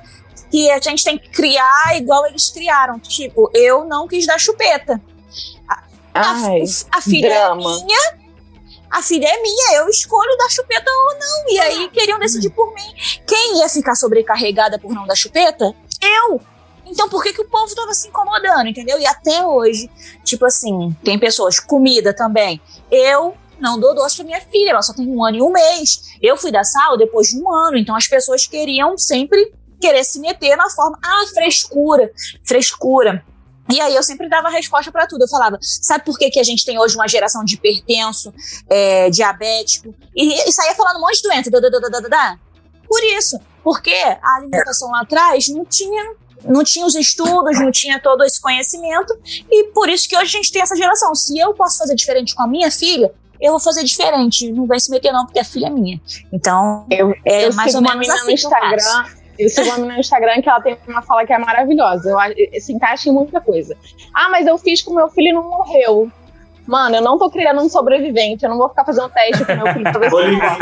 [0.50, 2.98] que a gente tem que criar igual eles criaram.
[2.98, 5.00] Tipo, eu não quis dar chupeta.
[5.68, 5.82] A,
[6.14, 6.62] Ai,
[6.92, 7.60] a filha drama.
[7.60, 8.26] é minha.
[8.90, 11.52] A filha é minha, eu escolho dar chupeta ou não.
[11.52, 12.94] E aí queriam decidir por mim.
[13.26, 15.74] Quem ia ficar sobrecarregada por não dar chupeta?
[16.00, 16.40] Eu.
[16.86, 18.98] Então por que, que o povo tava se incomodando, entendeu?
[18.98, 19.90] E até hoje,
[20.24, 22.60] tipo assim, tem pessoas, comida também.
[22.90, 26.16] Eu não dou doce pra minha filha, ela só tem um ano e um mês.
[26.22, 30.18] Eu fui da sala depois de um ano, então as pessoas queriam sempre querer se
[30.20, 32.10] meter na forma, ah, frescura,
[32.44, 33.24] frescura.
[33.68, 35.24] E aí eu sempre dava resposta pra tudo.
[35.24, 38.32] Eu falava, sabe por que, que a gente tem hoje uma geração de hipertenso,
[38.70, 39.94] é, diabético?
[40.14, 41.50] E, e saía falando um monte de doença.
[41.50, 42.38] dá, dá, dá, dá, dá.
[42.88, 43.40] Por isso.
[43.64, 46.14] Porque a alimentação lá atrás não tinha,
[46.44, 49.16] não tinha os estudos, não tinha todo esse conhecimento.
[49.50, 51.14] E por isso que hoje a gente tem essa geração.
[51.14, 54.50] Se eu posso fazer diferente com a minha filha, eu vou fazer diferente.
[54.50, 56.00] Não vai se meter, não, porque a filha é minha.
[56.32, 58.32] Então, Eu, é eu mais ou menos assim no.
[58.32, 59.04] Instagram.
[59.38, 62.10] Eu sigo uma menina no Instagram que ela tem uma fala que é maravilhosa.
[62.10, 63.76] Eu, se encaixa em muita coisa.
[64.14, 66.10] Ah, mas eu fiz com meu filho e não morreu.
[66.66, 68.44] Mano, eu não tô criando um sobrevivente.
[68.44, 70.10] Eu não vou ficar fazendo teste com meu filho pra ver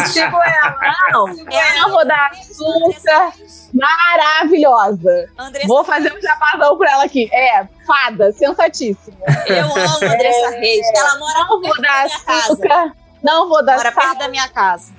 [0.07, 0.21] se.
[0.23, 0.77] Tipo ela.
[1.13, 3.33] Não, Eu não vou dar açúcar
[3.73, 5.29] maravilhosa.
[5.39, 7.29] Andressa Vou fazer um jabazão pra ela aqui.
[7.33, 9.17] É, fada, sensatíssima.
[9.47, 10.87] Eu amo a Andressa Reis.
[10.95, 12.53] Ela mora Não vou dar minha casa.
[12.53, 12.93] açúcar.
[13.23, 14.93] Não vou dar Mora perto da minha casa.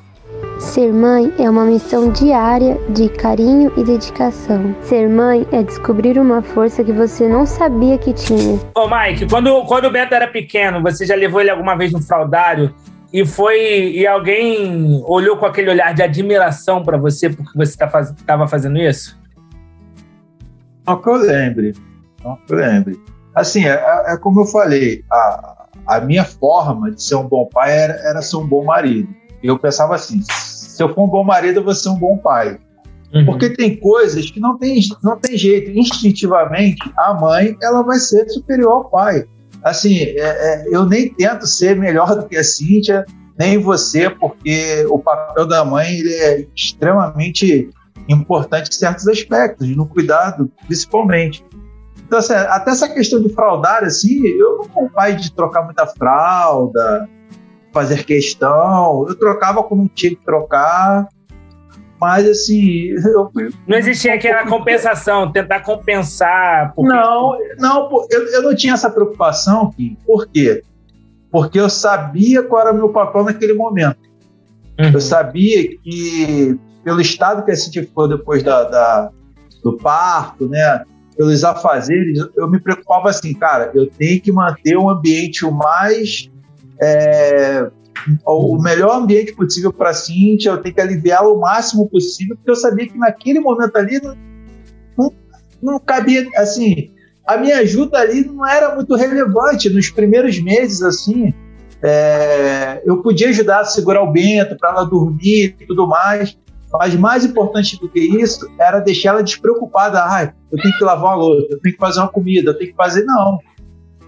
[0.60, 4.73] Ser mãe é uma missão diária de carinho e dedicação.
[4.84, 8.57] Ser mãe é descobrir uma força que você não sabia que tinha.
[8.73, 12.02] Ô, Mike, quando, quando o Beto era pequeno, você já levou ele alguma vez no
[12.02, 12.73] fraudário
[13.11, 17.90] e foi e alguém olhou com aquele olhar de admiração pra você porque você tá
[17.90, 19.19] faz, tava fazendo isso?
[20.88, 21.73] Não que eu lembre.
[22.23, 22.99] Não que eu lembre.
[23.36, 23.73] Assim, é,
[24.07, 28.22] é como eu falei, a, a minha forma de ser um bom pai era, era
[28.22, 29.24] ser um bom marido.
[29.45, 32.59] Eu pensava assim, se eu for um bom marido, eu vou ser um bom pai.
[33.13, 33.26] Uhum.
[33.26, 35.72] Porque tem coisas que não tem, não tem jeito.
[35.72, 39.26] Instintivamente, a mãe ela vai ser superior ao pai.
[39.63, 43.05] Assim, é- é, eu nem tento ser melhor do que a Cíntia,
[43.38, 47.69] nem você, porque o papel da mãe ele é extremamente
[48.07, 51.43] importante em certos aspectos, no cuidado, principalmente.
[52.05, 55.63] Então, assim, até essa questão de fraudar, assim, eu não sou um pai de trocar
[55.63, 57.09] muita fralda,
[57.76, 59.06] fazer questão.
[59.07, 61.10] Eu trocava quando tinha que trocar,
[61.99, 63.30] mas, assim, eu,
[63.68, 66.73] Não existia aquela compensação, tentar compensar.
[66.73, 69.97] porque- não, não, eu, eu não tinha essa preocupação, Kim.
[70.06, 70.64] Por quê?
[71.30, 73.97] Porque eu sabia qual era o meu papel naquele momento.
[74.80, 74.91] Uhum.
[74.93, 79.10] Eu sabia que, pelo estado que a Cintia ficou depois da, da-
[79.61, 80.84] do parto, né?
[81.18, 86.30] Pelos afazeres, eu me preocupava assim, cara, eu tenho que manter um ambiente o mais.
[86.81, 87.69] É,
[88.26, 92.52] o melhor ambiente possível para a Cintia, eu tenho que aliviá-la o máximo possível, porque
[92.52, 94.15] eu sabia que naquele momento ali não,
[94.97, 95.14] não,
[95.61, 96.91] não cabia, assim,
[97.26, 101.34] a minha ajuda ali não era muito relevante nos primeiros meses, assim,
[101.81, 106.38] é, eu podia ajudar a segurar o Bento para ela dormir e tudo mais,
[106.72, 110.03] mas mais importante do que isso era deixar ela despreocupada.
[110.03, 112.72] Ah, eu tenho que lavar a louça, eu tenho que fazer uma comida, eu tenho
[112.72, 113.03] que fazer.
[113.06, 113.39] Não.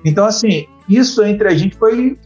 [0.04, 2.18] Então, assim, isso entre a gente foi,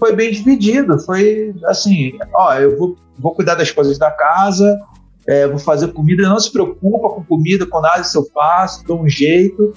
[0.00, 0.98] foi bem dividido.
[0.98, 4.80] Foi assim: ó, eu vou, vou cuidar das coisas da casa,
[5.28, 9.02] é, vou fazer comida, não se preocupa com comida, com nada, se eu faço, dou
[9.02, 9.72] um jeito.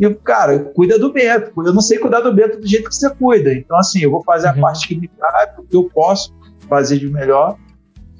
[0.00, 1.52] E, cara, cuida do Bento.
[1.56, 3.52] Eu não sei cuidar do Bento do jeito que você cuida.
[3.52, 4.58] Então, assim, eu vou fazer Uhum.
[4.58, 6.32] a parte que me cabe, o que eu posso
[6.68, 7.56] fazer de melhor.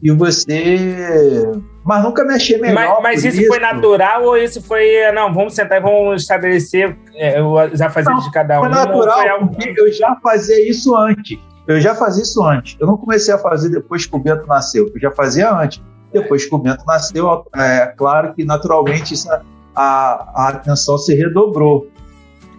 [0.04, 1.50] E você.
[1.82, 3.00] Mas nunca me achei melhor.
[3.02, 5.10] Mas, mas por isso, foi natural ou isso foi.
[5.12, 8.64] Não, vamos sentar e vamos estabelecer é, os afazeres de cada um?
[8.64, 11.38] Foi natural, porque eu já fazia isso antes.
[11.66, 12.76] Eu já fazia isso antes.
[12.78, 14.90] Eu não comecei a fazer depois que o Bento nasceu.
[14.94, 15.82] Eu já fazia antes.
[16.12, 19.26] Depois que o Bento nasceu, é claro que naturalmente isso,
[19.74, 21.88] a, a atenção se redobrou.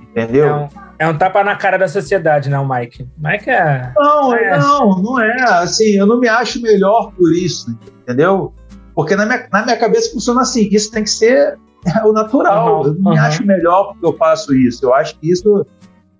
[0.01, 0.47] Entendeu?
[0.47, 0.67] É um,
[0.97, 3.07] é um tapa na cara da sociedade, não, Mike?
[3.17, 3.91] Mike é.
[3.95, 4.57] Não, é.
[4.57, 5.43] não, não é.
[5.59, 8.53] Assim, eu não me acho melhor por isso, entendeu?
[8.95, 11.57] Porque na minha, na minha cabeça funciona assim: isso tem que ser
[12.05, 12.81] o natural.
[12.81, 13.25] Uhum, eu não me uhum.
[13.25, 14.85] acho melhor porque eu faço isso.
[14.85, 15.65] Eu acho que isso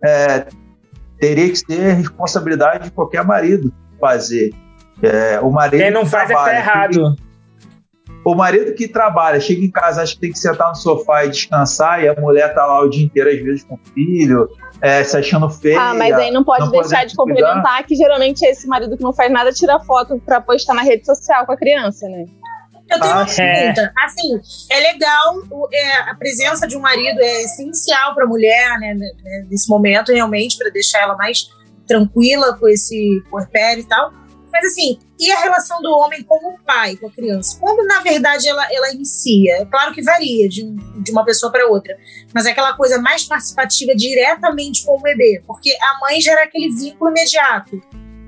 [0.04, 0.46] é,
[1.20, 4.54] teria que ser responsabilidade de qualquer marido fazer.
[5.02, 7.16] É, o marido Quem não faz é que tá trabalha, errado.
[8.24, 11.30] O marido que trabalha, chega em casa, acha que tem que sentar no sofá e
[11.30, 14.50] descansar, e a mulher tá lá o dia inteiro, às vezes, com o filho,
[14.82, 15.80] é, se achando feia.
[15.80, 17.34] Ah, mas aí não pode não deixar podendo de cuidar.
[17.42, 21.06] complementar que geralmente esse marido que não faz nada tira foto pra postar na rede
[21.06, 22.26] social com a criança, né?
[22.90, 23.94] Eu tenho Ah, uma pergunta.
[24.04, 24.40] Assim,
[24.70, 25.36] é legal,
[25.74, 30.12] é, a presença de um marido é essencial para a mulher, né, né, nesse momento,
[30.12, 31.50] realmente, para deixar ela mais
[31.88, 34.12] tranquila com esse puerpério e tal.
[34.56, 37.60] Mas, assim, e a relação do homem com o pai, com a criança?
[37.60, 39.58] Como, na verdade, ela, ela inicia?
[39.58, 40.64] É claro que varia de,
[41.04, 41.94] de uma pessoa para outra,
[42.34, 46.74] mas é aquela coisa mais participativa diretamente com o bebê, porque a mãe gera aquele
[46.74, 47.82] vínculo imediato.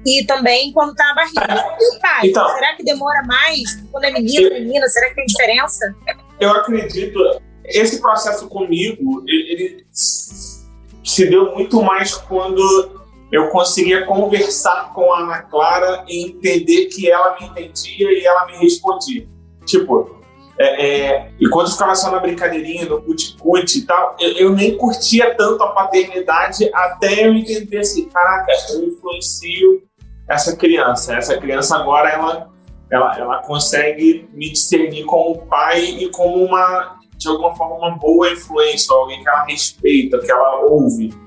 [0.05, 1.77] E também quando tá na barriga.
[1.79, 2.27] E o pai?
[2.27, 2.45] Então.
[2.55, 3.81] será que demora mais?
[3.89, 5.95] Quando é menino, menina, será que tem diferença?
[6.41, 7.19] Eu acredito,
[7.63, 12.96] esse processo comigo, ele, ele se deu muito mais quando
[13.31, 18.45] eu conseguia conversar com a Ana Clara e entender que ela me entendia e ela
[18.45, 19.27] me respondia.
[19.65, 20.17] Tipo,
[20.57, 24.77] é, é, e quando ficava só na brincadeirinha, no cuti-cuti e tal, eu, eu nem
[24.77, 29.83] curtia tanto a paternidade até eu entender assim, caraca, eu influencio
[30.27, 31.15] essa criança.
[31.15, 32.49] Essa criança agora, ela,
[32.89, 38.31] ela, ela consegue me discernir como pai e como uma, de alguma forma, uma boa
[38.31, 41.26] influência, alguém que ela respeita, que ela ouve.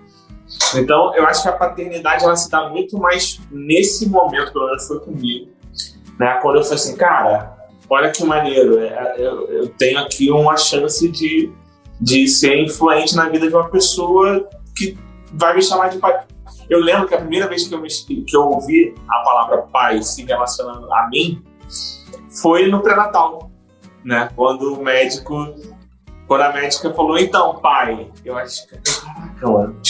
[0.75, 4.87] Então, eu acho que a paternidade ela se dá muito mais nesse momento, pelo menos
[4.87, 5.51] foi comigo,
[6.19, 6.39] né?
[6.43, 7.57] Quando eu falei assim, cara,
[7.89, 11.53] olha que maneiro, é, eu, eu tenho aqui uma chance de,
[12.01, 14.97] de ser influente na vida de uma pessoa que
[15.33, 16.25] vai me chamar de pai.
[16.69, 20.03] Eu lembro que a primeira vez que eu, me, que eu ouvi a palavra pai
[20.03, 21.43] se relacionando a mim
[22.41, 23.51] foi no pré-natal,
[24.05, 24.29] né?
[24.37, 25.55] Quando o médico,
[26.29, 29.81] quando a médica falou, então, pai, eu acho que, caraca, mano,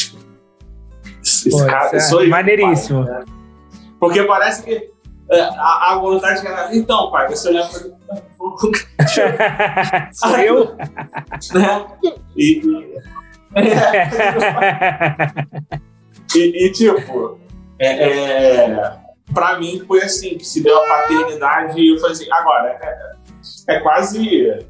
[1.48, 3.04] esse Pô, cara, é sou eu, maneiríssimo.
[3.04, 3.24] pai, né?
[3.98, 4.90] Porque parece que
[5.30, 7.80] é, a, a vontade que era, então, pai, você olhar pra
[10.12, 10.76] Sou eu?
[11.54, 11.86] né?
[12.36, 12.62] E,
[16.34, 17.38] e, e, tipo,
[17.78, 18.96] é, é,
[19.34, 23.12] pra mim foi assim, que se deu a paternidade e eu falei assim, agora, é,
[23.76, 24.64] é quase.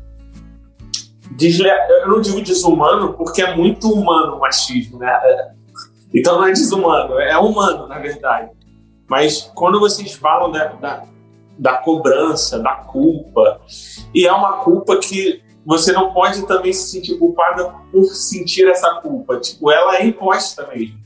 [1.33, 1.71] desle-
[2.03, 5.13] Eu não digo desumano, porque é muito humano o machismo, né?
[6.15, 8.51] Então não é desumano, é humano, na verdade.
[9.09, 11.05] Mas quando vocês falam da, da,
[11.59, 13.61] da cobrança, da culpa,
[14.15, 18.95] e é uma culpa que você não pode também se sentir culpada por sentir essa
[18.97, 19.39] culpa.
[19.39, 20.99] Tipo, ela é imposta mesmo.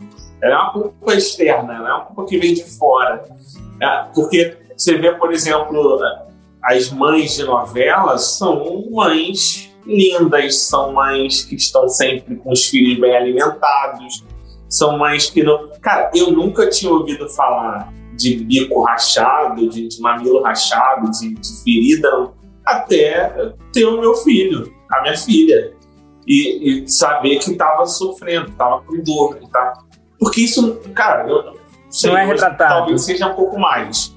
[0.43, 3.25] Ela é uma culpa externa, ela é uma culpa que vem de fora.
[3.81, 5.99] É, porque você vê, por exemplo,
[6.63, 12.99] as mães de novela são mães lindas, são mães que estão sempre com os filhos
[13.01, 14.25] bem alimentados,
[14.77, 15.71] são mães que não.
[15.81, 21.63] Cara, eu nunca tinha ouvido falar de bico rachado, de, de mamilo rachado, de, de
[21.65, 22.31] ferida,
[22.65, 25.73] até ter o meu filho, a minha filha.
[26.27, 29.37] E, e saber que estava sofrendo, estava com dor.
[29.53, 29.85] tava-
[30.19, 31.55] Porque isso, cara, eu não
[31.91, 32.75] sei, Não é retratado.
[32.77, 34.15] talvez seja um pouco mais.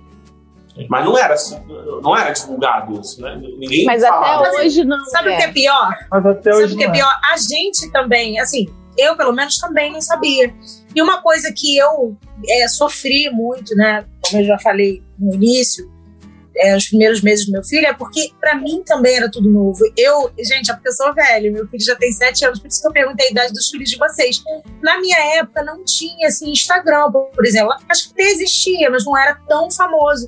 [0.90, 1.60] Mas não era assim,
[2.04, 3.36] não era divulgado isso, né?
[3.36, 4.48] Ninguém Mas falava.
[4.48, 5.04] até hoje não.
[5.06, 5.38] Sabe o é.
[5.38, 5.90] que é pior?
[6.12, 6.92] Mas até Sabe hoje o que é é.
[6.92, 7.12] pior?
[7.34, 8.68] A gente também, assim,
[8.98, 10.54] eu pelo menos também não sabia.
[10.96, 12.18] E uma coisa que eu
[12.50, 14.06] é, sofri muito, né?
[14.22, 15.90] Como eu já falei no início,
[16.60, 19.80] é, os primeiros meses do meu filho, é porque pra mim também era tudo novo.
[19.96, 22.82] Eu, gente, é porque eu sou velha, meu filho já tem sete anos, por isso
[22.82, 24.42] que eu perguntei a idade dos filhos de vocês.
[24.82, 27.74] Na minha época não tinha assim Instagram, por exemplo.
[27.88, 30.28] Acho que até existia, mas não era tão famoso.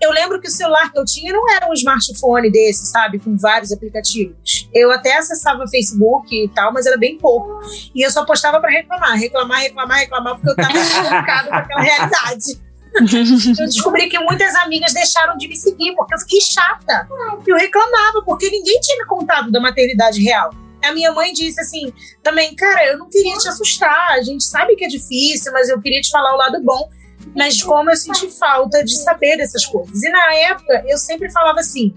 [0.00, 3.18] Eu lembro que o celular que eu tinha não era um smartphone desse, sabe?
[3.18, 4.68] Com vários aplicativos.
[4.72, 7.60] Eu até acessava Facebook e tal, mas era bem pouco.
[7.94, 11.80] E eu só postava pra reclamar, reclamar, reclamar, reclamar, porque eu tava chocada com aquela
[11.80, 12.66] realidade.
[12.96, 17.06] Eu descobri que muitas amigas deixaram de me seguir, porque eu fiquei chata.
[17.46, 20.50] Eu reclamava, porque ninguém tinha me contado da maternidade real.
[20.82, 21.92] A minha mãe disse assim,
[22.22, 25.78] também, cara, eu não queria te assustar, a gente sabe que é difícil, mas eu
[25.80, 26.88] queria te falar o lado bom.
[27.34, 30.02] Mas como eu senti falta de saber dessas coisas.
[30.02, 31.94] E na época, eu sempre falava assim,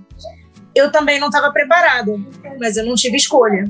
[0.76, 2.12] eu também não estava preparada,
[2.60, 3.66] mas eu não tive escolha.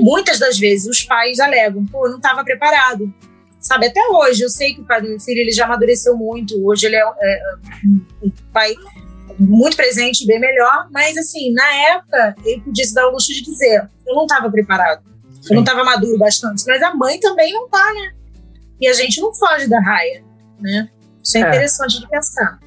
[0.00, 3.12] Muitas das vezes os pais alegam, pô, eu não estava preparado.
[3.60, 3.86] sabe?
[3.86, 6.54] Até hoje, eu sei que o pai do meu filho ele já amadureceu muito.
[6.66, 7.40] Hoje ele é, é
[8.22, 8.74] um pai
[9.38, 10.88] muito presente, bem melhor.
[10.90, 14.50] Mas, assim, na época, ele podia se dar o luxo de dizer: eu não estava
[14.50, 15.02] preparado,
[15.48, 16.64] eu não estava maduro bastante.
[16.66, 18.12] Mas a mãe também não tá, né?
[18.80, 20.24] E a gente não foge da raia,
[20.64, 20.88] né?
[21.22, 21.48] Isso é, é.
[21.48, 22.58] interessante de pensar.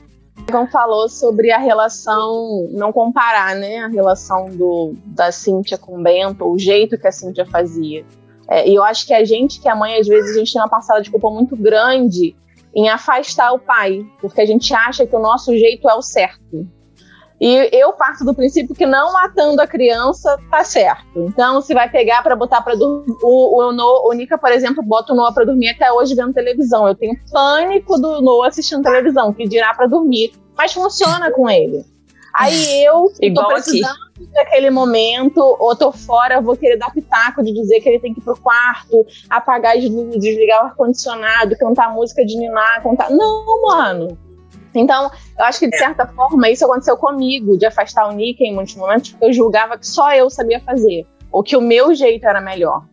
[0.47, 3.79] Egon falou sobre a relação, não comparar, né?
[3.79, 8.05] A relação do, da Cíntia com o Bento, o jeito que a Cíntia fazia.
[8.47, 10.61] É, e eu acho que a gente, que é mãe, às vezes a gente tem
[10.61, 12.35] uma parcela de culpa muito grande
[12.73, 16.67] em afastar o pai, porque a gente acha que o nosso jeito é o certo.
[17.39, 21.05] E eu parto do princípio que não matando a criança tá certo.
[21.15, 23.15] Então, se vai pegar para botar para dormir.
[23.21, 26.33] O, o, no, o Nica, por exemplo, bota o Noah para dormir até hoje vendo
[26.33, 26.87] televisão.
[26.87, 30.33] Eu tenho pânico do Noah assistindo televisão, que dirá para dormir.
[30.57, 31.85] Mas funciona com ele.
[32.33, 34.27] Aí eu, Igual tô precisando aqui.
[34.33, 38.19] daquele momento, ou tô fora, vou querer dar pitaco de dizer que ele tem que
[38.19, 43.11] ir pro quarto, apagar as luzes, desligar o ar-condicionado, cantar música de Niná, contar.
[43.11, 44.26] Não, mano
[44.73, 48.53] então, eu acho que de certa forma isso aconteceu comigo, de afastar o Nick em
[48.53, 52.25] muitos momentos, porque eu julgava que só eu sabia fazer, ou que o meu jeito
[52.25, 52.83] era melhor.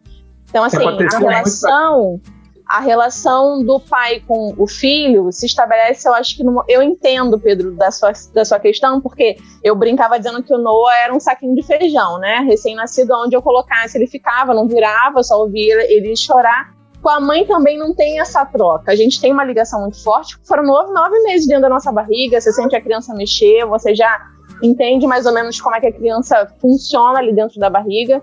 [0.49, 2.21] Então, assim, a relação,
[2.69, 7.39] a relação do pai com o filho se estabelece, eu acho que no, eu entendo,
[7.39, 11.19] Pedro, da sua, da sua questão, porque eu brincava dizendo que o Noah era um
[11.19, 12.39] saquinho de feijão, né?
[12.49, 16.73] Recém-nascido, onde eu colocasse, ele ficava, não virava, só ouvia ele chorar.
[17.05, 18.91] Com a mãe também não tem essa troca.
[18.91, 20.39] A gente tem uma ligação muito forte.
[20.43, 24.23] Foram nove, meses dentro da nossa barriga, você sente a criança mexer, você já
[24.63, 28.23] entende mais ou menos como é que a criança funciona ali dentro da barriga.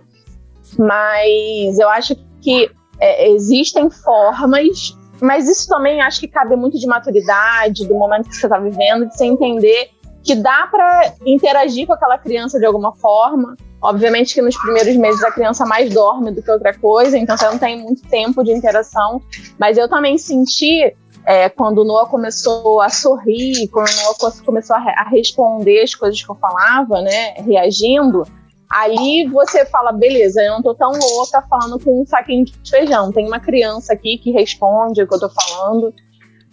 [0.80, 6.88] Mas eu acho que é, existem formas, mas isso também acho que cabe muito de
[6.88, 9.92] maturidade, do momento que você está vivendo, de você entender
[10.24, 15.24] que dá para interagir com aquela criança de alguma forma, Obviamente que nos primeiros meses
[15.24, 18.52] a criança mais dorme do que outra coisa, então você não tem muito tempo de
[18.52, 19.20] interação.
[19.58, 20.96] Mas eu também senti,
[21.26, 25.96] é, quando o Noah começou a sorrir, quando o Noah começou a, a responder as
[25.96, 28.22] coisas que eu falava, né, reagindo,
[28.70, 33.12] ali você fala, beleza, eu não tô tão louca falando com um saquinho de feijão.
[33.12, 35.92] Tem uma criança aqui que responde o que eu tô falando.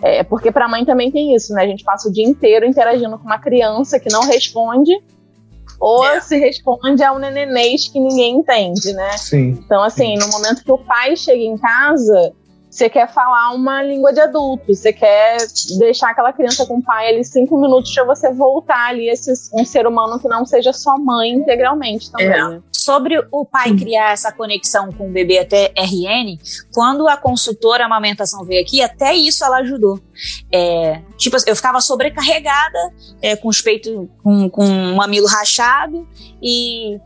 [0.02, 1.64] É, porque para a mãe também tem isso, né?
[1.64, 4.92] A gente passa o dia inteiro interagindo com uma criança que não responde
[5.80, 6.20] ou é.
[6.20, 9.16] se responde a um nenenês que ninguém entende, né?
[9.16, 9.58] Sim.
[9.64, 12.32] Então, assim, no momento que o pai chega em casa,
[12.70, 15.38] você quer falar uma língua de adulto, você quer
[15.78, 19.64] deixar aquela criança com o pai ali cinco minutos para você voltar ali esse, um
[19.64, 22.28] ser humano que não seja só mãe integralmente também.
[22.28, 22.48] É.
[22.48, 22.62] Né?
[22.88, 26.38] Sobre o pai criar essa conexão com o bebê até RN,
[26.72, 30.00] quando a consultora amamentação veio aqui, até isso ela ajudou.
[30.50, 32.78] É, tipo, eu ficava sobrecarregada,
[33.20, 36.08] é, com os peitos, com, com um mamilo rachado
[36.42, 36.98] e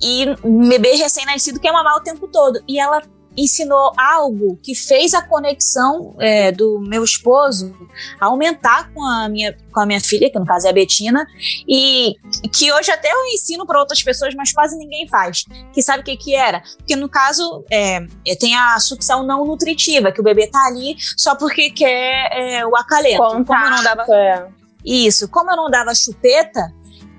[0.00, 2.62] e um bebê recém-nascido quer mamar o tempo todo.
[2.66, 3.02] E ela
[3.38, 7.72] ensinou algo que fez a conexão é, do meu esposo
[8.20, 11.26] aumentar com a, minha, com a minha filha, que no caso é a Betina,
[11.68, 12.16] e
[12.52, 15.44] que hoje até eu ensino para outras pessoas, mas quase ninguém faz.
[15.72, 16.62] Que sabe o que, que era?
[16.78, 20.96] Porque no caso é, é, tem a sucção não nutritiva, que o bebê tá ali
[21.16, 23.18] só porque quer é, o acalento.
[23.18, 24.04] Contato, como eu não dava.
[24.14, 24.48] É.
[24.84, 26.72] Isso, como eu não dava chupeta,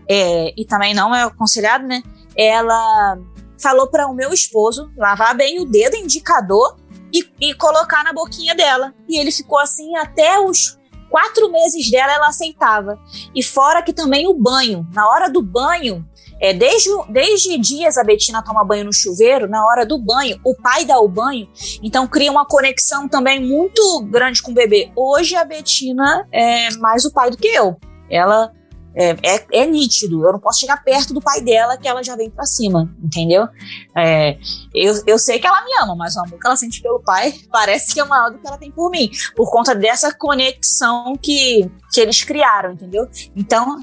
[0.09, 2.01] é, e também não é aconselhado, né?
[2.35, 3.17] Ela
[3.59, 6.77] falou para o meu esposo lavar bem o dedo indicador
[7.13, 8.93] e, e, colocar na boquinha dela.
[9.07, 10.77] E ele ficou assim até os
[11.09, 12.99] quatro meses dela, ela aceitava.
[13.33, 14.87] E fora que também o banho.
[14.93, 16.07] Na hora do banho,
[16.39, 20.55] é, desde, desde dias a Betina toma banho no chuveiro, na hora do banho, o
[20.55, 21.49] pai dá o banho,
[21.83, 24.91] então cria uma conexão também muito grande com o bebê.
[24.95, 27.77] Hoje a Betina é mais o pai do que eu.
[28.09, 28.53] Ela
[28.99, 30.25] é, é, é, nítido.
[30.25, 33.47] Eu não posso chegar perto do pai dela que ela já vem pra cima, entendeu?
[33.95, 34.37] É,
[34.75, 37.33] eu, eu sei que ela me ama, mas o amor que ela sente pelo pai
[37.49, 41.71] parece que é maior do que ela tem por mim, por conta dessa conexão que,
[41.93, 43.07] que eles criaram, entendeu?
[43.33, 43.79] Então,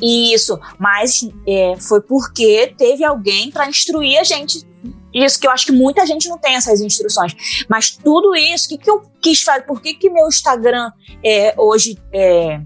[0.00, 0.56] isso.
[0.78, 4.70] Mas é, foi porque teve alguém para instruir a gente
[5.12, 7.34] isso que eu acho que muita gente não tem essas instruções.
[7.68, 9.62] Mas tudo isso, o que, que eu quis fazer?
[9.62, 10.92] Por que, que meu Instagram
[11.24, 12.60] é, hoje é,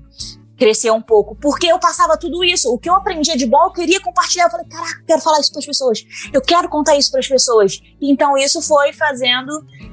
[0.56, 2.72] crescer um pouco, porque eu passava tudo isso.
[2.72, 4.44] O que eu aprendia de bom, eu queria compartilhar.
[4.44, 6.04] Eu falei, caraca, quero falar isso para as pessoas.
[6.32, 7.80] Eu quero contar isso para as pessoas.
[8.00, 9.50] Então, isso foi fazendo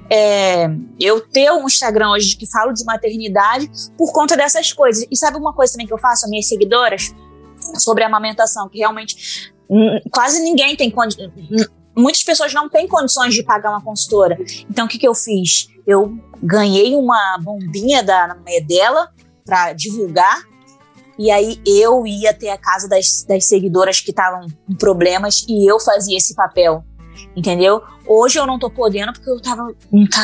[0.09, 0.67] é,
[0.99, 5.05] eu ter um Instagram hoje que falo de maternidade por conta dessas coisas.
[5.09, 7.13] E sabe uma coisa também que eu faço, minhas seguidoras,
[7.79, 11.65] sobre amamentação, que realmente hum, quase ninguém tem hum,
[11.95, 14.37] muitas pessoas não têm condições de pagar uma consultora.
[14.69, 15.67] Então, o que, que eu fiz?
[15.87, 18.35] Eu ganhei uma bombinha da
[18.67, 19.09] dela
[19.45, 20.50] para divulgar
[21.21, 25.69] e aí eu ia ter a casa das, das seguidoras que estavam com problemas e
[25.69, 26.83] eu fazia esse papel.
[27.35, 27.79] entendeu?
[28.07, 29.67] Hoje eu não tô podendo porque eu tava,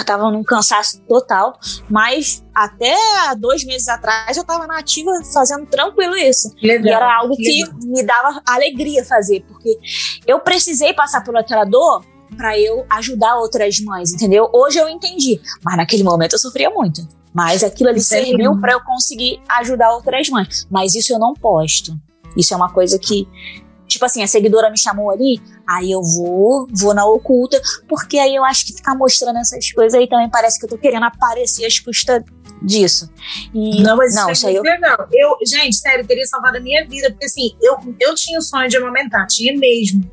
[0.04, 2.96] tava num cansaço total, mas até
[3.38, 6.52] dois meses atrás eu tava na ativa fazendo tranquilo isso.
[6.64, 7.80] Legal, e era algo que legal.
[7.84, 9.78] me dava alegria fazer, porque
[10.26, 12.04] eu precisei passar por aquela dor
[12.36, 14.50] para eu ajudar outras mães, entendeu?
[14.52, 17.08] Hoje eu entendi, mas naquele momento eu sofria muito.
[17.38, 18.04] Mas aquilo ali aí.
[18.04, 20.66] serviu para eu conseguir ajudar outras mães.
[20.72, 21.96] Mas isso eu não posto.
[22.36, 23.28] Isso é uma coisa que,
[23.88, 25.40] tipo assim, a seguidora me chamou ali,
[25.70, 29.94] aí eu vou, vou na oculta, porque aí eu acho que ficar mostrando essas coisas
[29.94, 32.24] aí também parece que eu tô querendo aparecer às custas
[32.60, 33.08] disso.
[33.54, 34.64] E Não, mas não, isso isso é aí eu.
[34.64, 35.08] legal.
[35.14, 38.68] Eu, gente, sério, teria salvado a minha vida, porque assim, eu, eu tinha o sonho
[38.68, 40.10] de amamentar, tinha mesmo.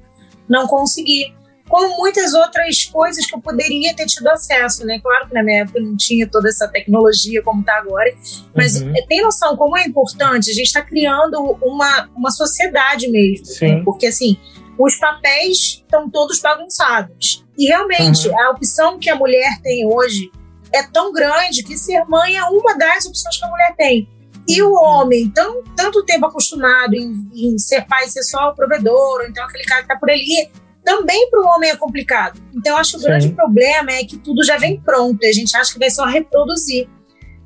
[0.46, 1.34] Não consegui.
[1.68, 5.00] Como muitas outras coisas que eu poderia ter tido acesso, né?
[5.02, 8.14] Claro que na minha época não tinha toda essa tecnologia como tá agora,
[8.54, 8.92] mas Uhum.
[8.96, 10.50] é, tem noção como é importante?
[10.50, 13.46] A gente está criando uma, uma sociedade mesmo.
[13.76, 13.82] Né?
[13.84, 14.36] Porque assim,
[14.78, 17.44] os papéis estão todos bagunçados.
[17.56, 18.40] E realmente, Uhum.
[18.40, 20.30] a opção que a mulher tem hoje
[20.72, 24.08] é tão grande que ser mãe é uma das opções que a mulher tem.
[24.46, 29.20] E o homem, tão, tanto tempo acostumado em, em ser pai, ser só o provedor,
[29.20, 30.50] ou então aquele cara que tá por ali,
[30.84, 32.40] também para o homem é complicado.
[32.54, 33.06] Então, eu acho que o Sim.
[33.06, 36.04] grande problema é que tudo já vem pronto, e a gente acha que vai só
[36.04, 36.88] reproduzir.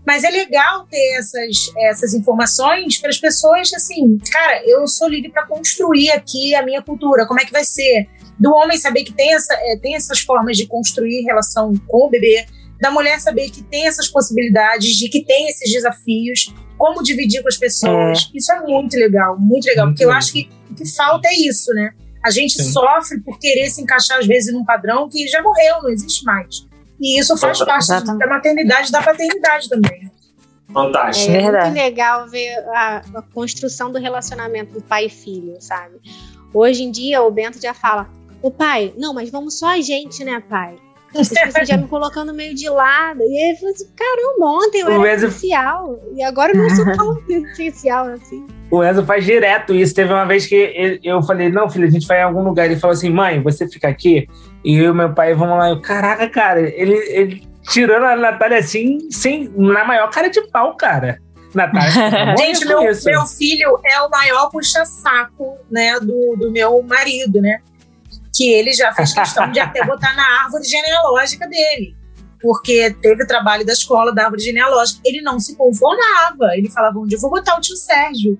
[0.06, 5.30] Mas é legal ter essas, essas informações para as pessoas, assim, cara, eu sou livre
[5.30, 8.08] para construir aqui a minha cultura, como é que vai ser?
[8.38, 12.10] Do homem saber que tem, essa, é, tem essas formas de construir relação com o
[12.10, 12.46] bebê,
[12.80, 17.48] da mulher saber que tem essas possibilidades, de que tem esses desafios, como dividir com
[17.48, 18.30] as pessoas.
[18.34, 20.18] Isso é muito legal, muito legal, Muito porque eu legal.
[20.18, 21.92] acho que o que falta é isso, né?
[22.24, 22.72] A gente Sim.
[22.72, 26.66] sofre por querer se encaixar, às vezes, num padrão que já morreu, não existe mais.
[27.00, 28.18] E isso faz parte Exatamente.
[28.18, 30.10] da maternidade e da paternidade também.
[30.72, 31.30] Fantástico.
[31.30, 31.64] É Verdade.
[31.66, 35.98] muito legal ver a, a construção do relacionamento do pai e filho, sabe?
[36.52, 38.08] Hoje em dia, o Bento já fala:
[38.42, 40.76] Ô pai, não, mas vamos só a gente, né, pai?
[41.16, 43.20] As pessoas já me colocando meio de lado.
[43.22, 45.98] E aí eu falei assim: caramba, ontem eu O era Enzo- essencial.
[46.14, 48.46] E agora eu não sou tão essencial assim.
[48.70, 49.94] O Enzo faz direto isso.
[49.94, 52.66] Teve uma vez que ele- eu falei, não, filho, a gente vai em algum lugar.
[52.66, 54.26] Ele falou assim, mãe, você fica aqui.
[54.64, 55.70] E eu e meu pai vamos lá.
[55.70, 60.76] Eu, Caraca, cara, ele, ele tirando a Natália assim, sem, na maior cara de pau,
[60.76, 61.18] cara.
[61.54, 67.60] Natália, Gente, meu, meu filho é o maior puxa-saco, né, do, do meu marido, né?
[68.38, 71.96] Que ele já fez questão de até botar na árvore genealógica dele.
[72.40, 75.00] Porque teve o trabalho da escola da árvore genealógica.
[75.04, 76.54] Ele não se conformava.
[76.56, 78.38] Ele falava, onde eu vou botar o tio Sérgio?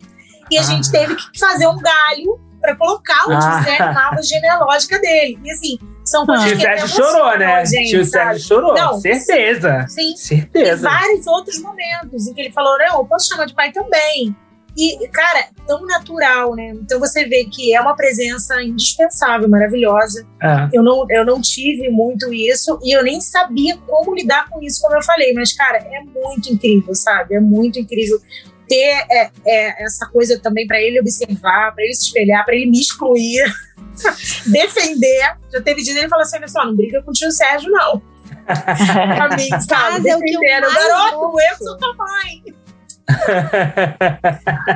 [0.51, 0.65] E a Ah.
[0.65, 3.63] gente teve que fazer um galho para colocar o tio Ah.
[3.65, 5.39] Sérgio na árvore genealógica dele.
[5.45, 7.67] E assim, são coisas Tio que Sérgio chorou, né?
[7.67, 8.05] gente, Tio?
[8.05, 9.85] Sérgio chorou, Não, certeza.
[9.89, 10.89] Sim, e Certeza.
[10.89, 14.35] vários outros momentos em que ele falou: Não, eu posso chamar de pai também.
[14.79, 16.69] E, cara, tão natural, né?
[16.69, 20.25] Então você vê que é uma presença indispensável, maravilhosa.
[20.41, 20.69] É.
[20.73, 24.81] Eu não, eu não tive muito isso e eu nem sabia como lidar com isso,
[24.81, 25.33] como eu falei.
[25.33, 27.35] Mas, cara, é muito incrível, sabe?
[27.35, 28.21] É muito incrível
[28.69, 32.67] ter é, é, essa coisa também para ele observar, para ele se espelhar, para ele
[32.67, 33.53] me excluir,
[34.47, 35.37] defender.
[35.53, 38.01] Já teve dia ele falou assim: olha só, não briga com o tio Sérgio, não.
[38.47, 40.03] Pra mim, sabe?
[40.03, 42.58] Mas é o Garoto, eu sou tua mãe.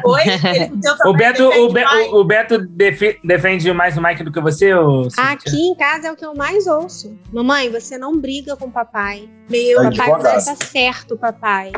[0.05, 0.23] Oi?
[1.07, 4.73] O Beto, defende o, Be- o- Beto defi- defende mais o Mike do que você,
[5.11, 5.25] Cíntia?
[5.33, 7.17] Aqui em casa é o que eu mais ouço.
[7.33, 9.29] Mamãe, você não briga com o papai.
[9.51, 11.73] Meu Tá Papai tá certo, papai.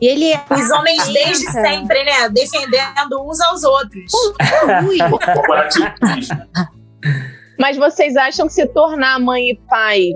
[0.00, 0.42] E ele é.
[0.50, 2.28] Os homens desde sempre, né?
[2.28, 4.12] Defendendo uns aos outros.
[4.86, 4.98] Ui.
[7.58, 10.12] Mas vocês acham que se tornar mãe e pai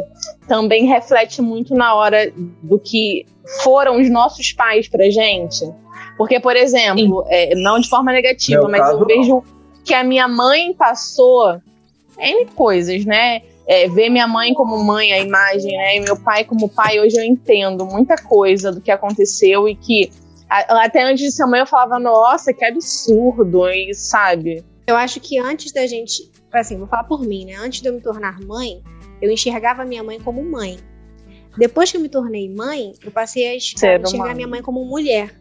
[0.46, 3.24] também reflete muito na hora do que
[3.62, 5.64] foram os nossos pais pra gente?
[6.16, 9.06] Porque, por exemplo, é, não de forma negativa, Meu mas caso, eu não.
[9.06, 9.44] vejo
[9.84, 11.58] que a minha mãe passou
[12.18, 13.40] N coisas, né?
[13.66, 15.96] É, ver minha mãe como mãe, a imagem, né?
[15.96, 20.10] E meu pai como pai, hoje eu entendo muita coisa do que aconteceu e que
[20.48, 24.64] a- até antes de ser mãe eu falava, nossa, que absurdo, e sabe?
[24.86, 26.28] Eu acho que antes da gente.
[26.52, 27.54] Assim, vou falar por mim, né?
[27.54, 28.82] Antes de eu me tornar mãe,
[29.22, 30.78] eu enxergava minha mãe como mãe.
[31.56, 34.34] Depois que eu me tornei mãe, eu passei a enxergar humano.
[34.34, 35.34] minha mãe como mulher.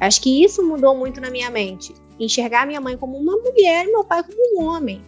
[0.00, 1.94] Acho que isso mudou muito na minha mente.
[2.18, 5.02] Enxergar minha mãe como uma mulher e meu pai como um homem.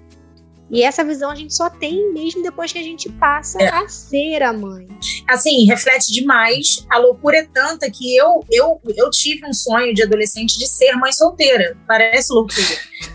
[0.71, 3.69] E essa visão a gente só tem mesmo depois que a gente passa É.
[3.69, 4.89] a ser a mãe.
[5.29, 6.85] assim, reflete demais.
[6.91, 10.93] A loucura é tanta que eu, eu, eu tive um sonho de adolescente de ser
[10.97, 11.77] mãe solteira.
[11.87, 12.67] Parece loucura.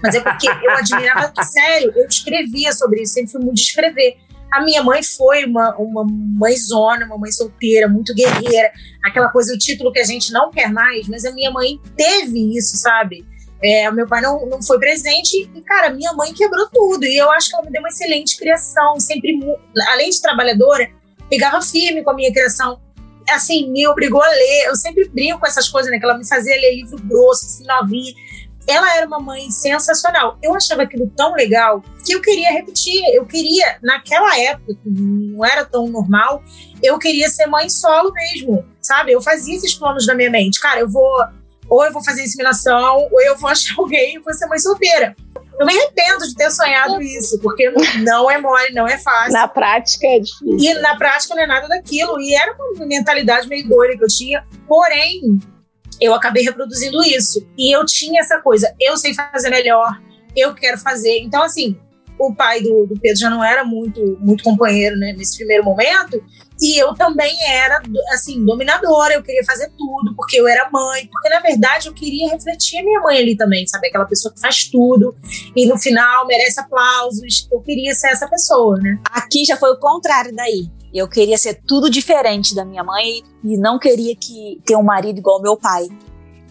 [0.01, 4.15] Mas é porque eu admirava, sério, eu escrevia sobre isso, sempre fui muito de escrever.
[4.53, 8.71] A minha mãe foi uma, uma mãezona, uma mãe solteira, muito guerreira.
[9.03, 12.57] Aquela coisa, o título que a gente não quer mais, mas a minha mãe teve
[12.57, 13.25] isso, sabe?
[13.63, 17.05] É, meu pai não, não foi presente e, cara, minha mãe quebrou tudo.
[17.05, 18.99] E eu acho que ela me deu uma excelente criação.
[18.99, 19.39] Sempre,
[19.89, 20.89] além de trabalhadora,
[21.29, 22.81] pegava firme com a minha criação.
[23.29, 24.65] Assim, me obrigou a ler.
[24.65, 25.99] Eu sempre brinco com essas coisas, né?
[25.99, 28.13] Que ela me fazia ler livro grosso, assim, novinha.
[28.67, 30.37] Ela era uma mãe sensacional.
[30.41, 33.03] Eu achava aquilo tão legal que eu queria repetir.
[33.13, 36.43] Eu queria, naquela época, que não era tão normal,
[36.81, 39.11] eu queria ser mãe solo mesmo, sabe?
[39.11, 40.59] Eu fazia esses planos na minha mente.
[40.59, 41.11] Cara, eu vou.
[41.71, 45.15] Ou eu vou fazer inseminação, ou eu vou achar alguém e vou ser mãe solteira.
[45.57, 49.31] Eu me arrependo de ter sonhado isso, porque não é mole, não é fácil.
[49.31, 50.57] Na prática é difícil.
[50.59, 52.19] E na prática não é nada daquilo.
[52.19, 54.45] E era uma mentalidade meio doida que eu tinha.
[54.67, 55.39] Porém,
[56.01, 57.47] eu acabei reproduzindo isso.
[57.57, 59.97] E eu tinha essa coisa, eu sei fazer melhor,
[60.35, 61.19] eu quero fazer.
[61.19, 61.77] Então, assim,
[62.19, 66.21] o pai do, do Pedro já não era muito, muito companheiro né, nesse primeiro momento.
[66.61, 67.81] E eu também era,
[68.13, 72.29] assim, dominadora, eu queria fazer tudo, porque eu era mãe, porque na verdade eu queria
[72.29, 73.87] refletir a minha mãe ali também, sabe?
[73.87, 75.15] Aquela pessoa que faz tudo
[75.55, 77.47] e no final merece aplausos.
[77.51, 78.99] Eu queria ser essa pessoa, né?
[79.11, 80.69] Aqui já foi o contrário daí.
[80.93, 85.17] Eu queria ser tudo diferente da minha mãe e não queria que ter um marido
[85.17, 85.87] igual meu pai.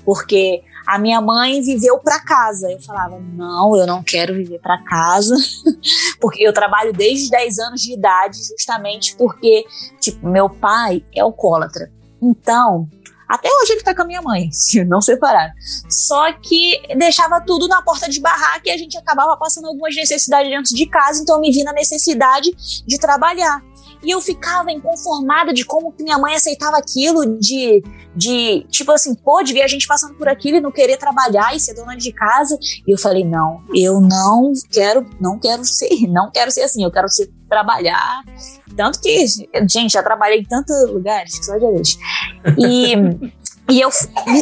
[0.04, 2.70] Porque a minha mãe viveu para casa.
[2.70, 5.34] Eu falava: "Não, eu não quero viver para casa".
[6.20, 9.64] porque eu trabalho desde 10 anos de idade, justamente porque
[10.00, 11.90] tipo, meu pai é alcoólatra.
[12.22, 12.88] Então,
[13.30, 15.52] até hoje ele tá com a minha mãe, se não separar.
[15.88, 20.50] Só que deixava tudo na porta de barraca e a gente acabava passando algumas necessidades
[20.50, 22.50] dentro de casa, então eu me vi na necessidade
[22.84, 23.62] de trabalhar.
[24.02, 27.82] E eu ficava inconformada de como minha mãe aceitava aquilo, de,
[28.14, 31.54] de tipo assim, pô, de ver a gente passando por aquilo e não querer trabalhar
[31.54, 32.58] e ser dona de casa.
[32.86, 36.90] E eu falei, não, eu não quero, não quero ser, não quero ser assim, eu
[36.90, 38.22] quero ser trabalhar.
[38.76, 39.26] Tanto que,
[39.68, 41.98] gente, já trabalhei em tantos lugares, que só de Deus.
[42.56, 42.94] E
[43.70, 43.90] e, eu,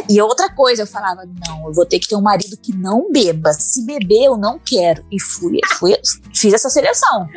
[0.09, 3.11] e outra coisa, eu falava, não, eu vou ter que ter um marido que não
[3.11, 3.53] beba.
[3.53, 5.05] Se beber, eu não quero.
[5.11, 5.95] E fui, fui
[6.33, 7.27] fiz essa seleção.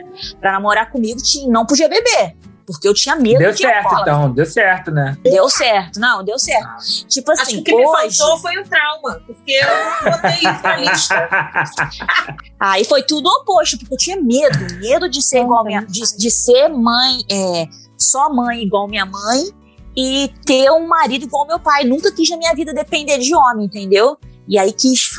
[0.40, 2.36] Pra namorar comigo, não podia beber.
[2.66, 4.12] Porque eu tinha medo deu de certo, alcoólatra.
[4.12, 5.18] então, deu certo, né?
[5.22, 7.06] Deu certo, não, deu certo.
[7.08, 10.50] Tipo assim, Acho que o que me hoje, faltou foi o trauma, porque eu botei
[10.50, 11.28] isso na lista.
[12.60, 16.30] Aí foi tudo oposto, porque eu tinha medo, medo de ser igual minha, de, de
[16.30, 19.52] ser mãe, é, só mãe igual minha mãe
[19.96, 21.84] e ter um marido igual meu pai.
[21.84, 24.16] Nunca quis na minha vida depender de homem, entendeu?
[24.48, 25.10] E aí quis.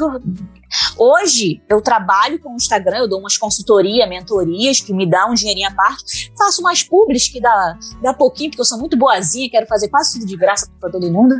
[0.98, 5.34] Hoje eu trabalho com o Instagram, eu dou umas consultoria, mentorias que me dá um
[5.36, 9.48] dinheirinho à parte, faço umas publis que dá, dá pouquinho, porque eu sou muito boazinha,
[9.52, 11.36] quero fazer quase tudo de graça para todo mundo.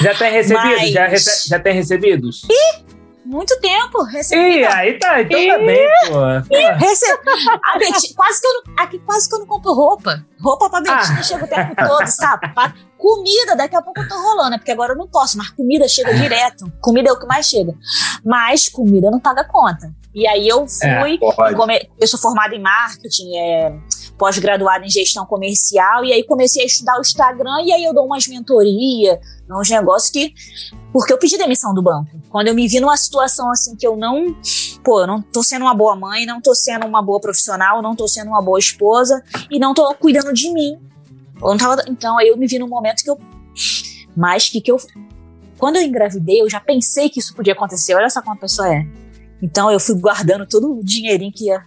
[0.00, 0.62] Já tem recebido?
[0.78, 2.42] Mas- Já, rece- já tem recebidos?
[3.24, 4.58] Muito tempo, recebi.
[4.60, 6.74] Ih, aí tá, então tá bem, pô.
[6.76, 7.78] Rece- A
[8.14, 10.24] quase que eu não, aqui quase que eu não compro roupa.
[10.42, 11.22] Roupa pra Betina Ah.
[11.22, 12.74] chega o tempo todo, sapato.
[12.98, 14.58] Comida, daqui a pouco eu tô rolando, né?
[14.58, 16.70] Porque agora eu não posso, mas comida chega direto.
[16.80, 17.74] Comida é o que mais chega.
[18.24, 19.90] Mas comida não paga conta.
[20.14, 21.18] E aí eu fui.
[21.18, 21.54] Pode.
[21.56, 23.72] come- Eu sou formada em marketing, é,
[24.18, 28.06] pós-graduada em gestão comercial, e aí comecei a estudar o Instagram, e aí eu dou
[28.06, 29.18] umas mentorias,
[29.50, 30.32] uns negócios que.
[30.92, 32.10] Porque eu pedi demissão do banco.
[32.30, 34.34] Quando eu me vi numa situação assim que eu não.
[34.84, 37.96] Pô, eu não tô sendo uma boa mãe, não tô sendo uma boa profissional, não
[37.96, 40.78] tô sendo uma boa esposa, e não tô cuidando de mim.
[41.58, 43.18] Tava, então aí eu me vi num momento que eu.
[44.16, 44.76] Mas que, que eu.
[45.58, 47.94] Quando eu engravidei, eu já pensei que isso podia acontecer.
[47.94, 48.86] Olha só como a pessoa é.
[49.44, 51.62] Então eu fui guardando todo o dinheirinho que ia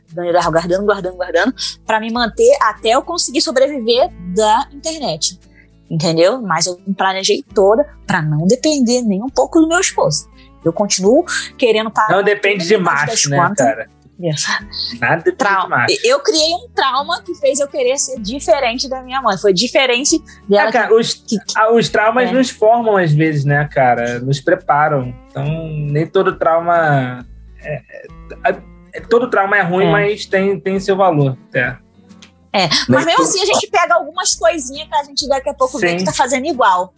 [0.51, 1.53] guardando, guardando, guardando,
[1.85, 5.39] para me manter até eu conseguir sobreviver da internet.
[5.89, 6.41] Entendeu?
[6.41, 10.27] Mas eu me planejei toda para não depender nem um pouco do meu esposo.
[10.65, 11.23] Eu continuo
[11.57, 12.15] querendo pagar.
[12.17, 13.65] Não depende de macho, né, contas.
[13.65, 13.87] cara?
[14.19, 14.47] Isso.
[14.99, 15.85] Nada de Trauma.
[16.03, 19.37] Eu criei um trauma que fez eu querer ser diferente da minha mãe.
[19.37, 20.69] Foi diferente dela.
[20.69, 22.33] Ah, cara, os, que- ah, os traumas É.
[22.33, 24.19] nos formam às vezes, né, cara?
[24.19, 25.13] Nos preparam.
[25.29, 25.45] Então,
[25.91, 27.23] nem todo trauma.
[27.61, 27.81] É,
[28.45, 28.61] é-
[28.93, 29.91] é- todo trauma é ruim, É.
[29.91, 31.37] mas tem, tem seu valor.
[31.53, 31.77] É.
[32.53, 35.77] É, mas mesmo assim a gente pega algumas coisinhas que a gente daqui a pouco
[35.77, 36.93] vê que tá fazendo igual.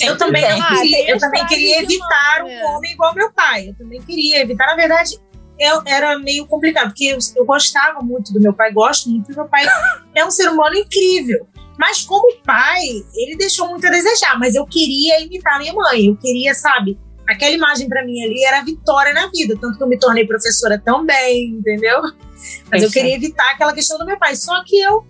[0.00, 3.70] Eu também, Ah, queria, tem eu também queria evitar um homem igual meu pai.
[3.70, 4.66] Eu também queria evitar.
[4.66, 5.18] Na verdade,
[5.58, 9.34] eu, era meio complicado, porque eu, eu gostava muito do meu pai, gosto muito do
[9.34, 9.64] meu pai.
[10.14, 11.46] É um ser humano incrível.
[11.78, 12.82] Mas como pai,
[13.14, 14.38] ele deixou muito a desejar.
[14.38, 16.06] Mas eu queria imitar minha mãe.
[16.06, 16.98] Eu queria, sabe?
[17.30, 19.56] Aquela imagem pra mim ali era vitória na vida.
[19.60, 22.00] Tanto que eu me tornei professora também, entendeu?
[22.70, 24.34] Mas eu queria evitar aquela questão do meu pai.
[24.34, 25.04] Só que eu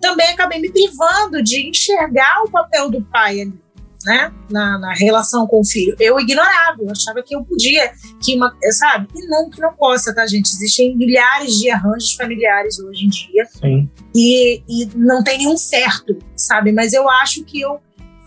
[0.00, 3.58] também acabei me privando de enxergar o papel do pai ali,
[4.04, 4.32] né?
[4.50, 5.96] Na, na relação com o filho.
[5.98, 7.90] Eu ignorava, eu achava que eu podia,
[8.22, 9.08] que uma, sabe?
[9.14, 10.46] E não que não possa, tá, gente?
[10.46, 13.90] Existem milhares de arranjos familiares hoje em dia Sim.
[14.14, 16.70] e, e não tem nenhum certo, sabe?
[16.70, 17.80] Mas eu acho que eu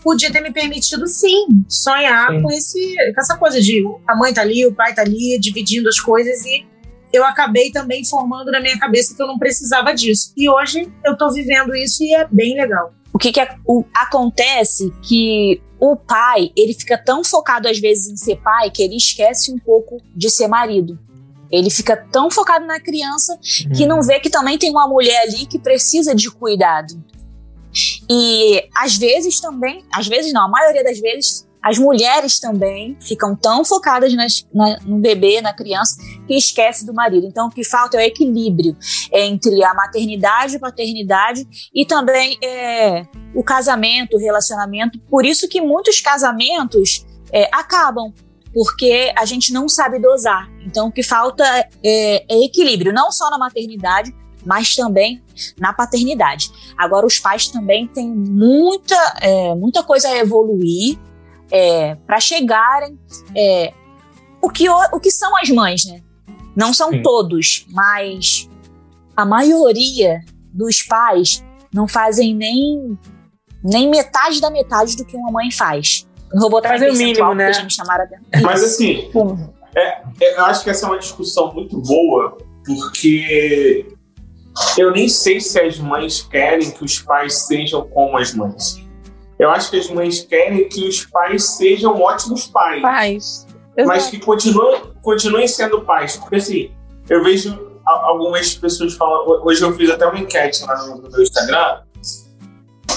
[0.08, 2.40] podia ter me permitido, sim, sonhar Sim.
[2.42, 5.86] com, esse, com essa coisa de a mãe tá ali, o pai tá ali, dividindo
[5.86, 6.64] as coisas e
[7.12, 10.32] eu acabei também formando na minha cabeça que eu não precisava disso.
[10.34, 12.90] E hoje eu tô vivendo isso e é bem legal.
[13.12, 18.08] O que, que a- o- acontece que o pai, ele fica tão focado às vezes
[18.08, 20.98] em ser pai que ele esquece um pouco de ser marido.
[21.50, 23.38] Ele fica tão focado na criança
[23.76, 26.94] que não vê que também tem uma mulher ali que precisa de cuidado.
[28.10, 33.34] E às vezes também, às vezes não, a maioria das vezes, as mulheres também ficam
[33.34, 35.96] tão focadas nas- na- no bebê, na criança,
[36.26, 37.26] que esquece do marido.
[37.26, 38.76] Então o que falta é o equilíbrio
[39.12, 43.02] entre a maternidade e paternidade e também é,
[43.34, 44.98] o casamento, o relacionamento.
[45.10, 48.14] Por isso que muitos casamentos é, acabam,
[48.54, 50.48] porque a gente não sabe dosar.
[50.64, 51.44] Então o que falta
[51.84, 54.14] é, é equilíbrio, não só na maternidade,
[54.46, 55.22] mas também
[55.58, 56.50] na paternidade.
[56.76, 60.98] Agora os pais também têm muita, é, muita coisa a evoluir
[62.06, 62.98] para chegarem
[63.34, 63.72] é,
[64.42, 66.02] o, que, o, que são as mães, né?
[66.54, 67.02] Não são Sim.
[67.02, 68.48] todos, mas
[69.16, 70.20] a maioria
[70.52, 72.98] dos pais não fazem nem,
[73.62, 76.06] nem metade da metade do que uma mãe faz.
[76.32, 77.50] Não vou Fazem o mínimo, né?
[77.50, 77.62] a
[78.42, 79.10] Mas assim,
[79.74, 83.96] é, é, eu acho que essa é uma discussão muito boa, porque
[84.76, 88.82] eu nem sei se as mães querem que os pais sejam como as mães.
[89.38, 92.82] Eu acho que as mães querem que os pais sejam ótimos pais.
[92.82, 93.46] Faz.
[93.86, 94.10] mas Exato.
[94.10, 96.16] que continuem, continuem sendo pais.
[96.16, 96.72] Porque assim,
[97.08, 99.46] eu vejo algumas pessoas falando.
[99.46, 101.82] Hoje eu fiz até uma enquete lá no, meu Instagram.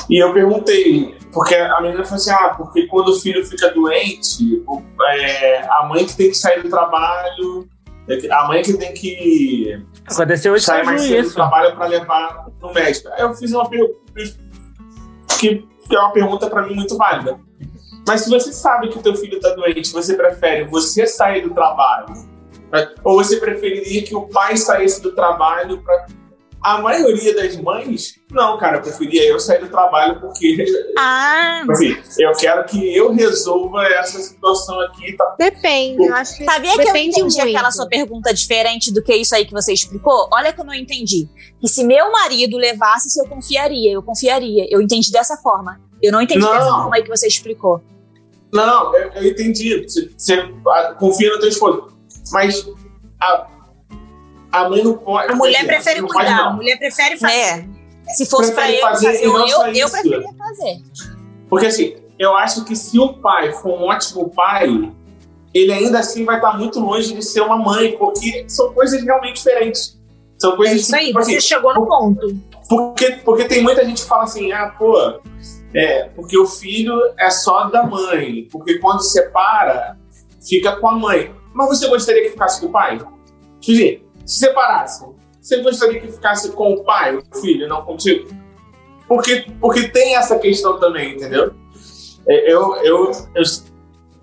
[0.10, 4.64] E eu perguntei, porque a menina falou assim: ah, porque quando o filho fica doente,
[5.12, 7.70] é, a mãe que tem que sair do trabalho,
[8.10, 9.80] é a mãe que tem que
[10.12, 11.36] Aconteceu hoje sair com mais cedo do isso.
[11.36, 13.10] trabalho para levar no médico.
[13.14, 13.96] Aí eu fiz uma pergunta
[15.40, 17.40] que, que é uma pergunta para mim muito válida.
[18.08, 21.54] Mas se você sabe que o teu filho está doente, você prefere você sair do
[21.54, 22.14] trabalho?
[22.72, 22.90] né?
[23.04, 26.08] Ou você preferiria que o pai saísse do trabalho para
[26.62, 30.64] a maioria das mães, não, cara, eu preferia eu sair do trabalho porque
[30.98, 35.14] Ah, assim, eu quero que eu resolva essa situação aqui.
[35.18, 35.36] Tá?
[35.38, 37.41] Depende, eu acho que Sabia que eu entendi muito.
[37.41, 40.30] aquela sua pergunta diferente do que isso aí que você explicou?
[40.32, 41.28] Olha como eu entendi.
[41.60, 44.66] Que se meu marido levasse, se eu confiaria, eu confiaria.
[44.70, 45.82] Eu entendi dessa forma.
[46.02, 46.53] Eu não entendi Não.
[46.53, 47.84] dessa forma aí que você explicou.
[48.53, 49.84] Não, eu, eu entendi.
[49.84, 50.49] Você, você,
[50.98, 51.88] confia no teu esposo.
[52.32, 52.66] Mas
[53.20, 53.48] a,
[54.53, 55.32] a mãe não pode.
[55.32, 57.34] A mulher prefere cuidar, a mulher prefere fazer.
[57.34, 57.81] É.
[58.14, 60.82] Se fosse pra Prefere eu fazer fazer, eu, eu, eu preferia fazer.
[61.50, 64.92] Porque assim, eu acho que se o pai for um ótimo pai,
[65.54, 69.38] ele ainda assim vai estar muito longe de ser uma mãe, porque são coisas realmente
[69.38, 70.00] diferentes.
[70.40, 72.36] São É coisas isso aí, tipo assim, você chegou no ponto.
[72.70, 75.20] Porque, porque tem muita gente que fala assim, ah, pô,
[75.74, 79.98] é, porque o filho é só da mãe, porque quando separa,
[80.48, 81.36] fica com a mãe.
[81.54, 82.98] Mas você gostaria que ficasse com o pai?
[82.98, 85.06] Tipo assim, se separasse,
[85.42, 88.30] você gostaria que ficasse com o pai, o filho, não contigo?
[89.08, 91.54] Porque, porque tem essa questão também, entendeu?
[92.28, 93.44] É, Eu, eu, eu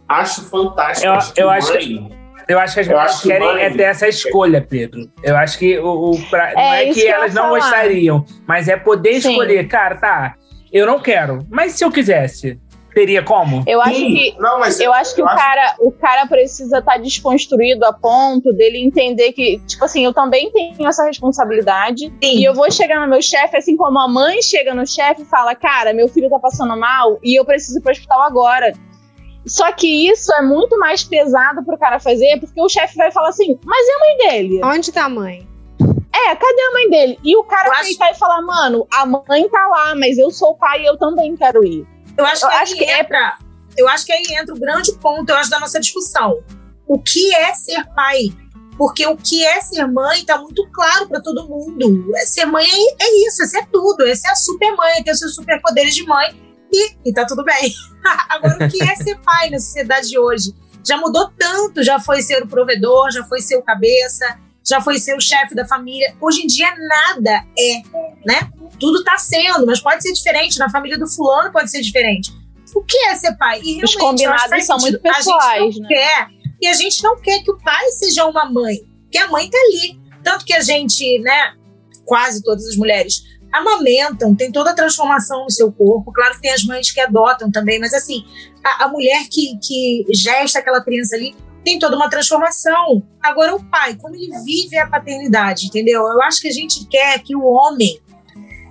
[0.09, 1.07] acho fantástico.
[1.07, 2.19] Eu- acho que eu acho mãe-
[2.49, 5.11] Eu acho que as mulheres que querem mãe- é ter essa escolha, Pedro.
[5.23, 8.77] Eu acho que o, o pra- não é que que elas não gostariam, mas é
[8.77, 9.33] poder Sim.
[9.33, 9.69] escolher.
[9.69, 10.35] Cara, tá,
[10.73, 11.41] eu não quero.
[11.51, 12.59] Mas se eu quisesse,
[12.95, 13.63] teria como?
[13.67, 16.27] Eu acho Sim, que não, mas Eu acho que eu o acho- cara, o cara
[16.27, 22.13] precisa estar desconstruído a ponto dele entender que, tipo assim, eu também tenho essa responsabilidade.
[22.23, 25.27] E eu vou chegar no meu chefe, assim como a mãe chega no chefe e
[25.27, 28.73] fala: Cara, meu filho tá passando mal e eu preciso ir pro hospital agora.
[29.47, 33.29] Só que isso é muito mais pesado pro cara fazer, porque o chefe vai falar
[33.29, 34.61] assim: Mas e a mãe dele?
[34.65, 35.47] Onde tá a mãe?
[35.81, 37.19] É, cadê a mãe dele?
[37.25, 40.51] E o cara Eu acho- e falar: Mano, a mãe tá lá, mas eu sou
[40.51, 41.87] o pai e eu também quero ir.
[42.19, 43.39] Eu acho Eu que acho aí que é- entra.
[43.77, 46.43] Eu acho que aí entra o grande ponto, eu acho, da nossa discussão.
[46.87, 48.19] O que é ser pai?
[48.77, 52.13] Porque o que é ser mãe tá muito claro para todo mundo.
[52.17, 54.05] É Ser mãe é, é isso, é ser tudo.
[54.07, 56.41] É ser a super mãe, é ter os seus superpoderes de mãe
[56.73, 57.73] e, e tá tudo bem.
[58.29, 60.55] Agora, o que é ser pai na sociedade de hoje?
[60.87, 64.39] Já mudou tanto, já foi ser o provedor, já foi ser o cabeça,
[64.69, 66.15] já foi ser o chefe da família.
[66.21, 67.83] Hoje em dia, nada é,
[68.27, 68.51] né?
[68.79, 70.59] Tudo tá sendo, mas pode ser diferente.
[70.59, 72.31] Na família do fulano pode ser diferente.
[72.75, 73.61] O que é ser pai?
[73.65, 75.89] E Os combinados são muito pessoais, a gente não né?
[75.89, 76.29] Quer,
[76.61, 79.59] e a gente não quer que o pai seja uma mãe, porque a mãe tá
[79.59, 79.99] ali.
[80.23, 81.55] Tanto que a gente, né,
[82.05, 86.13] quase todas as mulheres, amamentam, tem toda a transformação no seu corpo.
[86.13, 88.23] Claro que tem as mães que adotam também, mas assim,
[88.63, 91.35] a, a mulher que, que gesta aquela criança ali
[91.69, 93.03] tem toda uma transformação.
[93.23, 96.01] Agora, o pai, como ele vive a paternidade, entendeu?
[96.01, 98.01] Eu acho que a gente quer que o homem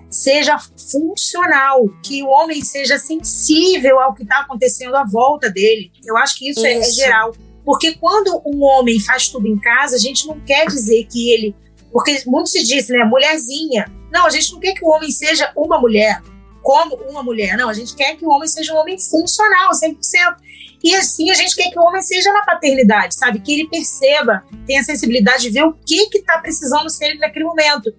[0.10, 5.91] seja funcional, que o homem seja sensível ao que está acontecendo à volta dele.
[6.03, 6.99] Eu acho que isso, é- Isso.
[7.02, 7.36] É, geral.
[7.64, 11.56] Porque quando um homem faz tudo em casa, a gente não quer dizer que ele.
[11.91, 13.03] Porque muito se diz, né?
[13.03, 13.91] Mulherzinha.
[14.11, 16.19] Não, a gente não quer que o homem seja uma mulher,
[16.68, 17.56] como uma mulher.
[17.56, 19.95] Não, a gente quer que o homem seja um homem funcional, 100%.
[20.84, 23.39] E assim a gente quer que o homem seja na paternidade, sabe?
[23.39, 27.19] Que ele perceba, tenha a sensibilidade de ver o que que tá precisando ser ele
[27.19, 27.89] naquele momento.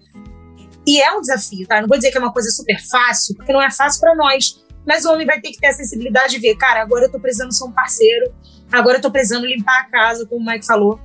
[0.85, 1.81] E é um desafio, tá?
[1.81, 4.63] Não vou dizer que é uma coisa super fácil, porque não é fácil para nós.
[4.87, 7.19] Mas o homem vai ter que ter a sensibilidade de ver, cara, agora eu tô
[7.19, 8.31] precisando ser um parceiro,
[8.71, 10.99] agora eu tô precisando limpar a casa, como o Mike falou.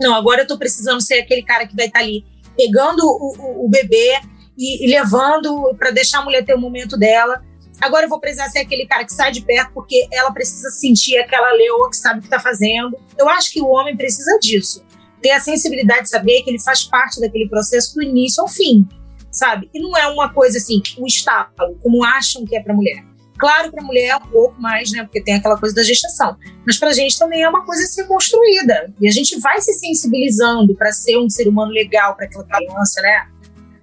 [0.00, 2.24] Não, agora eu tô precisando ser aquele cara que vai estar ali
[2.56, 4.18] pegando o, o- o bebê
[4.56, 7.42] e, e levando para deixar a mulher ter o momento dela.
[7.80, 11.18] Agora eu vou precisar ser aquele cara que sai de perto porque ela precisa sentir
[11.18, 12.96] aquela leoa que sabe o que está fazendo.
[13.18, 14.84] Eu acho que o homem precisa disso.
[15.20, 18.86] Ter a sensibilidade de saber que ele faz parte daquele processo do início ao fim,
[19.30, 19.68] sabe?
[19.72, 23.04] E não é uma coisa assim, um estalo, como acham que é para mulher.
[23.38, 25.02] Claro, para mulher é um pouco mais, né?
[25.02, 26.36] Porque tem aquela coisa da gestação.
[26.64, 28.92] Mas para a gente também é uma coisa a ser construída.
[29.00, 33.00] E a gente vai se sensibilizando para ser um ser humano legal para aquela criança,
[33.02, 33.28] né?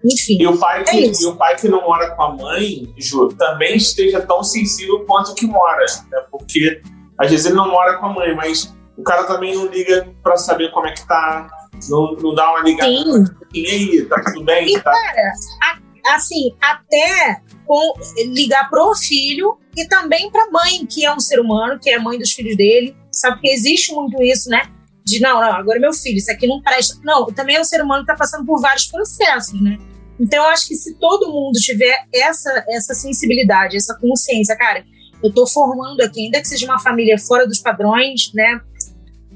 [0.03, 0.37] Enfim.
[0.39, 3.29] E o, pai que, É e o pai que não mora com a mãe, Ju,
[3.37, 5.85] também esteja tão sensível quanto que mora.
[6.11, 6.21] Né?
[6.31, 6.81] Porque
[7.17, 10.37] às vezes ele não mora com a mãe, mas o cara também não liga pra
[10.37, 11.49] saber como é que tá.
[11.89, 12.91] Não, não dá uma ligada.
[12.91, 13.23] Sim.
[13.53, 14.67] E aí, tá tudo bem?
[14.69, 14.91] E, Tá...
[14.91, 15.31] cara,
[15.63, 17.93] a- assim, até com,
[18.33, 22.17] ligar pro filho e também pra mãe, que é um ser humano, que é mãe
[22.17, 23.35] dos filhos dele, sabe?
[23.35, 24.63] Porque existe muito isso, né?
[25.09, 26.99] De não, não, agora é meu filho, isso aqui não presta.
[27.03, 29.77] Não, também é um ser humano que tá passando por vários processos, né?
[30.19, 34.83] Então, eu acho que se todo mundo tiver essa, essa sensibilidade, essa consciência, cara,
[35.23, 38.61] eu tô formando aqui, ainda que seja uma família fora dos padrões, né?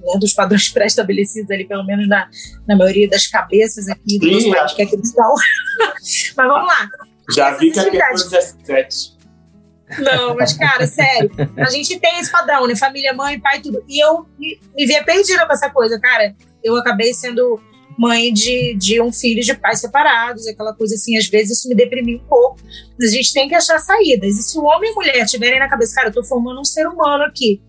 [0.04, 2.30] né, dos padrões pré-estabelecidos ali, pelo menos na,
[2.68, 5.34] na maioria das cabeças aqui do nosso Ih, país, que é cristão.
[6.36, 6.90] Mas vamos lá.
[7.34, 8.30] Já vi que é sensibilidade.
[8.30, 9.14] questão 17.
[10.00, 11.30] Não, mas, cara, sério.
[11.58, 12.76] A gente tem esse padrão, né?
[12.76, 13.84] Família, mãe, pai, tudo.
[13.88, 16.36] E eu me, me via perdida com essa coisa, cara.
[16.64, 17.60] Eu acabei sendo
[17.98, 21.76] mãe de, de um filho de pais separados, aquela coisa assim, às vezes isso me
[21.76, 22.60] deprimiu um pouco.
[23.00, 24.38] Mas a gente tem que achar saídas.
[24.38, 26.88] E se o homem e mulher tiverem na cabeça, cara, eu tô formando um ser
[26.88, 27.62] humano aqui,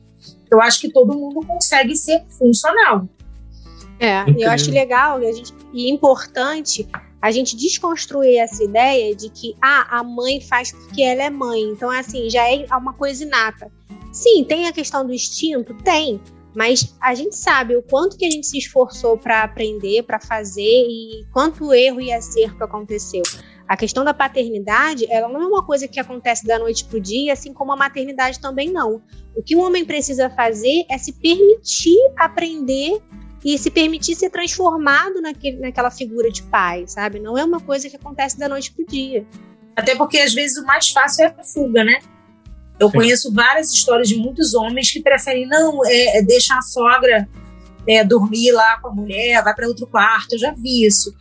[0.51, 3.09] eu acho que todo mundo consegue ser funcional.
[3.99, 4.43] É, Incrível.
[4.43, 6.89] eu acho legal e, a gente, e importante
[7.25, 11.63] a gente desconstruir essa ideia de que ah, a mãe faz porque ela é mãe.
[11.63, 13.73] Então, assim, já é uma coisa inata.
[14.13, 15.73] Sim, tem a questão do instinto?
[15.83, 16.21] Tem.
[16.55, 20.61] Mas a gente sabe o quanto que a gente se esforçou para aprender, para fazer
[20.61, 23.23] e quanto erro e acerto aconteceu.
[23.67, 27.33] A questão da paternidade, ela não é uma coisa que acontece da noite pro dia,
[27.33, 29.01] assim como a maternidade também não.
[29.35, 33.01] O que o homem precisa fazer é se permitir aprender
[33.45, 37.21] e se permitir ser transformado naquele, naquela figura de pai, sabe?
[37.21, 39.27] Não é uma coisa que acontece da noite pro dia.
[39.77, 41.99] Até porque às vezes o mais fácil é a fuga, né?
[42.81, 42.99] Eu Sim.
[42.99, 47.29] conheço várias histórias de muitos homens que preferem, não, é, é, deixa a sogra
[47.87, 50.33] é, dormir lá com a mulher, vai para outro quarto.
[50.33, 51.15] Eu já vi isso.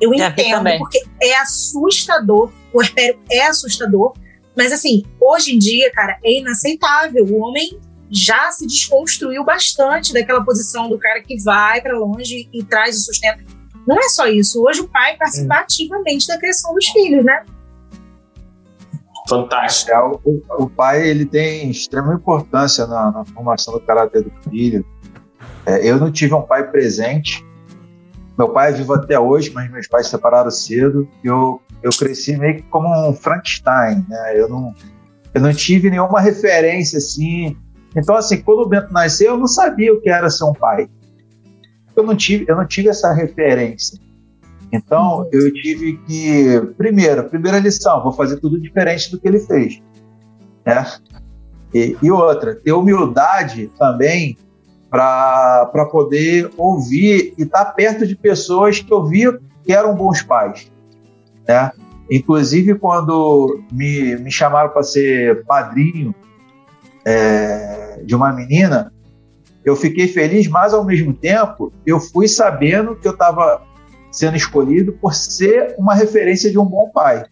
[0.00, 0.78] Eu Já entendo, também.
[0.78, 2.50] porque é assustador.
[2.68, 4.14] O puerpério é assustador.
[4.56, 7.24] Mas assim, hoje em dia, cara, é inaceitável.
[7.24, 7.78] O homem
[8.10, 13.00] já se desconstruiu bastante daquela posição do cara que vai para longe e traz o
[13.00, 13.44] sustento.
[13.86, 14.62] Não é só isso.
[14.62, 17.44] Hoje o pai participa ativamente da criação dos filhos, né?
[19.28, 19.92] Fantástico.
[19.92, 20.20] É, o,
[20.58, 24.84] o pai ele tem extrema importância na, na formação do caráter do filho.
[25.64, 27.46] É, eu não tive um pai presente.
[28.36, 31.08] Meu pai é vivo até hoje, mas meus pais se separaram cedo.
[31.22, 34.32] Eu, eu cresci meio que como um Frankenstein, né?
[34.34, 34.74] Eu não,
[35.32, 37.56] eu não tive nenhuma referência assim.
[37.96, 40.88] Então, assim, quando o Bento nasceu, eu não sabia o que era ser um pai.
[41.96, 43.98] Eu não tive, eu não tive essa referência.
[44.72, 49.82] Então, eu tive que, primeiro, primeira lição, vou fazer tudo diferente do que ele fez.
[50.64, 50.86] Né?
[51.74, 54.36] E, e outra, ter humildade também
[54.88, 60.70] para poder ouvir e estar perto de pessoas que eu via que eram bons pais.
[61.46, 61.72] Né?
[62.10, 66.14] Inclusive, quando me, me chamaram para ser padrinho
[67.04, 68.92] é, de uma menina,
[69.64, 73.62] eu fiquei feliz, mas ao mesmo tempo eu fui sabendo que eu estava
[74.10, 77.24] sendo escolhido por ser uma referência de um bom pai.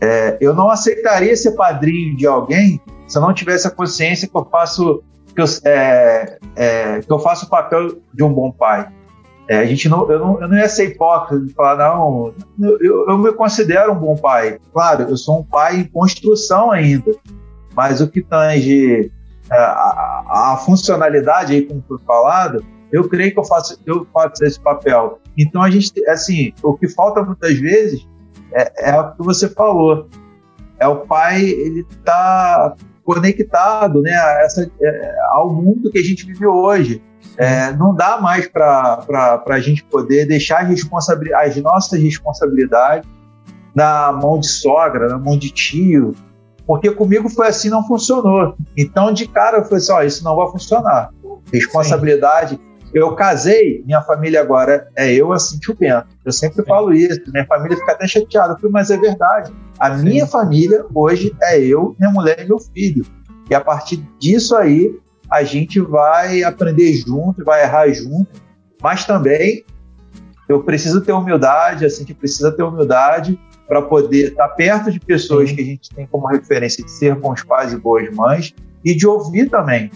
[0.00, 4.36] É, eu não aceitaria ser padrinho de alguém se eu não tivesse a consciência que
[4.36, 5.02] eu faço
[5.34, 8.88] que eu, é, é, que eu faço o papel de um bom pai.
[9.48, 13.08] É, a gente não, eu, não, eu não ia ser hipócrita de falar, não, eu,
[13.08, 14.58] eu me considero um bom pai.
[14.72, 17.12] Claro, eu sou um pai em construção ainda,
[17.76, 19.12] mas o que tange
[19.50, 24.42] é, a, a funcionalidade, aí, como foi falado, eu creio que eu faço, eu faço
[24.44, 25.20] esse papel.
[25.36, 28.08] Então, a gente, assim, o que falta muitas vezes
[28.52, 30.08] é, é o que você falou.
[30.78, 32.74] É o pai, ele tá
[33.04, 37.02] conectado, né, a essa, é, ao mundo que a gente vive hoje.
[37.36, 43.08] É, não dá mais para a gente poder deixar as nossas responsabilidades
[43.74, 46.14] na mão de sogra, na mão de tio,
[46.66, 48.56] porque comigo foi assim, não funcionou.
[48.76, 51.10] Então, de cara, eu falei assim: ó, isso não vai funcionar.
[51.52, 52.56] Responsabilidade.
[52.56, 52.60] Sim.
[52.92, 56.06] Eu casei, minha família agora é eu, assim, o Bento.
[56.24, 56.68] Eu sempre Sim.
[56.68, 58.54] falo isso, minha família fica até chateada.
[58.54, 59.52] Eu falei, mas é verdade.
[59.78, 60.04] A Sim.
[60.04, 63.04] minha família hoje é eu, minha mulher e meu filho.
[63.48, 64.98] E a partir disso aí,
[65.30, 68.40] a gente vai aprender junto, vai errar junto,
[68.82, 69.64] mas também
[70.48, 75.50] eu preciso ter humildade, a gente precisa ter humildade para poder estar perto de pessoas
[75.50, 79.06] que a gente tem como referência de ser bons pais e boas mães e de
[79.06, 79.90] ouvir também.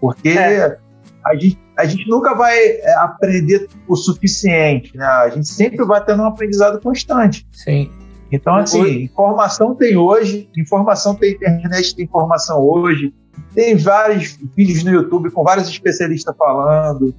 [0.00, 0.78] Porque é.
[1.24, 5.04] a, gente, a gente nunca vai é, aprender o suficiente, né?
[5.04, 7.46] A gente sempre vai tendo um aprendizado constante.
[7.52, 7.90] Sim.
[8.30, 13.12] Então, assim, informação tem hoje, informação tem internet, tem informação hoje,
[13.54, 17.14] tem vários vídeos no YouTube com vários especialistas falando.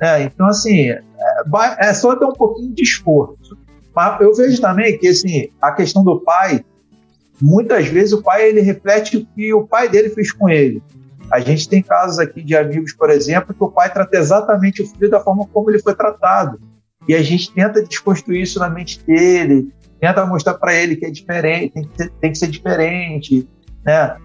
[0.00, 0.24] Né?
[0.24, 1.00] Então, assim, é,
[1.78, 3.56] é só ter um pouquinho de esforço.
[3.96, 6.62] Mas eu vejo também que assim, a questão do pai,
[7.40, 10.82] muitas vezes o pai ele reflete o que o pai dele fez com ele.
[11.32, 14.86] A gente tem casos aqui de amigos, por exemplo, que o pai trata exatamente o
[14.86, 16.60] filho da forma como ele foi tratado.
[17.08, 21.10] E a gente tenta desconstruir isso na mente dele, tenta mostrar para ele que é
[21.10, 23.48] diferente, tem que, ser, tem que ser diferente,
[23.84, 24.16] né?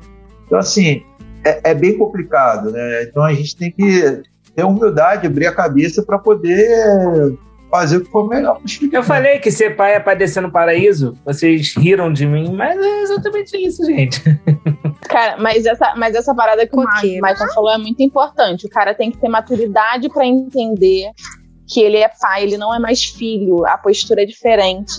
[0.45, 1.01] Então, assim,
[1.45, 3.03] é, é, bem complicado, né?
[3.03, 4.21] Então a gente tem que
[4.53, 7.37] ter humildade, abrir a cabeça para poder
[7.71, 8.93] fazer o que for melhor para os filhos.
[8.93, 13.01] Eu falei que ser pai é padecer no paraíso, vocês riram de mim, mas é
[13.01, 14.21] exatamente isso, gente.
[15.07, 18.65] Cara, mas essa, mas essa parada que o Michael falou é muito importante.
[18.65, 21.11] O cara tem que ter maturidade para entender
[21.67, 24.93] que ele é pai, ele não é mais filho, a postura é diferente.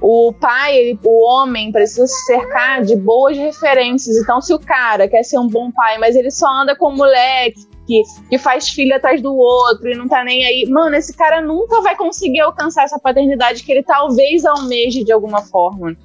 [0.00, 4.16] O pai, ele, o homem, precisa se cercar de boas referências.
[4.16, 7.60] Então, se o cara quer ser um bom pai, mas ele só anda com moleque,
[7.88, 10.68] que, que faz filho atrás do outro e não tá nem aí.
[10.68, 15.40] Mano, esse cara nunca vai conseguir alcançar essa paternidade que ele talvez almeje de alguma
[15.40, 15.96] forma.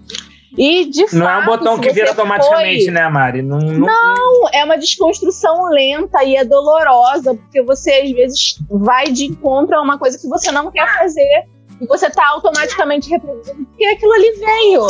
[0.58, 2.94] E de não fato, é um botão que vira automaticamente, foi...
[2.94, 3.42] né, Mari?
[3.42, 3.88] Não, não...
[3.88, 9.76] não, é uma desconstrução lenta e é dolorosa, porque você às vezes vai de encontro
[9.76, 11.48] a uma coisa que você não quer fazer
[11.82, 14.88] e você tá automaticamente reproduzindo porque aquilo ali veio.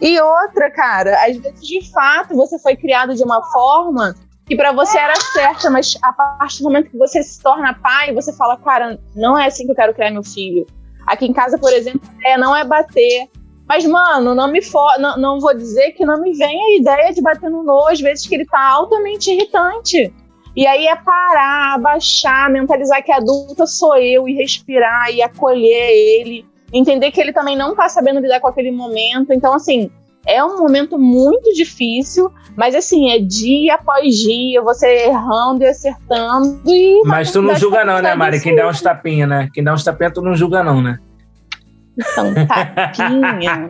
[0.00, 4.14] E outra, cara, às vezes de fato você foi criado de uma forma
[4.48, 8.14] que para você era certa, mas a partir do momento que você se torna pai,
[8.14, 10.66] você fala, cara, não é assim que eu quero criar meu filho.
[11.06, 13.28] Aqui em casa, por exemplo, é, não é bater.
[13.68, 17.12] Mas, mano, não me for, não, não vou dizer que não me vem a ideia
[17.12, 20.14] de bater no Noah, às vezes que ele tá altamente irritante.
[20.56, 26.46] E aí é parar, abaixar, mentalizar que adulta sou eu e respirar e acolher ele.
[26.72, 29.32] Entender que ele também não tá sabendo lidar com aquele momento.
[29.34, 29.90] Então, assim,
[30.26, 36.60] é um momento muito difícil, mas assim, é dia após dia, você errando e acertando.
[36.66, 38.40] E mas tu não julga, não, né, Mari?
[38.40, 39.48] Quem dá uns tapinhas, né?
[39.52, 40.98] Quem dá uns tapinhas, tu não julga, não, né?
[41.98, 43.68] Então, tapinha.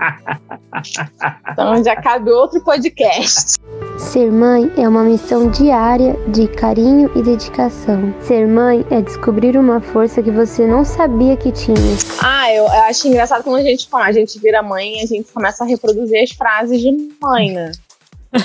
[1.50, 3.56] então já cabe outro podcast.
[3.96, 8.14] Ser mãe é uma missão diária de carinho e dedicação.
[8.20, 11.76] Ser mãe é descobrir uma força que você não sabia que tinha.
[12.22, 15.64] Ah, eu, eu acho engraçado quando a gente, a gente vira mãe, a gente começa
[15.64, 16.90] a reproduzir as frases de
[17.20, 17.72] mãe, né?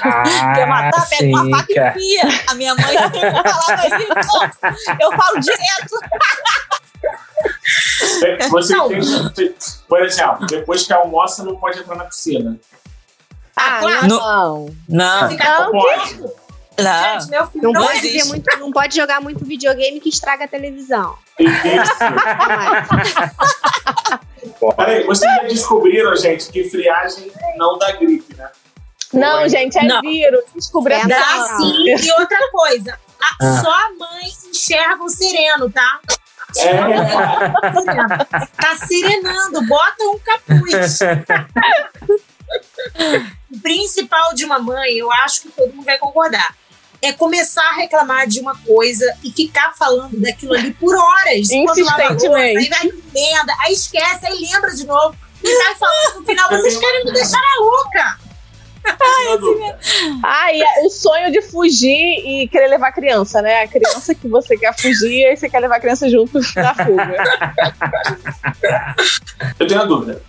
[0.01, 1.09] Ah, Quer matar?
[1.09, 2.21] Pega uma faca e pia.
[2.47, 4.97] A minha mãe falava isso.
[4.99, 5.99] Eu falo direto.
[8.49, 8.75] Você
[9.35, 9.53] tem,
[9.87, 12.59] por exemplo, depois que almoça, não pode entrar na piscina.
[13.55, 14.07] Ah, claro.
[14.07, 14.75] Não.
[14.89, 15.29] Não.
[15.29, 16.19] Não, pode.
[16.79, 17.19] Não.
[17.19, 20.47] Gente, meu filho não, não pode, muito, não pode jogar muito videogame que estraga a
[20.47, 21.15] televisão.
[24.75, 28.49] Peraí, vocês já descobriram, gente, que friagem não dá gripe, né?
[29.13, 29.49] Não, Foi.
[29.49, 30.01] gente, é não.
[30.01, 30.43] vírus.
[30.55, 31.85] Descobri é Dá sim.
[31.85, 33.61] E outra coisa, a, ah.
[33.61, 35.99] só a mãe enxerga o sereno, tá?
[36.59, 38.47] É.
[38.61, 40.99] Tá serenando, bota um capuz.
[43.51, 46.55] o principal de uma mãe, eu acho que todo mundo vai concordar,
[47.01, 51.49] é começar a reclamar de uma coisa e ficar falando daquilo ali por horas.
[51.49, 52.57] Insistentemente.
[52.57, 55.15] Aí vai merda, aí esquece, aí lembra de novo.
[55.43, 58.19] E vai falando no final, vocês querem me deixar a louca.
[60.23, 63.63] Ai, é o sonho de fugir e querer levar a criança, né?
[63.63, 67.23] A criança que você quer fugir e você quer levar a criança junto na fuga.
[69.59, 70.21] Eu tenho uma dúvida.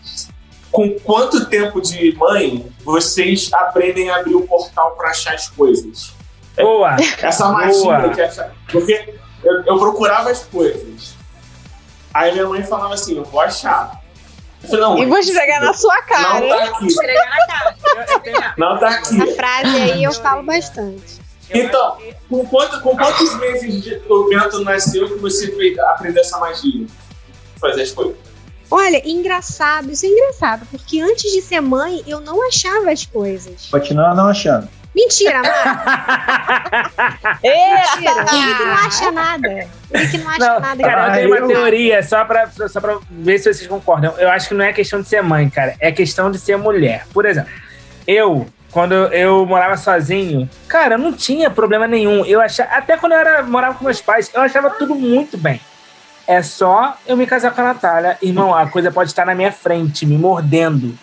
[0.70, 6.12] Com quanto tempo de mãe vocês aprendem a abrir o portal para achar as coisas?
[6.56, 6.96] Boa!
[7.22, 8.52] Essa magia de achar.
[8.70, 11.14] Porque eu, eu procurava as coisas.
[12.12, 14.03] Aí minha mãe falava assim: eu vou achar.
[14.72, 16.48] Não, E vou esfregar na sua não cara.
[16.48, 16.86] tá aqui.
[16.86, 18.54] Esfregar na cara.
[18.56, 19.22] Não tá aqui.
[19.22, 21.24] A frase aí eu falo bastante.
[21.50, 26.38] Então, com, quanto, com quantos meses de, o Bento nasceu que você fez, aprendeu essa
[26.38, 26.86] magia?
[27.60, 28.16] Fazer as coisas.
[28.70, 33.68] Olha, engraçado, isso é engraçado, porque antes de ser mãe, eu não achava as coisas.
[33.70, 34.68] Continua não achando.
[34.94, 36.90] Mentira, Mara.
[37.42, 38.24] Mentira.
[38.32, 39.68] Ele que não acha nada.
[39.92, 40.82] Ele que não acha Não, nada.
[40.82, 44.14] cara, eu Ah, tenho uma eu- teoria, só pra, só pra ver se vocês concordam.
[44.18, 45.74] Eu acho que não é questão de ser mãe, cara.
[45.80, 47.06] É questão de ser mulher.
[47.12, 47.50] Por exemplo,
[48.06, 52.24] eu, quando eu morava sozinho, cara, eu não tinha problema nenhum.
[52.24, 55.60] Eu achava, até quando eu era, morava com meus pais, eu achava tudo muito bem.
[56.26, 58.16] É só eu me casar com a Natália.
[58.22, 60.96] Irmão, a coisa pode estar na minha frente, me mordendo.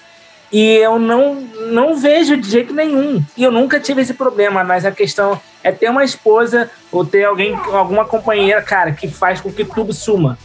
[0.52, 1.36] E eu não,
[1.72, 3.23] não vejo de jeito nenhum.
[3.38, 7.23] E eu nunca tive esse problema, mas a questão é ter uma esposa ou ter
[7.23, 10.38] alguém, alguma companheira, cara, que faz com que tudo suma.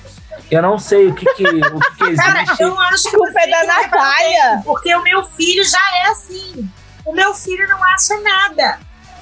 [0.51, 2.63] Eu não sei o que, que, o que, que Cara, existe.
[2.63, 4.63] eu acho que você é da Natália.
[4.65, 6.69] Porque o meu filho já é assim.
[7.05, 8.79] O meu filho não acha nada.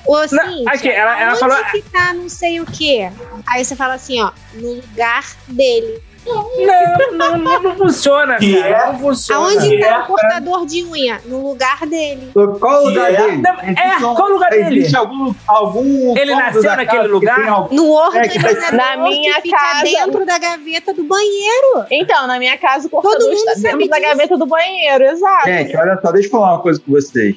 [0.06, 3.10] Ô, Não, Cíntia, aqui, ela- ela falou- que tá não sei o quê?
[3.46, 6.02] Aí você fala assim, ó, no lugar dele.
[6.26, 8.68] Não, não, não, não funciona, Que cara.
[8.68, 8.86] é?
[8.86, 9.40] Não funciona.
[9.46, 11.20] Aonde tá é, o cortador de unha?
[11.26, 12.30] No lugar dele.
[12.32, 13.16] Qual o lugar é?
[13.16, 13.36] dele?
[13.42, 14.78] Não, é, qual o lugar dele?
[14.80, 17.46] Existe algum, algum Ele nasceu da naquele lugar?
[17.48, 21.84] algum- No É, organizador Na minha que fica casa- dentro da gaveta do banheiro.
[21.90, 24.08] Então, na minha casa, o cortador está dentro da disso.
[24.08, 25.46] gaveta do banheiro, exato.
[25.46, 27.36] Gente, olha só, deixa eu falar uma coisa com vocês.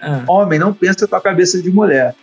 [0.00, 0.22] Ah.
[0.28, 2.14] Homem não pensa com a cabeça de mulher.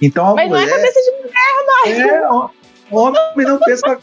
[0.00, 0.76] Então a Mas não é mulher.
[0.76, 2.50] cabeça de mulher, É, o-
[2.90, 3.98] homem não pensa com a...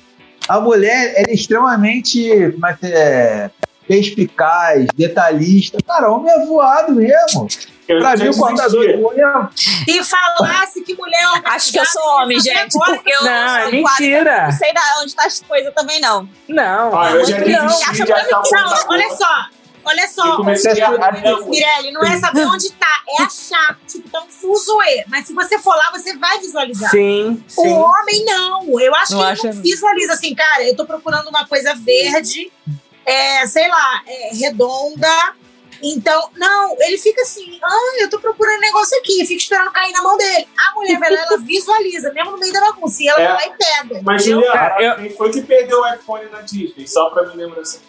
[0.50, 2.52] a mulher ela é extremamente é
[2.88, 3.52] é,
[3.88, 5.78] perspicaz, detalhista.
[5.86, 7.48] Cara, homem é voado mesmo.
[7.88, 9.16] Eu Pra mim, o cortador de desisti.
[9.16, 9.50] unha.
[9.56, 13.72] Se falasse que mulher é Acho que eu sou homem, gente, porque eu Não, é
[13.72, 14.44] mentira.
[14.46, 16.30] Não sei da onde tá as coisas também, não.
[16.48, 17.94] Não, Ah, eu já de achar
[18.52, 19.59] Não, olha só.
[19.86, 20.36] Olha só.
[20.36, 23.80] comecei a Mirelle, não é saber onde tá, é achar.
[23.88, 25.04] Tipo, tá um fuzuê.
[25.08, 26.92] Mas se você for lá, você vai visualizar.
[26.92, 27.74] Sim, O sim.
[27.74, 28.80] homem não.
[28.80, 31.74] Eu acho Não que acha ele não visualiza assim, cara, eu tô procurando uma coisa
[31.76, 32.52] verde,
[33.06, 35.34] é, sei lá, é, redonda.
[35.82, 39.94] Então, não, ele fica assim, ah, eu tô procurando um negócio aqui, fica esperando cair
[39.94, 40.46] na mão dele.
[40.58, 43.28] A mulher vai lá, ela visualiza, mesmo no meio da bagunça, e ela É.
[43.30, 44.02] vai lá e pega.
[44.04, 44.26] Mas?
[44.26, 46.86] Juliana, eu- quem foi que perdeu o iPhone na Disney?
[46.86, 47.80] Só pra me lembrar assim.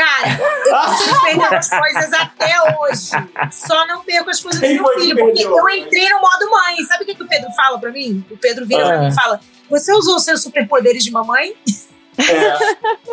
[0.00, 3.10] Cara, eu consigo perder as coisas até hoje.
[3.52, 6.20] Só não perco as coisas do Quem meu foi que filho, porque eu entrei no
[6.20, 6.76] modo mãe.
[6.86, 8.24] Sabe o que, que o Pedro fala pra mim?
[8.30, 9.00] O Pedro vira pra Ah.
[9.02, 11.54] mim e fala: Você usou os seus superpoderes de mamãe?
[12.16, 12.58] É,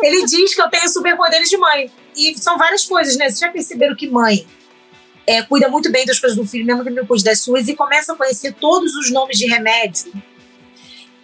[0.06, 1.90] Ele diz que eu tenho superpoderes de mãe.
[2.16, 3.26] E são várias coisas, né?
[3.26, 4.46] Vocês já perceberam que mãe
[5.26, 7.76] é, cuida muito bem das coisas do filho, mesmo que não cuide das suas, e
[7.76, 10.10] começa a conhecer todos os nomes de remédio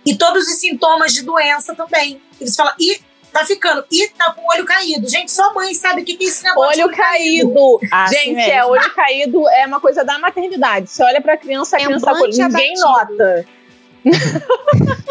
[0.04, 2.20] e todos os sintomas de doença também.
[2.38, 3.00] E você fala, ih,
[3.34, 5.08] tá ficando, ih, tá com o olho caído.
[5.08, 6.72] Gente, só mãe sabe o que que é esse negócio.
[6.72, 7.80] de Olho caído.
[7.90, 10.88] Assim Gente, é, olho caído é uma coisa da maternidade.
[10.88, 13.18] Você olha pra criança, a criança Semblante ninguém abatido.
[13.18, 13.46] nota.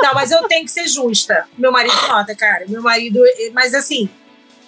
[0.02, 1.46] Não, mas eu tenho que ser justa.
[1.58, 2.64] Meu marido nota, cara.
[2.70, 3.20] Meu marido.
[3.52, 4.10] Mas assim,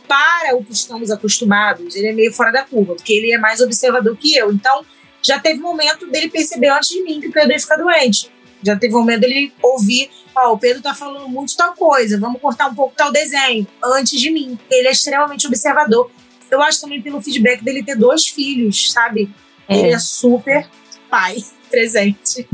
[0.06, 3.62] para o que estamos acostumados, ele é meio fora da curva, porque ele é mais
[3.62, 4.52] observador que eu.
[4.52, 4.86] Então,
[5.22, 8.30] já teve momento dele perceber antes de mim que o Pedro ia ficar doente.
[8.62, 12.68] Já teve momento dele ouvir, ó, o Pedro tá falando muito tal coisa, vamos cortar
[12.68, 14.58] um pouco tal desenho, antes de mim.
[14.70, 16.12] Ele é extremamente observador.
[16.50, 19.30] Eu acho também pelo feedback dele ter dois filhos, sabe?
[19.68, 20.68] Ele é super
[21.10, 21.38] pai
[21.70, 22.48] presente.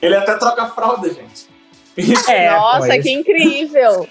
[0.00, 1.48] ele até troca fralda, gente.
[2.28, 3.02] É, Nossa, pois.
[3.02, 4.08] que incrível.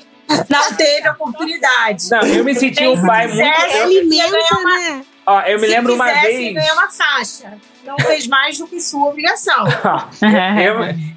[0.50, 2.10] Não teve oportunidade.
[2.10, 3.42] Não, eu me senti um pai muito.
[3.42, 5.06] Eu, Alimenta, uma- né?
[5.26, 6.54] ó, eu me Se lembro uma vez.
[6.54, 7.54] ganhar uma faixa.
[7.86, 9.66] Não fez mais do que sua obrigação.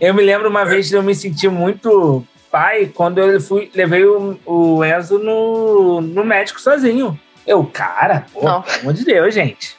[0.00, 3.70] eu, eu me lembro uma vez de eu me sentir muito pai quando eu fui,
[3.74, 7.18] levei o, o Enzo no, no médico sozinho.
[7.46, 8.62] Eu, cara, pô, Não.
[8.62, 9.76] pelo amor de Deus, gente.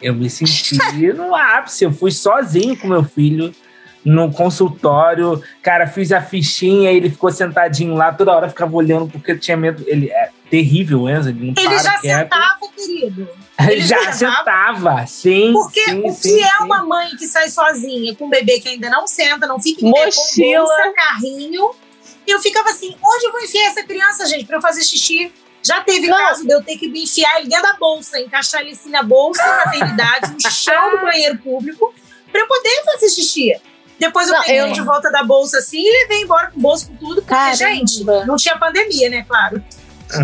[0.00, 0.76] Eu me senti
[1.12, 1.84] no ápice.
[1.84, 3.52] Eu fui sozinho com meu filho
[4.04, 5.42] no consultório.
[5.62, 9.56] Cara, fiz a fichinha, ele ficou sentadinho lá, toda hora ficava olhando porque eu tinha
[9.56, 9.84] medo.
[9.86, 12.22] Ele é terrível, o Enzo, ele não Ele para já quieto.
[12.22, 13.28] sentava, querido.
[13.70, 15.52] ele já já sentava, sim.
[15.52, 16.64] Porque sim, o sim, que é sim.
[16.64, 19.92] uma mãe que sai sozinha com um bebê que ainda não senta, não fica em
[19.92, 20.64] pé, Mochila.
[20.64, 21.70] com bolsa, carrinho.
[22.26, 25.32] E eu ficava assim, onde eu vou enfiar essa criança, gente, pra eu fazer xixi?
[25.62, 26.16] Já teve Não.
[26.16, 29.02] caso de eu ter que me enfiar ele dentro da bolsa, encaixar ele assim na
[29.02, 31.92] bolsa, na maternidade, no chão do banheiro público,
[32.32, 33.52] pra eu poder fazer xixi.
[34.00, 36.58] Depois eu Não, peguei eu- ele de volta da bolsa assim e levei embora com
[36.58, 37.54] o bolso com tudo, porque, Caramba.
[37.56, 39.62] gente, não tinha pandemia, né, claro.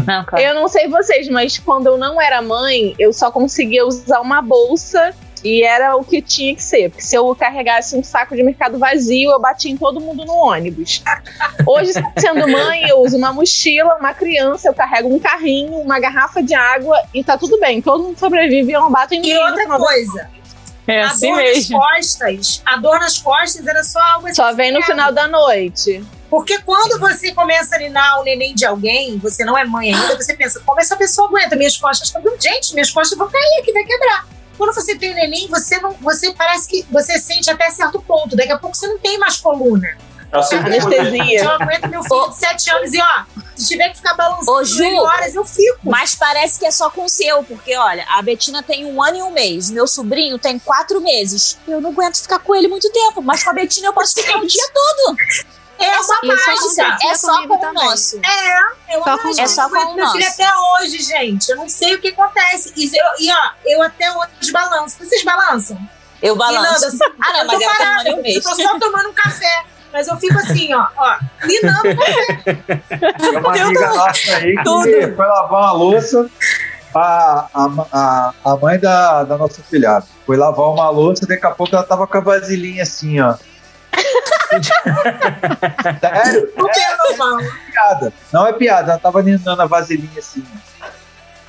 [0.05, 0.43] Não, cara.
[0.43, 4.43] Eu não sei vocês, mas quando eu não era mãe, eu só conseguia usar uma
[4.43, 6.89] bolsa E era o que tinha que ser.
[6.91, 10.33] Porque se eu carregasse um saco de mercado vazio, eu batia em todo mundo no
[10.33, 11.03] ônibus.
[11.65, 16.43] Hoje, sendo mãe, eu uso uma mochila, uma criança, eu carrego um carrinho, uma garrafa
[16.43, 17.81] de água e tá tudo bem.
[17.81, 19.39] Todo mundo sobrevive e eu não bato em E ninguém.
[19.39, 20.29] outra coisa,
[20.87, 21.79] É a assim dor mesmo.
[21.79, 26.05] nas costas, a dor nas costas era só algo Só vem no final da noite.
[26.31, 30.17] Porque quando você começa a ninar o neném de alguém, você não é mãe ainda,
[30.17, 31.57] você pensa, como essa pessoa aguenta?
[31.57, 32.43] Minhas costas estão doendo.
[32.43, 34.27] Gente, minhas costas vão cair aqui, vai quebrar.
[34.57, 35.93] Quando você tem o neném, você não.
[36.01, 38.35] Você parece que você sente até certo ponto.
[38.35, 39.97] Daqui a pouco você não tem mais coluna.
[40.31, 40.57] Poder.
[41.01, 41.43] Anestesia.
[41.45, 43.25] Eu aguento meu filho de 7 anos e, ó,
[43.57, 44.85] se tiver que ficar balançando Ô, Ju.
[44.99, 45.79] horas, eu fico.
[45.85, 49.17] Mas parece que é só com o seu, porque olha, a Betina tem um ano
[49.17, 51.59] e um mês, meu sobrinho tem quatro meses.
[51.67, 54.37] Eu não aguento ficar com ele muito tempo, mas com a Betina eu posso ficar
[54.39, 55.17] o dia todo.
[55.79, 56.99] É É uma mágica.
[57.03, 58.19] É só com o nosso.
[58.25, 60.43] É, é Só com- é só Eu aguento com o meu filho nosso.
[60.43, 60.51] até
[60.83, 61.49] hoje, gente.
[61.51, 62.73] Eu não sei o que acontece.
[62.75, 64.97] E, eu, e ó, eu até hoje balanço.
[64.99, 65.79] Vocês balançam?
[66.23, 66.87] Eu balanço.
[66.87, 68.37] assim, Ah, não, eu mas tô parada, ano e um mês.
[68.37, 69.65] Eu tô só tomando um café.
[69.93, 72.55] Mas eu fico assim, ó, ó, linando café.
[73.19, 75.17] Tem uma amiga nossa aí que Tudo.
[75.17, 76.29] foi lavar uma louça.
[76.95, 81.75] A, a, a, mãe da, da nossa filhada foi lavar uma louça, daqui a pouco
[81.75, 83.35] ela tava com a vasilhinha assim, ó.
[86.01, 86.53] Sério?
[86.57, 87.39] O que é normal.
[87.71, 88.13] piada.
[88.33, 90.45] Não é piada, ela tava ninando a vasilhinha assim.
[90.55, 90.76] ó.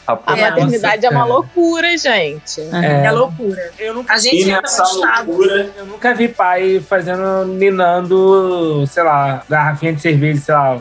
[0.08, 1.34] A A É, maternidade é uma cara.
[1.34, 2.62] loucura, gente.
[2.62, 3.72] É, É, loucura.
[3.78, 9.04] eu, nunca, A gente E entra nessa loucura, eu nunca vi pai fazendo, ninando, sei
[9.04, 10.80] lá, garrafinha de cerveja, sei lá.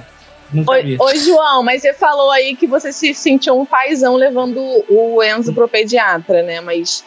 [0.52, 0.96] Nunca Oi, vi.
[1.00, 5.52] oi, João, mas você falou aí que você se sentiu um paizão levando o Enzo
[5.52, 6.60] pro pediatra, né?
[6.60, 7.04] Mas.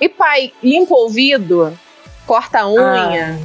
[0.00, 1.76] E pai, limpa o ouvido,
[2.24, 3.36] corta a unha,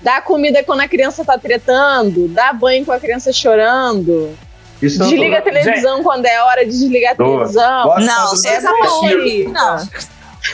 [0.00, 4.38] dá comida quando a criança tá tretando, dá banho com a criança chorando,
[4.80, 7.84] Isso eu desliga a televisão quando é hora de desligar a televisão.
[7.84, 8.48] Bota Não, É dormir.
[8.48, 9.06] essa.
[9.06, 9.50] Rita.
[9.50, 9.88] Não.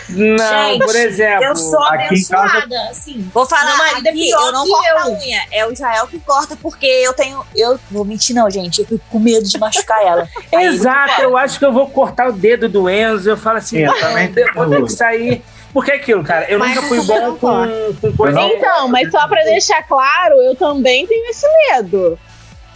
[0.09, 1.44] Não, Gente, por exemplo.
[1.44, 3.30] Eu sou aqui em casa- abençoada, assim.
[3.32, 4.98] Vou falar marido é aqui, pior eu não que corto eu.
[4.98, 5.42] a unha.
[5.52, 7.44] É o Israel que corta, porque eu tenho.
[7.55, 8.80] Eu vou mentir, não, gente.
[8.80, 10.28] Eu fico com medo de machucar ela.
[10.51, 13.28] Exato, eu acho que eu vou cortar o dedo do Enzo.
[13.30, 15.42] Eu falo assim, Sim, eu "Não, também vou ter que sair.
[15.72, 18.38] Porque é aquilo, cara, eu Mas nunca fui bom não com, com coisa.
[18.40, 18.48] Não.
[18.48, 22.18] Então, mas só pra deixar claro, eu também tenho esse medo.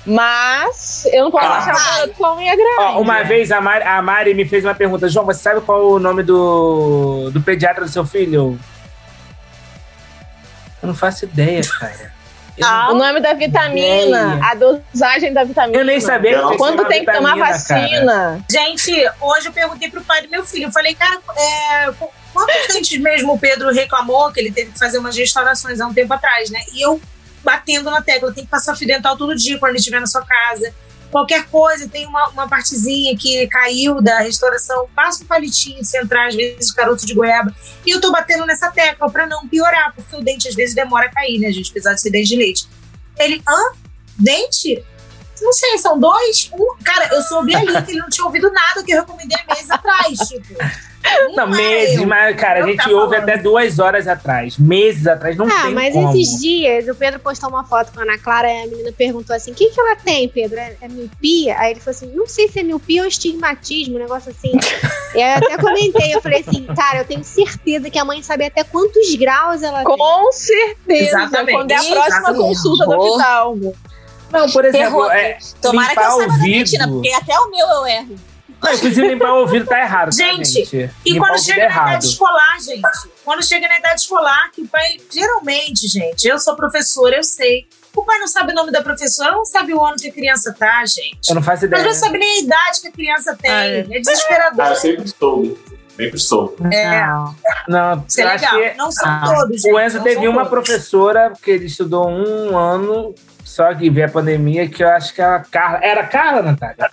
[0.09, 1.57] Mas eu não posso Ah.
[1.59, 2.77] deixar o garoto com a unha grande.
[2.81, 5.09] Ó, uma vez a Mari, a Mari me fez uma pergunta.
[5.09, 8.59] João, você sabe qual o nome do, do pediatra do seu filho?
[10.83, 12.13] Eu não faço ideia, cara.
[12.61, 14.41] Ah, O nome da vitamina, Ideia.
[14.51, 15.79] a dosagem da vitamina.
[15.79, 17.53] eu nem sabia Eu Quando tem que tomar vitamina, cara.
[17.53, 18.45] vacina.
[18.51, 20.65] Gente, hoje eu perguntei pro pai do meu filho.
[20.67, 24.79] Eu falei, cara, é, qu- quantos dentes mesmo o Pedro reclamou que ele teve que
[24.79, 26.59] fazer umas restaurações há um tempo atrás, né?
[26.75, 27.01] E eu
[27.43, 30.25] batendo na tecla, tem que passar fio dental todo dia quando ele estiver na sua
[30.25, 30.75] casa.
[31.11, 36.35] Qualquer coisa, tem uma, uma partezinha que caiu da restauração, passa um palitinho central, às
[36.35, 37.55] vezes caroço de goiaba.
[37.87, 41.07] E eu tô batendo nessa tecla pra não piorar, porque o dente às vezes demora
[41.07, 41.71] a cair, né, gente?
[41.71, 42.69] Apesar de ser dente de leite.
[43.19, 43.73] Ele, hã?
[44.19, 44.85] Dente?
[45.43, 46.51] Não sei, são dois?
[46.53, 46.77] Um.
[46.85, 50.19] Cara, eu soube ali que ele não tinha ouvido nada que eu recomendei meses atrás,
[50.19, 50.55] tipo.
[51.35, 53.31] Não, é meses, mas, cara, a gente ouve falando.
[53.31, 54.59] até duas horas atrás.
[54.59, 56.11] Meses atrás, não Ah, tem mas como.
[56.11, 59.35] esses dias o Pedro postou uma foto com a Ana Clara e a menina perguntou
[59.35, 60.59] assim: o que, que ela tem, Pedro?
[60.59, 61.57] É, é miopia?
[61.59, 64.53] Aí ele falou assim: não sei se é miopia ou estigmatismo, um negócio assim.
[65.15, 68.23] e aí eu até comentei, eu falei assim, cara, eu tenho certeza que a mãe
[68.23, 69.97] sabe até quantos graus ela tem.
[69.97, 71.11] Com certeza.
[71.21, 71.53] Exatamente.
[71.57, 72.39] Quando é a próxima Exatamente.
[72.43, 73.57] consulta do hospital.
[74.31, 76.59] Não, por exemplo, é, Tomara que limpar eu o saiba da ouvido.
[76.59, 78.17] Betina, porque até o meu eu erro.
[78.63, 80.91] Não, inclusive limpar o ouvido tá errado, tá, Gente, gente?
[81.07, 81.89] E limpar quando chega é na errado.
[81.91, 82.89] idade escolar, gente,
[83.25, 87.67] quando chega na idade escolar, que o pai, geralmente, gente, eu sou professora, eu sei.
[87.95, 90.53] O pai não sabe o nome da professora, não sabe o ano que a criança
[90.57, 91.29] tá, gente.
[91.29, 91.83] Eu não faço ideia.
[91.83, 93.51] vezes não sabe nem a idade que a criança tem.
[93.51, 93.79] Ah, é.
[93.81, 93.83] é.
[94.01, 94.65] desesperador.
[94.67, 95.59] Ah, eu sempre soube.
[95.97, 96.55] Sempre soube.
[96.75, 97.01] É,
[97.69, 98.51] Não, isso é eu legal.
[98.57, 99.23] que Não são Ah.
[99.35, 99.73] todos, gente.
[99.73, 100.51] o Enzo não teve uma todos.
[100.51, 103.15] professora que ele estudou um ano,
[103.59, 105.81] só que veio a pandemia, que eu acho que era a Carla.
[105.83, 106.91] Era a Carla, Natália?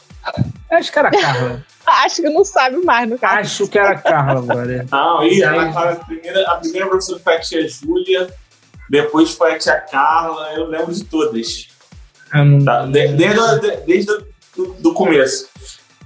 [0.71, 1.63] Eu acho que era a Carla.
[1.85, 3.37] Acho que não sabe mais, no caso.
[3.41, 4.87] acho que era a Carla, brother.
[4.91, 8.27] Não, e a, primeira, a primeira professora foi a tia Júlia,
[8.89, 11.67] depois foi a tia Carla, eu lembro de todas.
[12.65, 12.87] Tá?
[12.87, 14.25] De- desde desde o
[14.55, 15.47] do, do começo.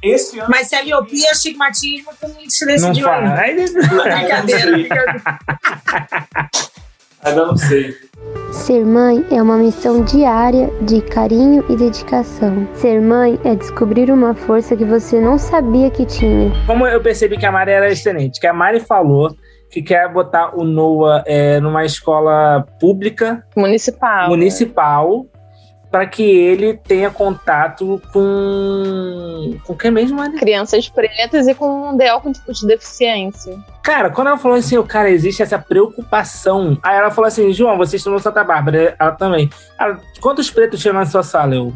[0.04, 0.50] Esse ano.
[0.52, 3.36] Mas se é miopia, astigmatismo, tu não se Não decidiu ainda.
[3.36, 5.24] Brincadeira, brincadeira.
[7.24, 7.94] Ainda não sei.
[8.52, 12.68] Ser mãe é uma missão diária de carinho e dedicação.
[12.74, 16.52] Ser mãe é descobrir uma força que você não sabia que tinha.
[16.66, 19.36] como eu percebi que a Mari era excelente, que a Mari falou
[19.70, 24.28] que quer botar o Noah é, numa escola pública, Municipal.
[24.30, 25.26] municipal,
[25.92, 29.58] para que ele tenha contato com.
[29.66, 30.38] com quem mesmo, né?
[30.38, 33.58] Crianças pretas e com um DL com tipo de deficiência.
[33.82, 36.78] Cara, quando ela falou assim, o cara, existe essa preocupação.
[36.84, 38.96] Aí ela falou assim, João, vocês estão no Santa Bárbara.
[39.00, 39.50] Ela também.
[39.80, 41.56] Ela, quantos pretos tinha na sua sala?
[41.56, 41.74] Eu.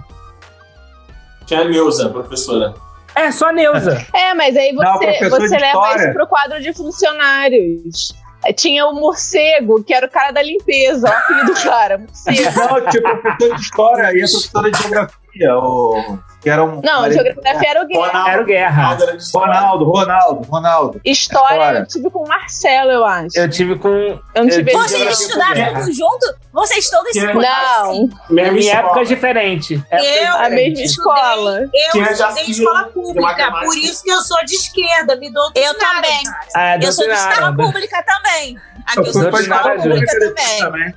[1.46, 2.74] Tinha a Neuza, professora.
[3.16, 4.06] É, só a Neuza.
[4.14, 6.04] É, mas aí Não, você, professor você leva história.
[6.04, 8.14] isso pro quadro de funcionários.
[8.46, 12.60] É, Tinha o morcego, que era o cara da limpeza, o filho do cara, morcego.
[12.60, 16.20] Não, tipo, professor de história e a professora de geografia, o...
[16.42, 16.82] que era um.
[16.84, 18.06] Não, geografia era o Guerra.
[18.08, 18.98] Ronaldo, Era o Guerra.
[19.34, 19.86] Ronaldo.
[19.86, 21.02] Ronaldo, Ronaldo.
[21.04, 21.80] História História.
[21.80, 23.38] eu tive com o Marcelo, eu acho.
[23.40, 23.90] Eu tive com.
[23.90, 26.36] Eu não tive Vocês Geografia estudaram tudo junto?
[26.54, 28.08] Vocês todos se Que- conhecem?
[28.08, 29.82] Não, Mesma Em épocas diferentes.
[29.90, 31.60] Épocas Eu- a mesma escola.
[31.62, 35.32] Eu Tinha estudei Jacira, escola de pública, por isso que eu sou de esquerda, me
[35.32, 36.22] dou Eu também.
[36.56, 38.58] Ah, Eu sou de escola pública também.
[38.86, 40.20] Aqui eu sou de escola pública
[40.60, 40.94] também.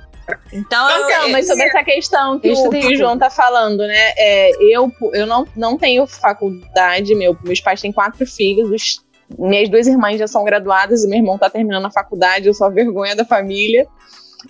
[0.51, 3.79] Então, eu, Então, mas sobre essa questão que, Eu- o, que o João tá falando,
[3.79, 4.11] né?
[4.17, 9.05] É, eu eu não, não tenho faculdade, meu, meus pais têm quatro filhos, os-
[9.37, 12.67] minhas duas irmãs já são graduadas e meu irmão tá terminando a faculdade, eu sou
[12.67, 13.85] a vergonha da família.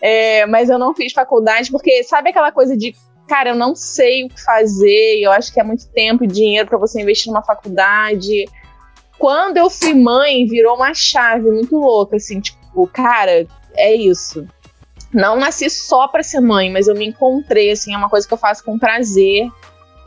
[0.02, 2.94] É, mas eu não fiz faculdade porque, sabe aquela coisa de,
[3.28, 6.68] cara, eu não sei o que fazer, eu acho que é muito tempo e dinheiro
[6.68, 8.46] pra você investir numa faculdade.
[9.18, 14.46] Quando eu fui mãe, virou uma chave muito louca, assim, tipo, cara, é isso
[15.14, 18.34] não nasci só para ser mãe, mas eu me encontrei, assim, é uma coisa que
[18.34, 19.48] eu faço com prazer.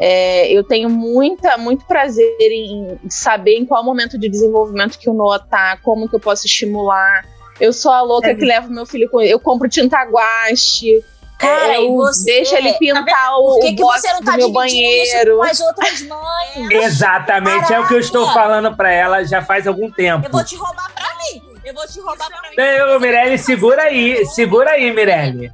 [0.03, 5.13] É, eu tenho muita, muito prazer em saber em qual momento de desenvolvimento que o
[5.13, 7.25] Noah tá, como que eu posso estimular.
[7.61, 8.35] Eu sou a louca É.
[8.35, 9.21] que leva meu filho com.
[9.21, 11.05] Eu compro tinta guache.
[11.39, 12.25] Cara, eu e você?
[12.25, 15.37] deixo ele pintar o, por que, o que box você não tá do meu banheiro.
[15.39, 16.71] com as outras mães?
[16.71, 18.41] Exatamente, é o que eu estou Caraca.
[18.43, 20.27] falando pra ela já faz algum tempo.
[20.27, 21.43] Eu vou te roubar pra mim.
[21.65, 22.57] Eu vou te roubar pra mim.
[22.57, 25.53] Não, Mirelle, segura aí, segura aí, Mirelle.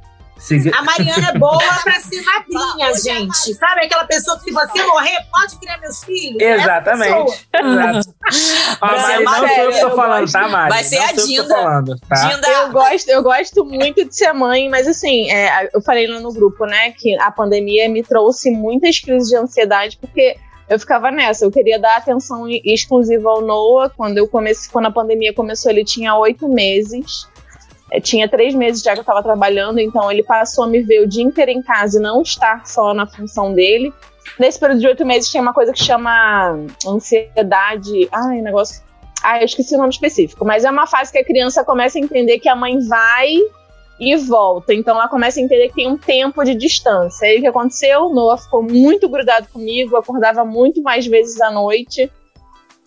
[0.73, 3.53] A Mariana é boa pra ser madrinha, gente.
[3.55, 6.39] Sabe aquela pessoa que se você morrer, pode criar meus filhos?
[6.39, 7.47] Exatamente.
[7.53, 8.17] Exato.
[8.29, 10.69] Ser Mari, não sou eu que tô falando, tá, Mari?
[10.69, 11.47] Vai ser não a Dinda.
[11.47, 12.15] falando, tá?
[12.15, 16.19] Dinda, Eu gosto, eu gosto muito de ser mãe, mas assim, é, eu falei lá
[16.19, 20.37] no grupo, né, que a pandemia me trouxe muitas crises de ansiedade, porque
[20.69, 23.89] eu ficava nessa, eu queria dar atenção exclusiva ao Noah.
[23.89, 27.27] Quando eu comecei, quando a pandemia começou, ele tinha oito meses.
[27.89, 31.01] É, tinha três meses já que eu estava trabalhando, então ele passou a me ver
[31.01, 33.93] o dia inteiro em casa e não estar só na função dele.
[34.37, 38.09] Nesse período de oito meses tinha uma coisa que chama ansiedade.
[38.11, 38.83] Ai, negócio.
[39.23, 42.01] Ah, eu esqueci o nome específico, mas é uma fase que a criança começa a
[42.01, 43.37] entender que a mãe vai
[43.99, 44.73] e volta.
[44.73, 47.27] Então ela começa a entender que tem um tempo de distância.
[47.27, 48.01] Aí o que aconteceu?
[48.05, 52.11] O Noah ficou muito grudado comigo, acordava muito mais vezes à noite.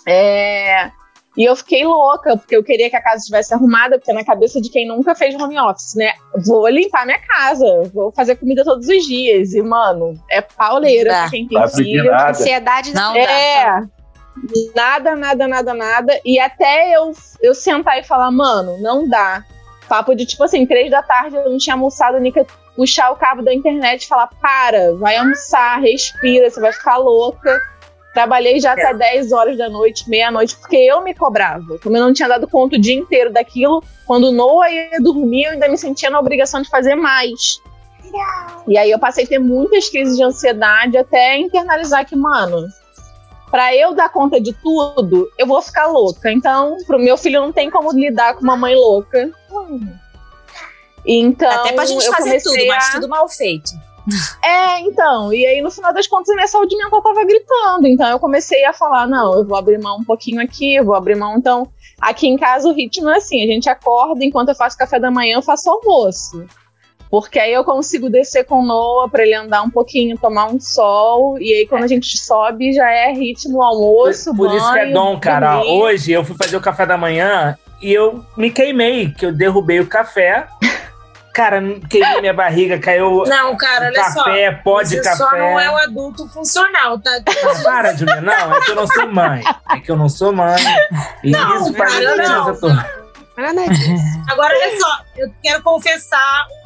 [0.06, 0.90] É,
[1.36, 4.60] E eu fiquei louca, porque eu queria que a casa estivesse arrumada, porque na cabeça
[4.60, 6.12] de quem nunca fez home office, né?
[6.44, 7.64] Vou limpar minha casa,
[7.94, 9.54] vou fazer comida todos os dias.
[9.54, 12.10] E, mano, é pauleira pra quem tem filho.
[12.10, 12.30] nada.
[12.30, 13.64] Ansiedade Não É.
[13.64, 13.88] dá.
[14.74, 16.20] Nada, nada, nada, nada.
[16.24, 17.12] E até eu,
[17.42, 19.44] eu sentar e falar, mano, não dá.
[19.90, 22.46] Papo de tipo assim, três da tarde eu não tinha almoçado, a Nica
[22.76, 27.60] puxar o cabo da internet e falar: para, vai almoçar, respira, você vai ficar louca.
[28.14, 31.76] Trabalhei já até 10 horas da noite, meia-noite, porque eu me cobrava.
[31.82, 35.46] Como eu não tinha dado conta o dia inteiro daquilo, quando o Noah ia dormir,
[35.46, 37.60] eu ainda me sentia na obrigação de fazer mais.
[38.68, 42.68] E aí eu passei a ter muitas crises de ansiedade até internalizar que, mano,
[43.50, 46.30] Pra eu dar conta de tudo, eu vou ficar louca.
[46.30, 49.30] Então, pro meu filho não tem como lidar com uma mãe louca.
[51.04, 53.70] Então, Até pra gente fazer tudo, mas a- tudo mal feito.
[54.42, 55.32] É, então.
[55.32, 57.86] E aí, no final das contas, a minha saúde mental tava gritando.
[57.86, 60.94] Então, eu comecei a falar: não, eu vou abrir mão um pouquinho aqui, eu vou
[60.94, 61.36] abrir mão.
[61.36, 61.66] Então,
[62.00, 65.10] aqui em casa o ritmo é assim: a gente acorda, enquanto eu faço café da
[65.10, 66.44] manhã, eu faço almoço.
[67.10, 70.60] Porque aí eu consigo descer com o Noah pra ele andar um pouquinho, tomar um
[70.60, 71.36] sol.
[71.40, 74.94] E aí, quando a gente sobe, já é ritmo almoço, Por isso que é banho,
[74.94, 75.56] dom, cara.
[75.56, 75.70] dormir.
[75.72, 79.80] Hoje eu fui fazer o café da manhã e eu me queimei, que eu derrubei
[79.80, 80.46] o café.
[81.32, 84.24] Cara, queimei minha barriga, caiu Não, cara, olha só.
[84.24, 85.16] café, pó de Você café.
[85.16, 87.10] só não é o adulto funcional, tá?
[87.62, 88.20] Para, Julia.
[88.20, 89.42] Não, é que eu não sou mãe.
[89.70, 90.56] É que eu não sou mãe.
[91.22, 92.84] E Não, isso diferença não.
[93.36, 93.90] Nada disso.
[94.28, 96.59] Agora, olha só, eu quero confessar um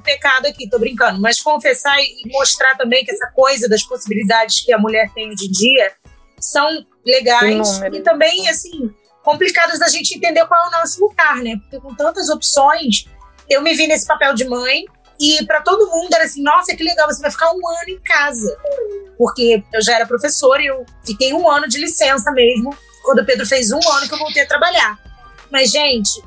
[0.00, 4.72] pecado aqui, tô brincando, mas confessar e mostrar também que essa coisa das possibilidades que
[4.72, 5.92] a mulher tem hoje em dia
[6.40, 8.90] são legais e também, assim,
[9.22, 11.56] complicadas da gente entender qual é o nosso lugar, né?
[11.62, 13.04] Porque com tantas opções,
[13.48, 14.84] eu me vi nesse papel de mãe
[15.20, 18.00] e para todo mundo era assim, nossa, que legal, você vai ficar um ano em
[18.00, 18.56] casa.
[19.18, 23.26] Porque eu já era professora e eu fiquei um ano de licença mesmo, quando o
[23.26, 24.98] Pedro fez um ano que eu voltei a trabalhar.
[25.50, 26.22] Mas, gente,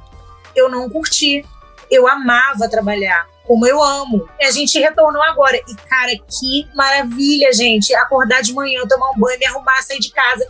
[0.56, 1.44] eu não curti.
[1.90, 3.28] Eu amava trabalhar.
[3.46, 4.28] Como eu amo.
[4.40, 5.58] E a gente retornou agora.
[5.58, 7.94] E, cara, que maravilha, gente.
[7.96, 10.46] Acordar de manhã, tomar um banho, me arrumar, sair de casa.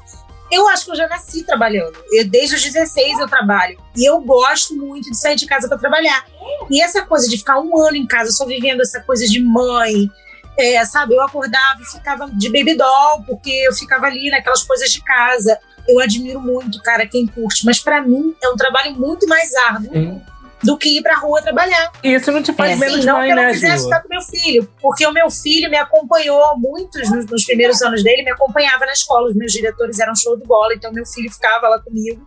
[0.51, 1.97] Eu acho que eu já nasci trabalhando.
[2.11, 3.77] Eu, desde os 16 eu trabalho.
[3.95, 6.25] E eu gosto muito de sair de casa para trabalhar.
[6.69, 10.09] E essa coisa de ficar um ano em casa só vivendo essa coisa de mãe,
[10.57, 11.15] é, sabe?
[11.15, 15.59] Eu acordava e ficava de baby doll, porque eu ficava ali naquelas coisas de casa.
[15.87, 17.65] Eu admiro muito, cara, quem curte.
[17.65, 19.91] Mas para mim é um trabalho muito mais árduo.
[19.91, 20.21] Sim.
[20.63, 21.91] Do que ir pra rua trabalhar.
[22.03, 24.01] Isso não te faz É, menos sim, não mãe, que eu não né, quisesse estar
[24.01, 28.23] com meu filho, porque o meu filho me acompanhou muitos nos, nos primeiros anos dele,
[28.23, 29.27] me acompanhava na escola.
[29.29, 32.23] Os meus diretores eram show de bola, então meu filho ficava lá comigo,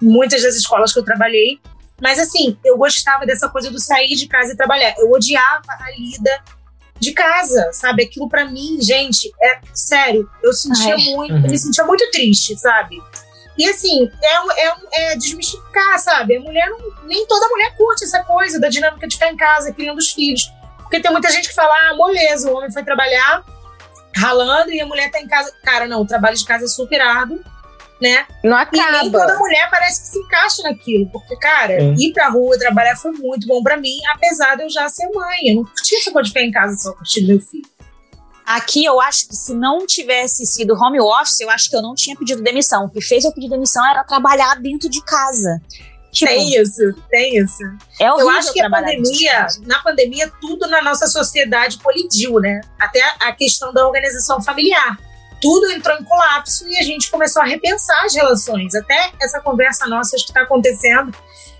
[0.00, 1.60] muitas das escolas que eu trabalhei.
[2.00, 4.94] Mas assim, eu gostava dessa coisa do sair de casa e trabalhar.
[4.98, 6.40] Eu odiava a lida
[6.98, 8.04] de casa, sabe?
[8.04, 11.02] Aquilo pra mim, gente, é sério, eu sentia Ai.
[11.14, 11.44] muito, Uhum.
[11.44, 12.96] eu me sentia muito triste, sabe?
[13.58, 14.74] E assim, é, um- é,
[15.12, 16.36] é desmistificar, sabe?
[16.36, 19.72] A mulher não, nem toda mulher curte essa coisa da dinâmica de ficar em casa,
[19.72, 20.50] criando os filhos.
[20.78, 23.42] Porque tem muita gente que fala, ah, moleza, o homem foi trabalhar
[24.16, 25.52] ralando e a mulher tá em casa.
[25.62, 27.40] Cara, não, o trabalho de casa é super árduo,
[28.00, 28.26] né?
[28.44, 29.38] Não E nem toda acaba.
[29.38, 31.08] mulher parece que se encaixa naquilo.
[31.10, 31.94] Porque, cara, Sim.
[31.98, 35.38] ir pra rua trabalhar foi muito bom pra mim, apesar de eu já ser mãe.
[35.48, 37.64] Eu não curti essa coisa de ficar em casa só curtindo meu filho.
[38.52, 41.94] Aqui eu acho que se não tivesse sido home office, eu acho que eu não
[41.94, 42.84] tinha pedido demissão.
[42.84, 45.58] O que fez eu pedir demissão era trabalhar dentro de casa.
[46.10, 47.62] Tipo, Tem isso, tem isso.
[47.98, 52.60] é Eu acho que a pandemia, na pandemia, tudo na nossa sociedade colidiu, né?
[52.78, 54.98] Até a questão da organização familiar.
[55.40, 58.74] Tudo entrou em colapso e a gente começou a repensar as relações.
[58.74, 61.10] Até essa conversa nossa acho que está acontecendo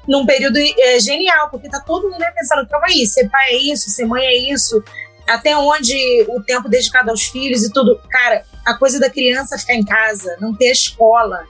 [0.06, 3.88] num período é, genial, porque tá todo mundo repensando, calma aí, ser pai é isso,
[3.88, 4.82] ser mãe é isso,
[5.28, 8.00] até onde o tempo dedicado aos filhos e tudo.
[8.10, 11.44] Cara, a coisa da criança ficar em casa, não ter escola,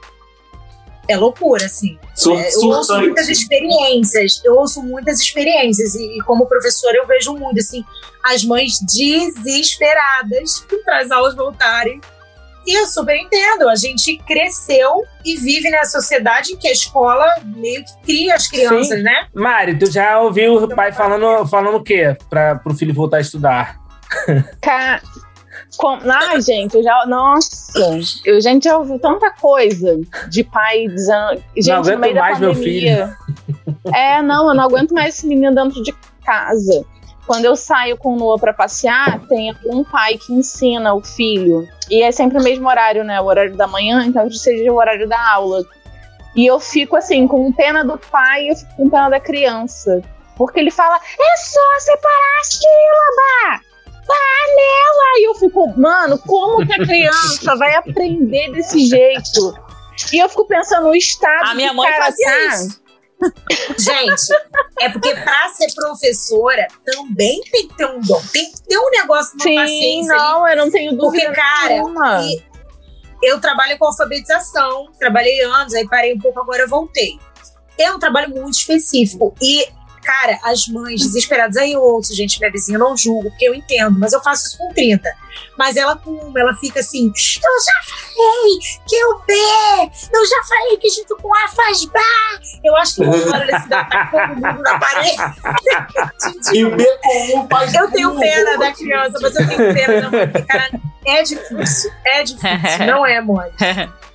[1.08, 1.98] é loucura, assim.
[2.14, 7.06] Sur É, eu ouço muitas experiências, eu ouço muitas experiências, e, e como professora eu
[7.06, 7.84] vejo muito, assim,
[8.24, 12.00] as mães desesperadas para as aulas voltarem.
[12.66, 17.26] E eu super entendo, a gente cresceu e vive na sociedade em que a escola
[17.44, 19.02] meio que cria as crianças, Sim.
[19.02, 19.26] né?
[19.34, 22.16] Mari, tu já ouviu o pai falando, falando o quê?
[22.30, 23.80] Pra, pro filho voltar a estudar?
[24.60, 25.00] Ca...
[25.76, 25.98] Com...
[26.04, 27.06] Ai, gente, eu já.
[27.06, 27.72] Nossa,
[28.26, 31.42] eu, gente, já ouvi tanta coisa de pai dizendo.
[31.56, 33.16] Gente, aguento no meio mais da meu pandemia.
[33.94, 36.84] É, não, eu não aguento mais esse menino dentro de casa.
[37.26, 41.68] Quando eu saio com o Noah pra passear, tem um pai que ensina o filho.
[41.88, 43.20] E é sempre o mesmo horário, né?
[43.20, 45.64] O horário da manhã, então seja o horário da aula.
[46.34, 50.00] E eu fico assim, com pena do pai e eu fico com pena da criança.
[50.36, 53.72] Porque ele fala, é só separar a sílaba!
[54.06, 55.18] Panela!
[55.18, 59.54] E eu fico, mano, como que a criança vai aprender desse jeito?
[60.12, 62.46] E eu fico pensando no estado A minha mãe fazia tá.
[62.46, 62.81] isso.
[63.78, 64.32] Gente,
[64.80, 68.90] é porque pra ser professora também tem que ter um dom, tem que ter um
[68.90, 70.22] negócio, uma Sim, paciência ali.
[70.22, 71.82] não, eu não tenho dúvida Porque, cara,
[73.22, 77.18] eu trabalho com alfabetização, trabalhei anos, aí parei um pouco, agora eu voltei.
[77.78, 79.34] É um trabalho muito específico.
[79.40, 79.66] E,
[80.02, 83.98] cara, as mães desesperadas, aí eu ouço, gente, minha vizinha, não julgo, porque eu entendo,
[83.98, 85.08] mas eu faço isso com 30.
[85.56, 89.32] Mas ela, com uma, ela fica assim: eu já falei que o B,
[90.12, 92.00] eu já falei que junto com A faz Bá.
[92.64, 95.16] Eu acho que o daqui tá todo mundo na parede.
[96.52, 100.10] E o B comum faz Eu tenho pena da criança, mas eu tenho pena da
[100.10, 100.70] mãe, porque, cara,
[101.06, 101.92] é difícil.
[102.04, 103.50] É difícil, não é, mãe.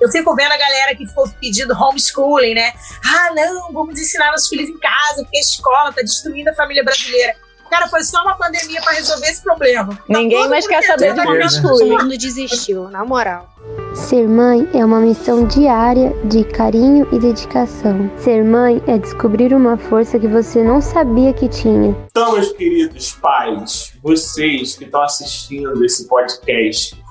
[0.00, 2.72] Eu fico vendo a galera que ficou pedindo homeschooling, né?
[3.04, 6.84] Ah, não, vamos ensinar nossos filhos em casa, porque a escola tá destruindo a família
[6.84, 7.34] brasileira.
[7.70, 9.94] Cara, foi só uma pandemia pra resolver esse problema.
[9.94, 11.88] Tá Ninguém todo mais quer saber de querendo homeschooling.
[11.88, 13.48] Todo mundo desistiu, na moral.
[13.94, 18.10] Ser mãe é uma missão diária de carinho e dedicação.
[18.18, 21.96] Ser mãe é descobrir uma força que você não sabia que tinha.
[22.10, 27.02] Então, meus queridos pais, vocês que estão assistindo esse podcast,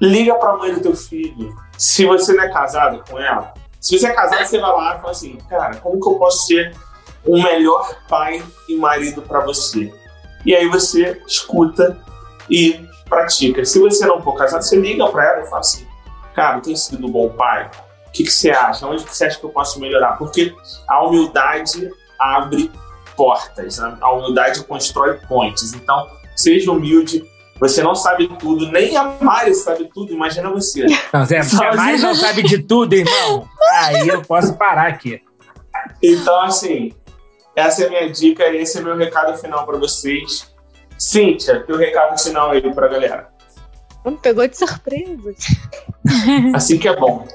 [0.00, 1.54] liga pra mãe do teu filho.
[1.76, 5.00] Se você não é casado com ela, se você é casado, você vai lá e
[5.00, 6.74] fala assim, cara, como que eu posso ser
[7.24, 9.92] o melhor pai e marido pra você?
[10.44, 11.98] E aí você escuta
[12.50, 13.64] e pratica.
[13.64, 15.86] Se você não for casado, você liga pra ela e fala assim,
[16.34, 17.70] cara, eu tenho sido um bom pai?
[18.06, 18.86] O que, que você acha?
[18.86, 20.16] Onde você acha que eu posso melhorar?
[20.16, 20.54] Porque
[20.88, 22.70] a humildade abre
[23.16, 23.78] portas.
[23.78, 23.96] né?
[24.00, 25.72] A humildade constrói pontes.
[25.72, 27.24] Então, seja humilde.
[27.58, 30.86] Você não sabe tudo, nem a Mari sabe tudo, imagina você.
[31.12, 35.22] Não, Zé, se a mais não sabe de tudo, irmão, aí eu posso parar aqui.
[36.02, 36.92] Então, assim,
[37.54, 40.54] essa é a minha dica, esse é meu recado final para vocês.
[40.98, 43.28] Cíntia, teu recado final aí pra galera.
[44.04, 45.34] Me pegou de surpresa.
[46.54, 47.26] Assim que é bom.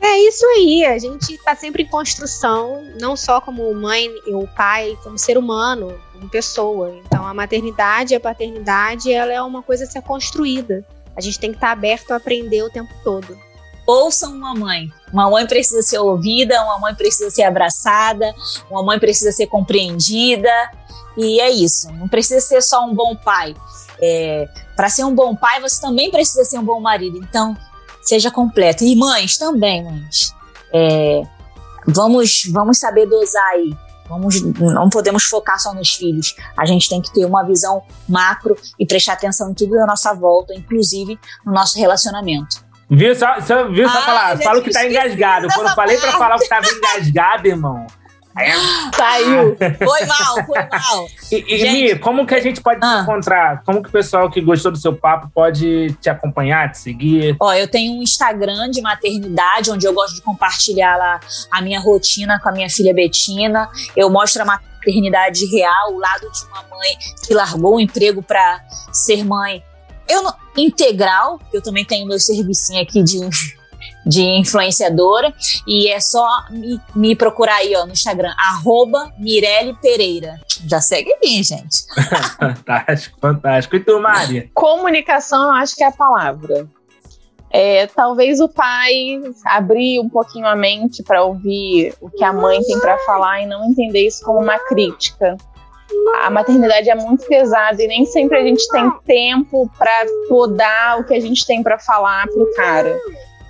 [0.00, 4.98] É isso aí, a gente está sempre em construção, não só como mãe ou pai,
[5.02, 6.94] como ser humano, como pessoa.
[7.04, 10.84] Então a maternidade e a paternidade, ela é uma coisa a ser construída.
[11.16, 13.36] A gente tem que estar aberto a aprender o tempo todo.
[13.86, 14.88] Ouçam uma mãe.
[15.12, 18.32] Uma mãe precisa ser ouvida, uma mãe precisa ser abraçada,
[18.70, 20.50] uma mãe precisa ser compreendida.
[21.16, 21.92] E é isso.
[21.92, 23.54] Não precisa ser só um bom pai.
[24.00, 27.18] É, Para ser um bom pai, você também precisa ser um bom marido.
[27.18, 27.56] Então,
[28.02, 28.84] seja completo.
[28.84, 30.34] E mães também, mães.
[30.72, 31.22] É,
[31.86, 33.74] vamos, vamos saber dosar aí.
[34.08, 36.34] Vamos, não podemos focar só nos filhos.
[36.56, 40.12] A gente tem que ter uma visão macro e prestar atenção em tudo da nossa
[40.12, 42.64] volta, inclusive no nosso relacionamento.
[42.90, 44.38] Viu só, só, viu só falar?
[44.38, 45.48] Fala que tá engasgado.
[45.54, 47.86] Quando eu falei pra falar que tava engasgado, irmão,
[48.96, 49.56] Saiu.
[49.78, 51.06] Foi mal, foi mal.
[51.30, 52.96] E, e Mi, como que a gente pode ah.
[52.96, 53.62] te encontrar?
[53.64, 57.36] Como que o pessoal que gostou do seu papo pode te acompanhar, te seguir?
[57.40, 61.20] Ó, eu tenho um Instagram de maternidade, onde eu gosto de compartilhar lá
[61.50, 63.68] a minha rotina com a minha filha Betina.
[63.96, 66.96] Eu mostro a maternidade real, o lado de uma mãe
[67.26, 68.60] que largou o emprego para
[68.92, 69.62] ser mãe.
[70.08, 73.18] Eu não, integral, eu também tenho meu servicinho aqui de
[74.04, 75.32] de influenciadora.
[75.66, 80.40] E é só me, me procurar aí ó, no Instagram, arroba Mirelle Pereira.
[80.66, 81.84] Já segue mim, gente.
[82.38, 83.76] fantástico, fantástico.
[83.76, 84.50] E tu, Mari?
[84.54, 86.66] Comunicação, eu acho que é a palavra.
[87.54, 92.62] É, talvez o pai abrir um pouquinho a mente para ouvir o que a mãe
[92.62, 95.36] tem para falar e não entender isso como uma crítica.
[96.22, 101.04] A maternidade é muito pesada e nem sempre a gente tem tempo para podar o
[101.04, 102.98] que a gente tem para falar pro cara.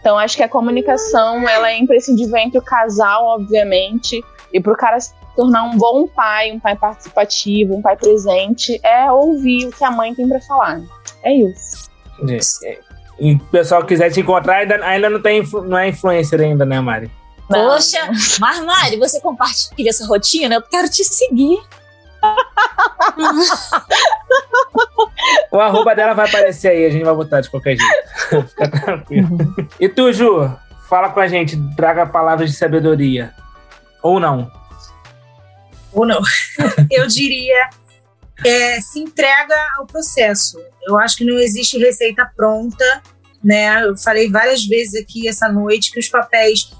[0.02, 4.22] Então acho que a comunicação ela é imprescindível entre o casal, obviamente,
[4.52, 8.80] e para o cara se tornar um bom pai, um pai participativo, um pai presente,
[8.82, 10.80] é ouvir o que a mãe tem para falar.
[11.22, 11.88] É isso.
[12.64, 12.78] É,
[13.18, 16.80] e o pessoal quiser te encontrar, ainda, ainda não, tem, não é influencer ainda, né,
[16.80, 17.08] Mari?
[17.46, 20.56] Poxa, mas Mari, você compartilha essa rotina?
[20.56, 21.60] Eu quero te seguir
[25.50, 28.48] o arroba dela vai aparecer aí, a gente vai botar de qualquer jeito.
[28.48, 29.28] Fica tranquilo.
[29.78, 30.50] E tu, Ju,
[30.88, 33.32] fala com a gente, traga palavras de sabedoria.
[34.02, 34.50] Ou não?
[35.92, 36.20] Ou não.
[36.90, 37.70] Eu diria,
[38.44, 40.58] é, se entrega ao processo.
[40.86, 43.02] Eu acho que não existe receita pronta,
[43.42, 43.84] né?
[43.84, 46.72] Eu falei várias vezes aqui essa noite que os papéis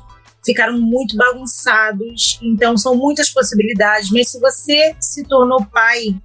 [0.45, 4.11] ficaram muito bagunçados, então são muitas possibilidades.
[4.11, 6.17] Mas se você se tornou pai,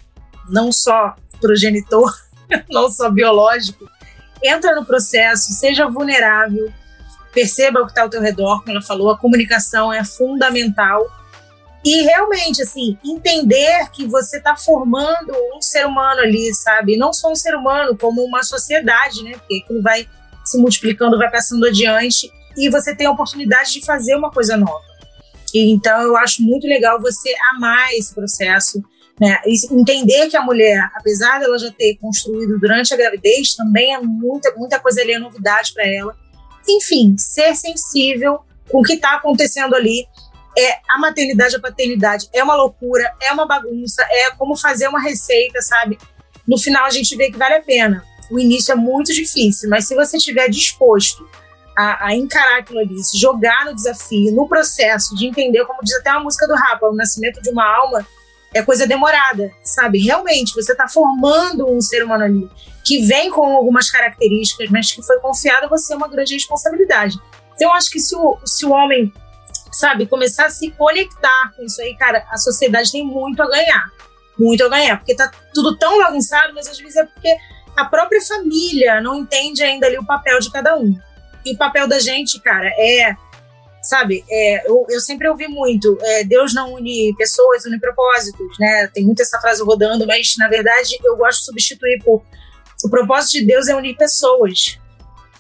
[0.50, 2.12] não só progenitor,
[2.70, 3.90] não só biológico,
[4.44, 6.72] entra no processo, seja vulnerável,
[7.34, 11.06] perceba o que está ao teu redor, como ela falou, a comunicação é fundamental.
[11.86, 16.98] E realmente, assim, entender que você está formando um ser humano ali, sabe?
[16.98, 19.34] Não só um ser humano, como uma sociedade, né?
[19.38, 20.08] Porque aquilo vai
[20.44, 24.84] se multiplicando, vai passando adiante e você tem a oportunidade de fazer uma coisa nova.
[25.54, 28.84] E, então, eu acho muito legal você amar esse processo,
[29.20, 29.40] né?
[29.46, 34.00] E entender que a mulher, apesar dela já ter construído durante a gravidez, também é
[34.00, 36.16] muita, muita coisa ali, é novidade para ela.
[36.68, 40.06] Enfim, ser sensível com o que está acontecendo ali.
[40.58, 45.00] É, a maternidade, a paternidade é uma loucura, é uma bagunça, é como fazer uma
[45.00, 45.98] receita, sabe?
[46.48, 48.04] No final a gente vê que vale a pena.
[48.32, 51.28] O início é muito difícil, mas se você estiver disposto
[51.78, 55.96] a, a, encarar aquilo ali, se jogar no desafio, no processo de entender, como diz
[55.98, 58.06] até a música do Rapa, o nascimento de uma alma
[58.52, 60.00] é coisa demorada, sabe?
[60.00, 62.50] Realmente, você está formando um ser humano ali
[62.84, 67.16] que vem com algumas características, mas que foi confiado a você uma grande responsabilidade.
[67.54, 69.14] Então, eu acho que se o, se o homem,
[69.72, 73.92] sabe, começar a se conectar com isso aí, cara, a sociedade tem muito a ganhar.
[74.40, 77.36] Muito a ganhar, porque tá tudo tão bagunçado, mas às vezes é porque
[77.76, 80.98] a própria família não entende ainda ali o papel de cada um.
[81.48, 83.16] E o papel da gente, cara, é.
[83.82, 88.88] Sabe, é, eu, eu sempre ouvi muito: é, Deus não une pessoas, une propósitos, né?
[88.94, 92.22] Tem muito essa frase rodando, mas na verdade eu gosto de substituir por.
[92.84, 94.78] O propósito de Deus é unir pessoas.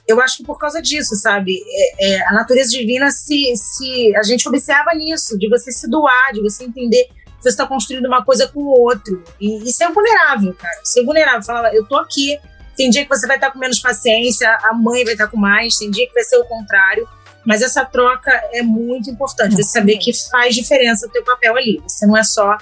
[0.07, 1.61] Eu acho que por causa disso, sabe?
[1.69, 4.15] É, é, a natureza divina se, se.
[4.15, 8.05] A gente observa nisso, de você se doar, de você entender que você está construindo
[8.05, 9.21] uma coisa com o outro.
[9.41, 10.79] E, e ser vulnerável, cara.
[10.85, 11.43] Ser vulnerável.
[11.43, 12.39] Falar, eu tô aqui,
[12.77, 15.75] tem dia que você vai estar com menos paciência, a mãe vai estar com mais,
[15.75, 17.07] tem dia que vai ser o contrário.
[17.45, 19.56] Mas essa troca é muito importante.
[19.56, 21.81] Você saber que faz diferença o teu papel ali.
[21.88, 22.57] Você não é só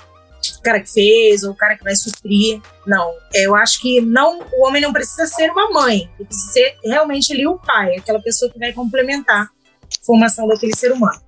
[0.59, 2.61] o cara que fez ou o cara que vai suprir.
[2.85, 3.11] Não.
[3.33, 6.07] Eu acho que não, o homem não precisa ser uma mãe.
[6.19, 10.75] Ele precisa ser realmente ali o pai, aquela pessoa que vai complementar a formação daquele
[10.75, 11.19] ser humano.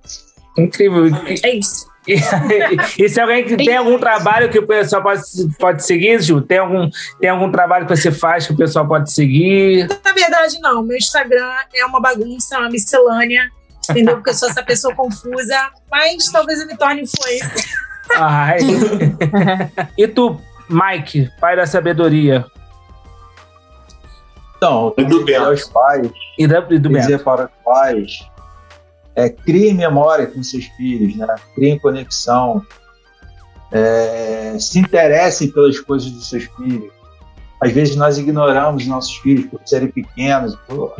[0.56, 1.06] Incrível.
[1.42, 1.87] É isso.
[2.98, 5.22] E, se alguém que tem algum trabalho que o pessoal pode,
[5.58, 6.40] pode seguir, Ju?
[6.40, 6.88] Tem algum,
[7.20, 9.86] tem algum trabalho que você faz que o pessoal pode seguir?
[10.04, 10.82] Na verdade, não.
[10.82, 13.50] Meu Instagram é uma bagunça, é uma miscelânea.
[13.90, 14.16] entendeu?
[14.16, 17.64] Porque eu sou essa pessoa confusa, mas talvez eu me torne influencer.
[18.16, 18.58] Ai.
[19.96, 22.44] e tu, Mike, pai da sabedoria?
[24.56, 25.44] Então, E do Bento.
[25.44, 28.28] aos pais, E, da, e do dizer para os pais,
[29.18, 31.26] é, criem memória com seus filhos, né?
[31.52, 32.64] criem conexão,
[33.72, 36.92] é, se interessem pelas coisas dos seus filhos.
[37.60, 40.94] Às vezes nós ignoramos nossos filhos por serem pequenos, por-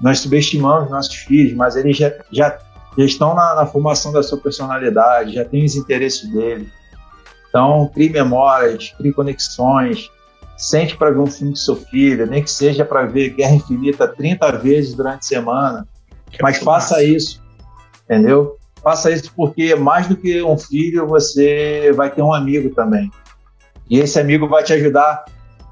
[0.00, 2.56] nós subestimamos nossos filhos, mas eles já, já,
[2.96, 6.68] já estão na, na formação da sua personalidade, já têm os interesses deles.
[7.48, 10.08] Então, crie memórias, crie conexões,
[10.56, 14.06] sente para ver um filme com seu filho, nem que seja para ver Guerra Infinita
[14.06, 15.88] 30 vezes durante a semana,
[16.40, 17.43] mas faça isso,
[18.04, 18.56] entendeu?
[18.82, 23.10] Faça isso porque mais do que um filho, você vai ter um amigo também.
[23.88, 25.24] E esse amigo vai te ajudar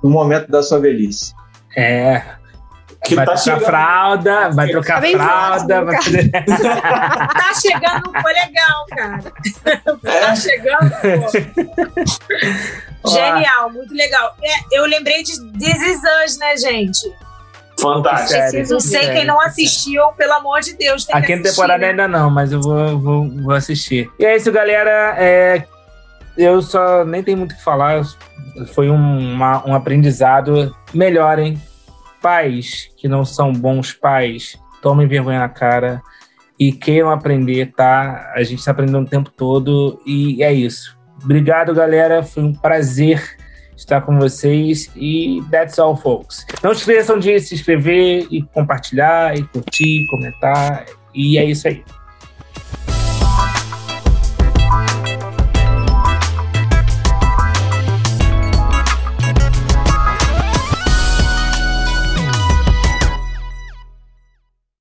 [0.03, 1.35] no momento da sua velhice.
[1.77, 2.23] É.
[3.05, 3.65] Que vai tá trocar chegando.
[3.67, 5.97] fralda, vai Tá trocar bem fralda, vai.
[6.31, 9.21] Tá chegando, foi legal, cara.
[10.05, 10.21] É.
[10.21, 10.91] Tá chegando,
[13.03, 13.09] pô.
[13.11, 14.37] Genial, muito legal.
[14.43, 17.13] É, eu lembrei de This Is Us, né, gente?
[17.81, 18.41] Fantástico.
[18.41, 21.05] Preciso Não sei quem não assistiu, pelo amor de Deus.
[21.05, 24.11] Tem A quinta temporada ainda não, mas eu vou, vou, vou assistir.
[24.19, 25.15] E é isso, galera.
[25.19, 25.65] É,
[26.37, 28.03] eu só nem tenho muito o que falar.
[28.75, 30.75] Foi um, uma- um aprendizado.
[30.95, 31.61] Melhorem.
[32.21, 36.01] Pais que não são bons pais, tomem vergonha na cara
[36.57, 38.31] e queiram aprender, tá?
[38.37, 40.97] A gente tá aprendendo o tempo todo e é isso.
[41.25, 42.23] Obrigado, galera.
[42.23, 43.37] Foi um prazer
[43.83, 46.47] estar com vocês e that's all, folks.
[46.63, 50.87] Não esqueçam de se inscrever e compartilhar e curtir, comentar.
[51.15, 51.85] E é isso aí.